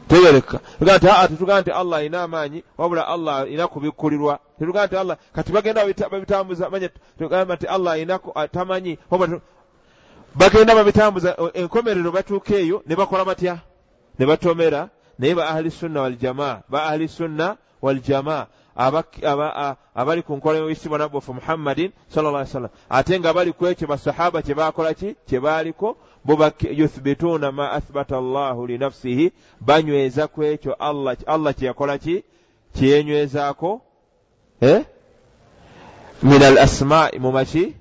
tebereka 0.08 0.60
tugaa 0.80 0.98
nti 0.98 1.08
aa 1.10 1.28
tetugaa 1.28 1.62
nti 1.62 1.72
allah 1.72 2.00
alina 2.00 2.24
amaanyi 2.24 2.64
wabula 2.78 3.08
allah 3.08 3.38
alina 3.38 3.68
kubikkulirwa 3.68 4.40
tetugaa 4.60 4.86
nti 4.86 4.96
allah 4.96 5.18
kati 5.36 5.52
bagenda 5.52 5.86
babitambuza 5.86 6.70
manya 6.70 6.90
tugamba 7.18 7.56
nti 7.56 7.68
allah 7.68 7.94
alina 7.94 8.20
tamanyi 8.52 8.98
bagenda 10.36 10.76
babitambuza 10.76 11.36
enkomerero 11.54 12.12
batuuka 12.12 12.56
eyo 12.56 12.84
ne 12.88 12.96
bakola 12.96 13.26
batya? 13.26 13.60
Ne 14.20 14.26
batomera 14.26 14.90
naye 15.20 15.36
ba 15.36 15.50
ahli 15.50 15.72
sunna 15.72 16.02
waljamaa 16.02 16.62
ba 16.70 16.84
ahli 16.86 17.08
sunna 17.08 17.58
waljamaa 17.82 18.48
abali 19.96 20.22
ku 20.24 20.36
nkola 20.36 20.60
y'oyisibwa 20.60 20.98
nabbofu 20.98 21.34
muhammadin 21.34 21.92
salla 22.08 22.46
sallam 22.46 22.72
ate 22.90 23.20
nga 23.20 23.34
bali 23.34 23.52
ku 23.54 23.68
ekyo 23.68 23.88
basahaba 23.88 24.42
kye 24.42 24.56
baakola 24.56 24.94
ki? 24.94 25.16
Kye 25.28 25.40
baaliko 25.40 25.98
bo 26.26 26.52
yuthbituuna 26.72 27.52
ma 27.52 27.72
athbata 27.72 28.18
allahu 28.18 28.68
linafsihi 28.68 29.32
banyweza 29.60 30.28
ku 30.28 30.44
ekyo 30.44 30.74
allah 31.26 31.54
kye 31.56 31.68
yakola 31.68 31.98
ki? 31.98 32.24
Kyeyenywezaako 32.74 33.82
eh? 34.62 34.86
min 36.24 36.44
al 36.44 36.58
asmaai 36.58 37.20
mu 37.20 37.32
maki? 37.32 37.76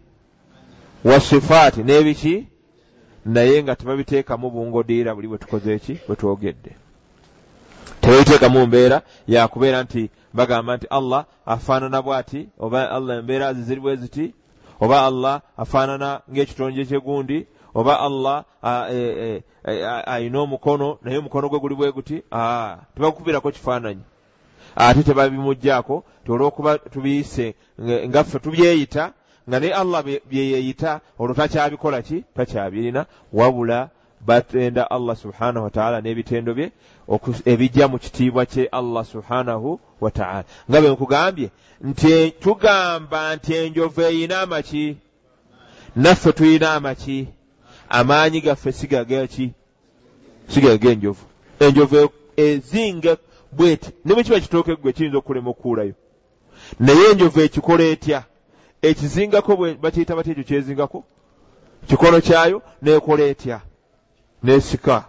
Wasifaati 1.04 1.82
n'ebiki? 1.82 2.46
Naye 3.24 3.62
nga 3.62 3.76
tebabiteekamu 3.76 4.50
bungodiira 4.50 5.14
buli 5.14 5.28
bwe 5.28 5.38
tukoze 5.38 5.74
eki 5.74 6.00
bwe 6.06 6.16
twogedde. 6.16 6.76
Tebabiteekamu 8.00 8.66
mbeera 8.66 9.02
yakubeera 9.28 9.82
nti 9.82 10.10
bagamba 10.32 10.76
nti 10.76 10.86
allah 10.90 11.24
afaanana 11.46 12.02
bw'ati 12.02 12.48
oba 12.58 12.90
allah 12.90 13.18
embeera 13.18 13.54
ze 13.54 13.62
ziri 13.62 13.80
bwe 13.80 13.96
ziti 13.96 14.34
oba 14.80 15.06
allah 15.06 15.40
afaanana 15.56 16.20
ng'ekitonje 16.32 16.84
kyegundi 16.84 17.46
oba 17.74 18.00
allah 18.00 18.44
ayina 20.06 20.40
omukono 20.40 20.98
naye 21.02 21.18
omukono 21.18 21.48
gwe 21.48 21.58
guli 21.58 21.74
bwe 21.74 21.92
guti 21.92 22.22
tebakukubirako 22.94 23.50
kifaananyi. 23.50 24.02
Ate 24.76 25.02
tebabimugjaako 25.02 26.04
tiolwokuba 26.24 26.78
tubiyise 26.78 27.54
ngaffe 27.80 28.38
tubyeyita 28.38 29.12
nga 29.48 29.60
naye 29.60 29.74
allah 29.74 30.04
byeyeyita 30.04 31.00
olwo 31.18 31.34
takyabikola 31.34 32.02
ki? 32.02 32.24
Takyabirina 32.34 33.06
wabula 33.32 33.90
batenda 34.20 34.90
allah 34.90 35.16
subhanahu 35.16 35.64
wataala 35.64 36.00
n'ebitendo 36.00 36.54
bye 36.54 36.72
ebijja 37.44 37.88
mu 37.88 37.98
kitiibwa 37.98 38.46
kye 38.46 38.68
allah 38.72 39.04
subhanahu 39.04 39.80
wataala 40.00 40.44
nga 40.70 40.80
bwe 40.80 40.90
nkugambye 40.90 41.50
nti 41.80 42.30
tugamba 42.30 43.36
nti 43.36 43.54
enjovu 43.54 44.00
eyina 44.00 44.40
amaki 44.40 44.96
naffe 45.96 46.32
tuyina 46.32 46.72
amaki 46.72 47.28
amaanyi 47.90 48.40
gaffe 48.40 48.72
sigagaki 48.72 49.50
sigaga 50.48 50.90
enjovu. 50.90 51.24
Enjovu 51.60 52.10
ezinga 52.36 53.16
bweti. 53.52 53.90
Ne 54.04 54.14
bwe 54.14 54.24
kiba 54.24 54.40
kitooke 54.40 54.76
gwe 54.76 54.92
kiyinza 54.92 55.18
okulema 55.18 55.50
okukuulayo 55.50 55.94
naye 56.80 57.10
enjovu 57.10 57.40
ekikola 57.40 57.84
etya? 57.84 58.24
Ekizingako 58.82 59.56
bakiyita 59.56 60.16
batya 60.16 60.32
ekyo 60.32 60.44
kyezingako? 60.44 61.04
Kikono 61.88 62.20
kyayo 62.20 62.62
neekola 62.82 63.24
etya? 63.24 63.60
Neesika 64.42 65.04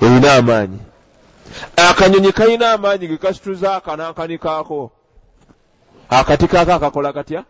erina 0.00 0.34
amaanyi. 0.34 0.78
Akanyonyi 1.76 2.32
kalina 2.32 2.72
amaanyi 2.72 3.08
ge 3.08 3.16
kasituza 3.16 3.76
akanankani 3.76 4.38
kaako 4.38 4.90
akati 6.08 6.46
kaako 6.48 6.72
akakola 6.72 7.12
katya? 7.12 7.44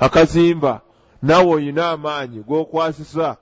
Akazimba 0.00 0.80
naawe 1.24 1.54
oyina 1.54 1.90
amaanyi 1.90 2.38
g'okwasisa. 2.48 3.36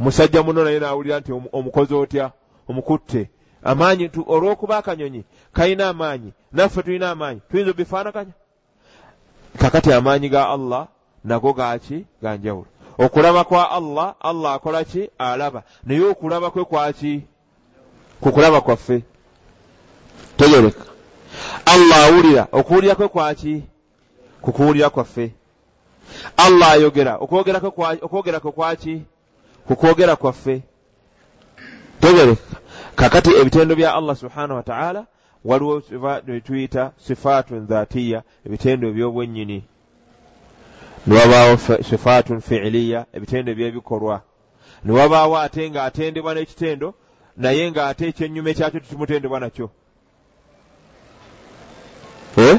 Omusajja 0.00 0.42
muno 0.42 0.64
naye 0.64 0.78
naawulira 0.78 1.20
nti 1.20 1.32
omukozi 1.52 1.94
otya? 1.94 2.30
Omukutte. 2.68 3.30
Amaanyi 3.64 4.10
olw'okuba 4.34 4.76
akanyonyi 4.78 5.24
kalina 5.52 5.88
amaanyi 5.88 6.32
naffe 6.52 6.82
tulina 6.82 7.10
amaanyi 7.10 7.40
tuyinza 7.50 7.70
obifaanaganya 7.70 8.32
kakati 9.58 9.92
amaanyi 9.92 10.28
ga 10.28 10.48
allah 10.48 10.88
nago 11.24 11.52
gaki 11.52 12.04
ganjawulo 12.22 12.66
okulaba 12.98 13.44
kwa 13.44 13.70
allah 13.70 14.14
allah 14.20 14.54
akola 14.54 14.84
ki? 14.84 15.10
Alaba. 15.18 15.62
Naye 15.84 16.04
okulaba 16.04 16.50
kwe 16.50 16.64
kwaki 16.64 17.22
kukulaba 18.20 18.60
kwaffe. 18.60 19.02
Tegereka. 20.36 20.84
Allah 21.66 21.98
awulira 22.06 22.46
okuwulira 22.52 22.94
kwe 22.94 23.08
kwaki 23.08 23.62
kukuwulira 24.42 24.90
kwaffe 24.90 25.32
allah 26.36 26.70
ayogera. 26.70 27.16
Okwogera 27.16 27.60
kwe 28.40 28.52
kwaki 28.52 29.02
kukwogera 29.66 30.16
kwaffe. 30.16 30.62
Tegereka 32.00 32.42
kakati 32.94 33.30
ebitendo 33.40 33.74
bya 33.76 33.94
allah 33.94 34.16
subhanahu 34.16 34.56
wataala 34.56 35.06
waliwo 35.44 35.82
netuyita 36.26 36.92
sifaatun 36.96 37.66
dhatiya 37.66 38.22
ebitendo 38.46 38.88
ebyobwennyini. 38.88 39.64
Niwabaawo 41.06 41.56
sifaatun 41.56 42.40
fiiliya 42.40 43.06
ebitendo 43.12 43.52
ebyebikolwa. 43.52 44.22
Niwabaawo 44.84 45.38
ate 45.38 45.70
nga 45.70 45.84
atendebwa 45.84 46.34
n'ekitendo 46.34 46.94
naye 47.36 47.70
ng'ate 47.70 48.08
ekyennyuma 48.08 48.50
ekyakyo 48.50 48.80
tikimutendebwa 48.80 49.40
nakyo. 49.40 49.70
Eh? 52.36 52.58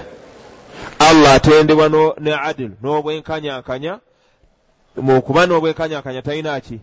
Allah 1.25 1.35
atendebwa 1.35 2.13
ne 2.19 2.33
adil 2.33 2.71
n'obwenkanyankanya 2.81 3.99
mukuba 4.95 5.45
n'obwenkanyankanya 5.45 6.21
talina 6.21 6.59
ki? 6.61 6.79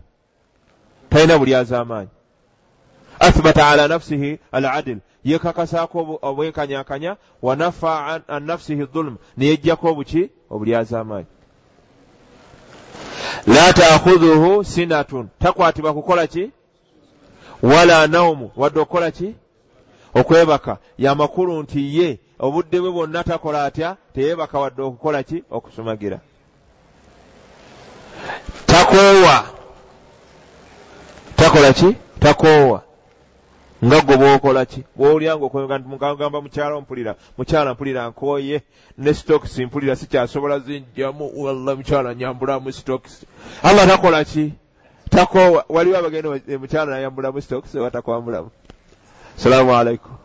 Talina 1.10 1.38
buli 1.38 1.54
az'amaanyi. 1.54 2.08
Athbata 3.20 3.68
ala 3.68 3.88
nafsihi 3.88 4.38
al 4.52 4.64
adil 4.64 4.98
yekakasaako 5.24 6.18
obwenkanyankanya 6.22 7.16
wanafa 7.42 8.22
an 8.28 8.42
nafsihi 8.46 8.84
dhulm 8.84 9.16
neyejjako 9.36 9.88
obuki 9.88 10.30
obulyaz'amaanyi 10.50 11.26
la 13.46 13.72
taakhudhuhu 13.72 14.64
sinatun 14.64 15.28
takwatibwa 15.38 15.94
kukola 15.94 16.26
ki? 16.26 16.50
Wala 17.62 18.06
naumu 18.06 18.50
wadde 18.56 18.80
okukola 18.80 19.10
ki? 19.10 19.34
Okwebaka 20.14 20.78
yamakulu 20.98 21.62
nti 21.62 21.98
ye 21.98 22.18
obudde 22.42 22.80
bwe 22.80 22.90
bwonna 22.90 23.24
takola 23.24 23.64
atya 23.64 23.96
teyebaka 24.14 24.58
wadde 24.58 24.82
okukola 24.82 25.22
ki? 25.22 25.44
Okusumagira. 25.50 26.20
Takoowa. 28.66 29.44
Takola 31.36 31.72
ki? 31.72 31.96
Takoowa. 32.18 32.82
Nga 33.84 34.00
gwe 34.00 34.16
bwokola 34.16 34.64
ki? 34.64 34.84
Bwowulira 34.96 35.36
nga 35.36 35.44
okwegamba 35.44 36.40
mukyala 36.40 36.80
mpulira 36.80 37.14
mukyala 37.38 37.74
mpulira 37.74 38.08
nkooye 38.08 38.62
ne 38.98 39.14
stokis 39.14 39.58
mpulira 39.58 39.96
sikyasobola 39.96 40.58
zinjamu 40.58 41.30
walla 41.34 41.76
mukyala 41.76 42.14
nyambulamu 42.14 42.72
stokis 42.72 43.24
allah 43.62 43.86
takola 43.86 44.24
ki? 44.24 44.52
Takoowa. 45.10 45.64
Waliwo 45.68 45.98
abagenda 45.98 46.58
mukyala 46.58 46.90
nayambulamu 46.90 47.40
stokis 47.42 47.74
oba 47.74 47.90
takwambulamu? 47.90 48.50
Salaamu 49.36 49.74
alaikum 49.74 50.21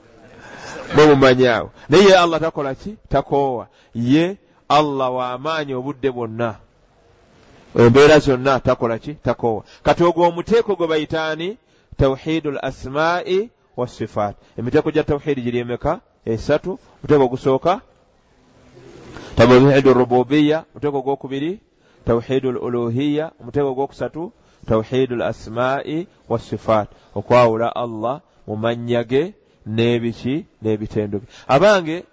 mwemumanyaawo 0.95 1.71
naye 1.89 2.03
ye 2.03 2.17
allah 2.17 2.39
takola 2.39 2.75
ki? 2.75 2.97
Takoowa. 3.09 3.67
Ye 3.95 4.37
allah 4.69 5.13
w'amaanyi 5.13 5.73
obudde 5.73 6.11
bwonna. 6.11 6.55
Embeera 7.75 8.19
zonna 8.19 8.59
takola 8.59 8.99
ki? 8.99 9.13
Takoowa. 9.13 9.63
Kati 9.83 10.03
ogwo 10.03 10.27
omuteeko 10.27 10.75
gwe 10.75 10.87
bayitaani 10.87 11.57
tawhidu 11.97 12.49
l 12.51 12.59
asmaai 12.61 13.49
wassifaat 13.77 14.35
emiteeko 14.57 14.91
gya 14.91 15.03
tawhidi 15.03 15.41
giri 15.41 15.59
emeka? 15.59 15.99
Esatu. 16.25 16.79
Omuteeko 16.99 17.23
ogusooka? 17.23 17.81
Tawhidu 19.35 19.93
rububiya 19.93 20.63
omuteeko 20.71 20.97
ogwokubiri? 20.97 21.59
Tawhidu 22.05 22.49
l 22.49 22.57
uluhiya 22.57 23.31
omuteeko 23.41 23.69
ogwokusatu? 23.71 24.31
Tawhidu 24.67 25.15
l 25.15 25.21
asmaai 25.21 26.07
wassifaat 26.29 26.89
okwawula 27.15 27.75
allah 27.75 28.21
mu 28.47 28.55
mannya 28.55 29.03
ge 29.03 29.33
n'ebiki 29.67 30.45
n'ebitendo 30.61 31.19
bye. 31.19 31.29
Abange 31.47 32.03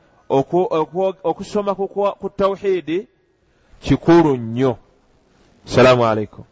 okusoma 1.25 1.75
ku 1.75 2.29
tawhidi 2.37 3.09
kikulu 3.81 4.37
nnyo. 4.37 4.77
Salaamu 5.65 6.05
alaikum 6.07 6.45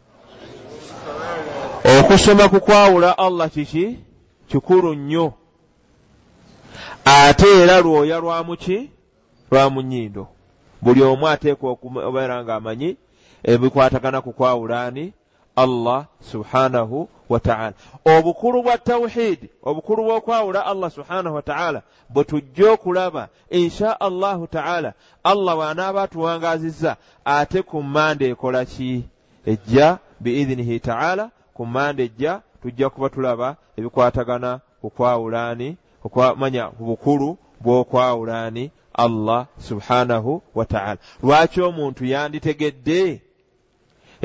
okusoma 1.99 2.49
ku 2.49 2.59
kwawula 2.59 3.17
allah 3.17 3.49
kiki? 3.49 3.99
Kikulu 4.47 4.95
nnyo. 4.95 5.33
Ate 7.05 7.61
era 7.61 7.81
lwoya 7.81 8.19
lwamuki 8.19 8.89
lwa 9.51 9.69
munyindo. 9.69 10.27
Buli 10.81 11.03
omu 11.03 11.27
ateekwa 11.27 11.71
okubeera 11.71 12.43
ng'amanyi 12.43 12.97
ebikwatagana 13.43 14.21
ku 14.21 14.31
kwawulaani 14.33 15.13
allah 15.55 16.05
subhanahu 16.31 17.09
wataala 17.29 17.73
obukulu 18.05 18.63
bwa 18.63 18.77
tawhidi 18.77 19.49
obukulu 19.63 20.03
bw'okwawula 20.03 20.65
allah 20.65 20.91
subhanahu 20.91 21.35
wataala 21.35 21.81
bwe 22.09 22.23
tujja 22.23 22.71
okulaba 22.71 23.29
insha 23.49 23.99
allahu 24.01 24.47
taala 24.47 24.93
allah 25.23 25.55
bw'anaaba 25.55 26.03
atuwangazizza 26.03 26.97
ate 27.25 27.61
ku 27.61 27.83
mmande 27.83 28.29
ekola 28.29 28.65
ki? 28.65 29.03
Ejja 29.45 29.97
biidhinihi 30.19 30.79
taala 30.79 31.29
ku 31.53 31.65
mmande 31.65 32.03
ejja 32.03 32.41
tujja 32.61 32.89
kuba 32.89 33.09
tulaba 33.09 33.55
ebikwatagana 33.77 34.59
ku 34.81 34.89
kwawulaani 34.89 35.77
okwamanya 36.05 36.69
bukulu 36.79 37.37
bw'okwawulaani 37.63 38.71
allah 38.93 39.45
subhanahu 39.57 40.41
wataala 40.55 40.97
lwaki 41.23 41.61
omuntu 41.61 42.05
yanditegedde 42.05 43.21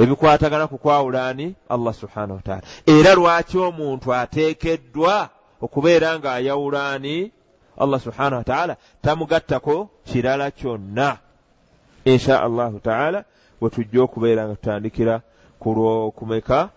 ebikwatagana 0.01 0.67
ku 0.67 0.79
kwawulaani 0.79 1.55
allah 1.69 1.95
subhanahu 1.95 2.39
wataala 2.41 2.63
era 2.87 3.15
lwaki 3.15 3.59
omuntu 3.59 4.15
ateekeddwa 4.15 5.29
okubeera 5.65 6.19
ng'ayawulaani 6.19 7.33
allah 7.83 8.01
subhanahu 8.01 8.41
wataala 8.43 8.77
tamugattako 9.03 9.91
kirala 10.05 10.51
kyonna. 10.51 11.19
Insha 12.05 12.43
allahu 12.43 12.79
taala 12.79 13.25
bwe 13.61 13.71
tujja 13.71 14.03
okubeera 14.03 14.47
nga 14.47 14.55
tutandikira 14.55 15.21
ku 15.59 15.75
lwokumeka 15.75 16.71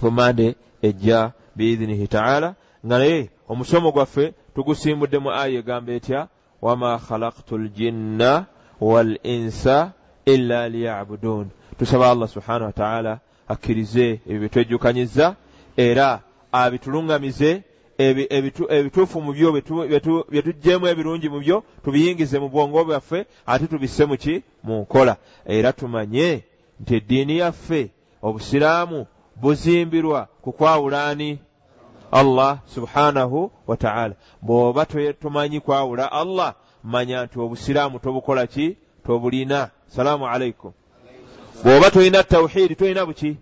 ku 0.00 0.10
mande 0.10 0.54
ejja 0.82 1.32
biidhinihi 1.56 2.06
taala 2.06 2.54
nga 2.86 2.98
naye 2.98 3.30
omusomo 3.48 3.92
gwaffe 3.92 4.34
tugusimbudde 4.54 5.18
mu 5.18 5.30
aya 5.30 5.58
egamba 5.62 5.92
etya 5.92 6.28
wama 6.62 6.98
khalaktu 6.98 7.58
ljinna 7.58 8.46
wal 8.80 9.18
insa 9.22 9.92
illa 10.26 10.68
liyabuduun 10.68 11.46
tusaba 11.80 12.10
allah 12.10 12.28
subhanahu 12.28 12.64
wataala 12.64 13.18
akkirize 13.48 14.20
ebyo 14.26 14.38
byetwejjukanyiza 14.40 15.36
era 15.76 16.20
abituluŋŋamize 16.52 17.62
ebituufu 18.76 19.20
mu 19.24 19.32
byo 19.32 19.48
byetuggyeemu 20.32 20.86
ebirungi 20.92 21.28
mu 21.32 21.40
byo 21.40 21.64
tubiyingize 21.84 22.36
mu 22.38 22.48
bwongo 22.52 22.84
bwaffe 22.84 23.24
ate 23.46 23.66
tubisse 23.66 24.04
muki 24.04 24.42
mu 24.62 24.74
nkola. 24.84 25.16
Era 25.46 25.72
tumanye 25.72 26.44
nti 26.80 26.94
eddiini 26.96 27.38
yaffe 27.38 27.90
obusiraamu 28.22 29.06
buzimbirwa 29.40 30.28
ku 30.42 30.52
kwawulaani 30.52 31.38
allah 32.12 32.58
subhanahu 32.74 33.50
wataala 33.66 34.14
bw'oba 34.42 34.84
tumanyi 35.20 35.60
kwawula 35.60 36.12
allah 36.12 36.54
manya 36.84 37.24
nti 37.24 37.40
obusiraamu 37.40 37.98
tobukola 37.98 38.46
ki? 38.46 38.76
Tobulina. 39.04 39.70
Salaamu 39.88 40.28
alaikum 40.28 40.72
bw'oba 41.64 41.90
tolina 41.90 42.22
tawhidi 42.22 42.74
tolina 42.76 43.06
buki? 43.06 43.36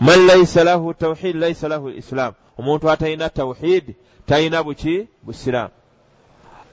Man 0.00 0.26
laisa 0.26 0.64
lahu 0.64 0.94
tawhidi 0.94 1.38
laisa 1.38 1.68
lahu 1.68 1.88
islaamu 1.90 2.34
omuntu 2.58 2.90
atalina 2.90 3.28
tawhidi 3.28 3.94
talina 4.26 4.62
buki? 4.62 5.06
Busiraamu 5.22 5.70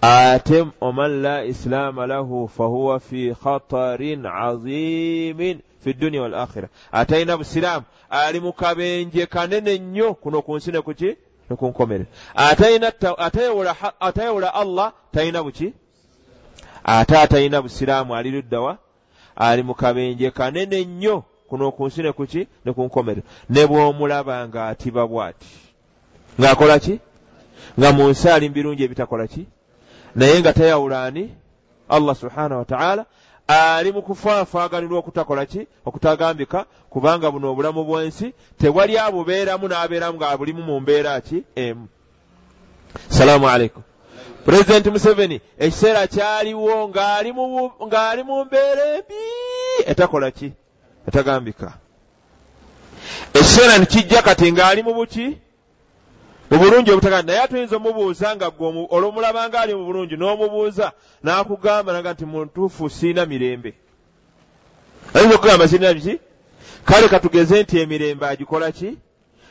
ate 0.02 0.66
oman 0.82 1.22
la 1.22 1.44
islaama 1.46 2.08
lahu 2.08 2.48
fahuwa 2.48 3.00
fi 3.00 3.34
khatarin 3.44 4.26
azimin 4.26 5.60
fi 5.80 5.94
dduniya 5.94 6.22
wal 6.22 6.34
akhira 6.36 6.70
atalina 6.92 7.38
busiraamu 7.38 7.86
ali 8.10 8.40
mu 8.40 8.54
kabenje 8.54 9.26
kanene 9.26 9.78
nnyo 9.78 10.14
kuno 10.14 10.42
ku 10.42 10.58
nsi 10.58 10.72
ne 10.72 10.82
kuki 10.82 11.16
ne 11.50 11.56
ku 11.56 11.68
nkomerero 11.68 12.06
atayewula 14.00 14.54
allah 14.54 14.94
talina 15.12 15.44
buki? 15.44 15.74
Ate 16.84 17.18
atalina 17.18 17.62
busiraamu 17.62 18.16
ali 18.16 18.32
luddawa 18.32 18.78
ali 19.38 19.64
mu 19.64 19.74
kabenje 19.74 20.32
kanene 20.32 20.86
nnyo 20.86 21.24
kuno 21.50 21.72
ku 21.72 21.88
nsi 21.88 22.02
ne 22.02 22.12
kuki 22.12 22.48
ne 22.66 22.74
ku 22.74 22.84
nkomerero 22.84 23.28
ne 23.50 23.66
bw'omulaba 23.66 24.48
ng'atiba 24.48 25.08
bw'ati. 25.08 25.48
Ng'akola 26.40 26.80
ki? 26.80 27.00
Nga 27.78 27.90
mu 27.94 28.10
nsi 28.10 28.30
ali 28.30 28.50
mu 28.50 28.54
birungi 28.56 28.84
ebitakola 28.84 29.28
ki? 29.28 29.48
Naye 30.16 30.40
nga 30.40 30.54
tayawulaani 30.54 31.32
allah 31.90 32.16
subhanahu 32.16 32.60
wataala 32.60 33.06
ali 33.48 33.92
mu 33.92 34.02
kufaafaaganirwa 34.02 35.00
okutakola 35.00 35.46
ki? 35.46 35.68
Okutagambika 35.86 36.66
kubanga 36.90 37.32
buno 37.32 37.52
obulamu 37.52 37.86
bw'ensi 37.86 38.34
tewali 38.58 38.98
abubeeramu 38.98 39.68
n'abeeramu 39.68 40.18
ng'abulimu 40.18 40.62
mu 40.64 40.80
mbeera 40.80 41.22
ki? 41.22 41.44
Emu. 41.56 41.88
Salaamu 43.10 43.48
alaikum 43.48 43.84
pulezidenti 44.48 44.90
museveni 44.90 45.42
ekiseera 45.60 46.08
kyaliwo 46.08 46.90
ng'ali 46.90 48.24
mu 48.24 48.46
mbeera 48.46 48.84
embi. 48.96 49.22
Etakola 49.86 50.32
ki? 50.32 50.54
Etagambika. 51.08 51.74
Ekiseera 53.34 53.78
nekijja 53.78 54.22
kati 54.22 54.52
ng'ali 54.52 54.84
mu 54.84 54.94
buki? 54.94 55.38
Mu 56.52 56.58
bulungi 56.58 56.92
obutagana 56.92 57.28
naye 57.28 57.42
atuyinza 57.42 57.76
omubuuza 57.76 58.36
nga 58.36 58.50
gwe 58.50 58.88
olwomulaba 58.90 59.50
nga 59.50 59.60
ali 59.60 59.76
mu 59.76 59.86
bulungi 59.86 60.16
n'omubuuza 60.16 60.92
n'akugamba 61.24 61.94
naga 61.94 62.14
nti 62.14 62.26
muntuufu 62.26 62.90
siina 62.90 63.26
mirembe. 63.26 63.74
Ayinza 65.14 65.36
okugamba 65.36 65.68
siina 65.68 65.94
biki 65.94 66.20
kale 66.86 67.08
katugeze 67.10 67.64
nti 67.64 67.80
emirembe 67.80 68.26
agikola 68.28 68.72
ki? 68.72 68.98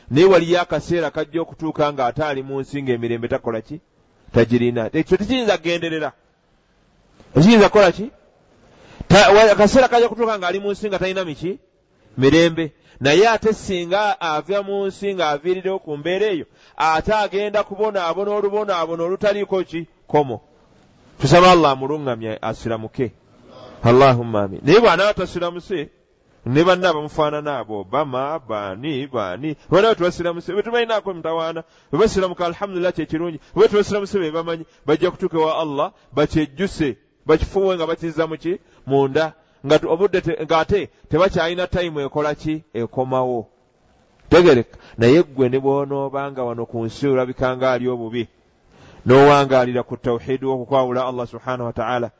Naye 0.09 0.25
waliyo 0.25 0.61
akaseera 0.61 1.11
kajja 1.11 1.41
okutuuka 1.41 1.93
ng'ate 1.93 2.23
ali 2.23 2.41
mu 2.43 2.61
nsi 2.61 2.81
ng'emirembe 2.81 3.27
takola 3.27 3.61
ki 3.61 3.77
tagirina. 4.33 4.89
Ekyo 4.93 5.17
tekiyinza 5.17 5.57
kugenderera. 5.57 6.11
Ekiyinza 7.35 7.69
kukola 7.69 7.91
ki? 7.91 8.11
Akaseera 9.51 9.87
kajja 9.87 10.09
kutuuka 10.09 10.37
ng'ali 10.39 10.59
mu 10.59 10.71
nsi 10.71 10.87
nga 10.87 10.99
talina 10.99 11.25
miki? 11.25 11.59
Mirembe. 12.17 12.71
Naye 12.99 13.29
ate 13.29 13.53
singa 13.53 14.19
ava 14.19 14.63
mu 14.63 14.85
nsi 14.87 15.13
ng'aviirirewo 15.13 15.79
ku 15.79 15.97
mbeera 15.97 16.25
eyo 16.25 16.45
ate 16.77 17.13
agenda 17.13 17.63
kubonaabona 17.63 18.31
olubonaabona 18.31 19.03
olutaliiko 19.03 19.63
ki? 19.63 19.87
Komo. 20.07 20.41
Tusaba 21.21 21.51
allah 21.51 21.71
amuluŋŋamya 21.71 22.41
asiramuke. 22.41 23.11
Allahumma 23.83 24.43
amin. 24.43 24.59
Naye 24.63 24.79
bw'anaaba 24.79 25.13
tasiramuse 25.13 25.89
ne 26.47 26.63
banna 26.63 26.93
bamufaanana 26.93 27.57
abo 27.59 27.81
obama 27.81 28.39
baani 28.39 29.07
baani 29.07 29.55
banawe 29.69 29.95
tebasiramuse 29.95 30.53
bwe 30.53 30.63
tubalinaako 30.63 31.13
mutawaana 31.13 31.63
bwe 31.91 31.99
basiramuka 31.99 32.45
alhamdulillah 32.45 32.93
kyekirungi 32.93 33.39
bwe 33.55 33.67
tebasiramuse 33.67 34.19
be 34.19 34.31
bamanyi 34.31 34.65
bajja 34.85 35.11
kutuuka 35.11 35.37
ewa 35.37 35.59
allah 35.59 35.91
bakyejjuse 36.13 36.97
bakifuwe 37.25 37.75
nga 37.75 37.87
bakizza 37.87 38.27
muki 38.27 38.59
munda 38.85 39.33
obudde 39.65 40.19
ng'ate 40.45 40.89
tebakyalina 41.09 41.67
tayimu 41.67 41.99
ekola 41.99 42.35
ki? 42.35 42.63
Ekomawo. 42.73 43.47
Tegereka. 44.29 44.77
Naye 44.97 45.23
ggwe 45.23 45.49
ne 45.49 45.59
bw'onoobanga 45.59 46.43
wano 46.43 46.65
ku 46.65 46.85
nsi 46.85 47.07
olabika 47.07 47.57
nga 47.57 47.71
ali 47.71 47.87
obubi 47.87 48.27
n'owangaalira 49.05 49.83
ku 49.83 49.97
tawhidi 49.97 50.45
w'okukwawula 50.45 51.07
allah 51.07 51.27
subhanahu 51.27 51.65
wataala 51.65 52.11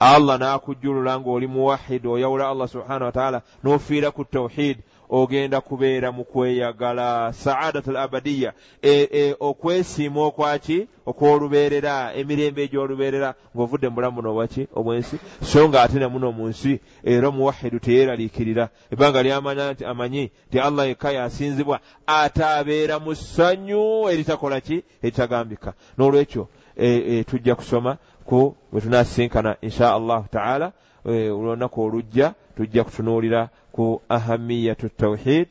allah 0.00 0.38
n'akujjulula 0.38 1.20
ng'oli 1.20 1.46
muwahidi 1.46 2.08
oyawula 2.08 2.48
allah 2.48 2.68
subhanahu 2.68 3.04
wataala 3.04 3.42
n'ofiira 3.62 4.10
ku 4.10 4.24
tawhidi 4.24 4.82
ogenda 5.10 5.60
kubeera 5.60 6.12
mu 6.12 6.24
kweyagala 6.24 7.32
saadatu 7.32 7.90
l 7.90 7.96
abadiya 7.96 8.52
e, 8.82 9.08
e, 9.12 9.36
okwesiima 9.40 10.20
okwaki? 10.22 10.86
Okwolubeerera 11.06 12.14
emirembe 12.14 12.62
egyolubeerera 12.62 13.34
ng'ovudde 13.54 13.88
mu 13.88 13.94
bulamu 13.94 14.16
buno 14.16 14.30
obwaki 14.30 14.68
obwensi? 14.74 15.18
So 15.42 15.68
nga 15.68 15.82
ate 15.82 15.98
nemuno 15.98 16.32
mu 16.32 16.48
nsi 16.48 16.80
era 17.04 17.28
omuwahidu 17.28 17.78
teyeeraliikirira 17.78 18.68
ebbanga 18.92 19.22
lyamanya 19.22 19.72
nti 19.72 19.84
amanyi 19.84 20.30
nti 20.48 20.58
allah 20.60 20.86
yekka 20.88 21.12
yasinzibwa 21.12 21.80
ate 22.06 22.44
abeera 22.44 22.98
mu 22.98 23.14
ssanyu 23.14 24.08
eritakola 24.08 24.60
ki? 24.60 24.84
Eritagambika. 25.02 25.74
N'olwekyo 25.98 26.48
e, 26.76 27.24
tujja 27.24 27.54
kusoma 27.54 27.98
ku 28.30 28.40
we 28.72 28.80
tunasinkana 28.80 29.56
insha 29.66 29.86
allahu 29.98 30.26
taala 30.36 30.72
e, 31.04 31.30
olunaku 31.30 31.78
olujja 31.86 32.34
tujja 32.56 32.84
kutunuulira 32.84 33.48
ku 33.72 34.00
ahamiyatu 34.08 34.88
tawhid 34.88 35.48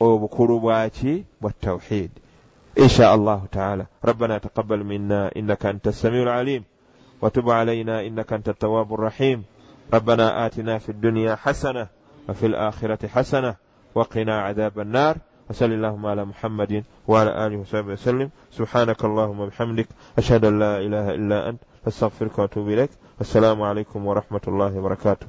obukulu 0.00 0.60
bwaki 0.60 1.24
bwa 1.40 1.52
tawhid. 1.52 2.10
Insha 2.76 3.12
allahu 3.16 3.46
taala. 3.48 3.86
Rabbana 4.02 4.40
taqabal 4.40 4.84
minna 4.84 5.30
innaka 5.34 5.68
anta 5.68 5.92
samiu 5.92 6.24
lalim 6.24 6.64
وتب 7.22 7.50
علينا 7.50 8.06
إنك 8.06 8.32
أنت 8.32 8.48
التواب 8.48 8.94
الرحيم 8.94 9.44
ربنا 9.94 10.46
آتنا 10.46 10.78
في 10.78 10.88
الدنيا 10.88 11.34
حسنة 11.34 11.86
وفي 12.28 12.46
الآخرة 12.46 13.06
حسنة 13.06 13.54
وقنا 13.94 14.40
عذاب 14.40 14.80
النار 14.80 15.16
وصل 15.50 15.72
اللهم 15.72 16.06
على 16.06 16.24
محمد 16.24 16.84
وعلى 17.08 17.46
آله 17.46 17.56
وصحبه 17.56 17.92
وسلم 17.92 18.30
سبحانك 18.50 19.04
اللهم 19.04 19.40
وبحمدك 19.40 19.88
أشهد 20.18 20.44
أن 20.44 20.58
لا 20.58 20.78
إله 20.78 21.10
إلا 21.10 21.48
أنت 21.48 21.60
أستغفرك 21.88 22.38
وأتوب 22.38 22.68
إليك 22.68 22.90
والسلام 23.18 23.62
عليكم 23.62 24.06
ورحمة 24.06 24.40
الله 24.48 24.78
وبركاته 24.78 25.26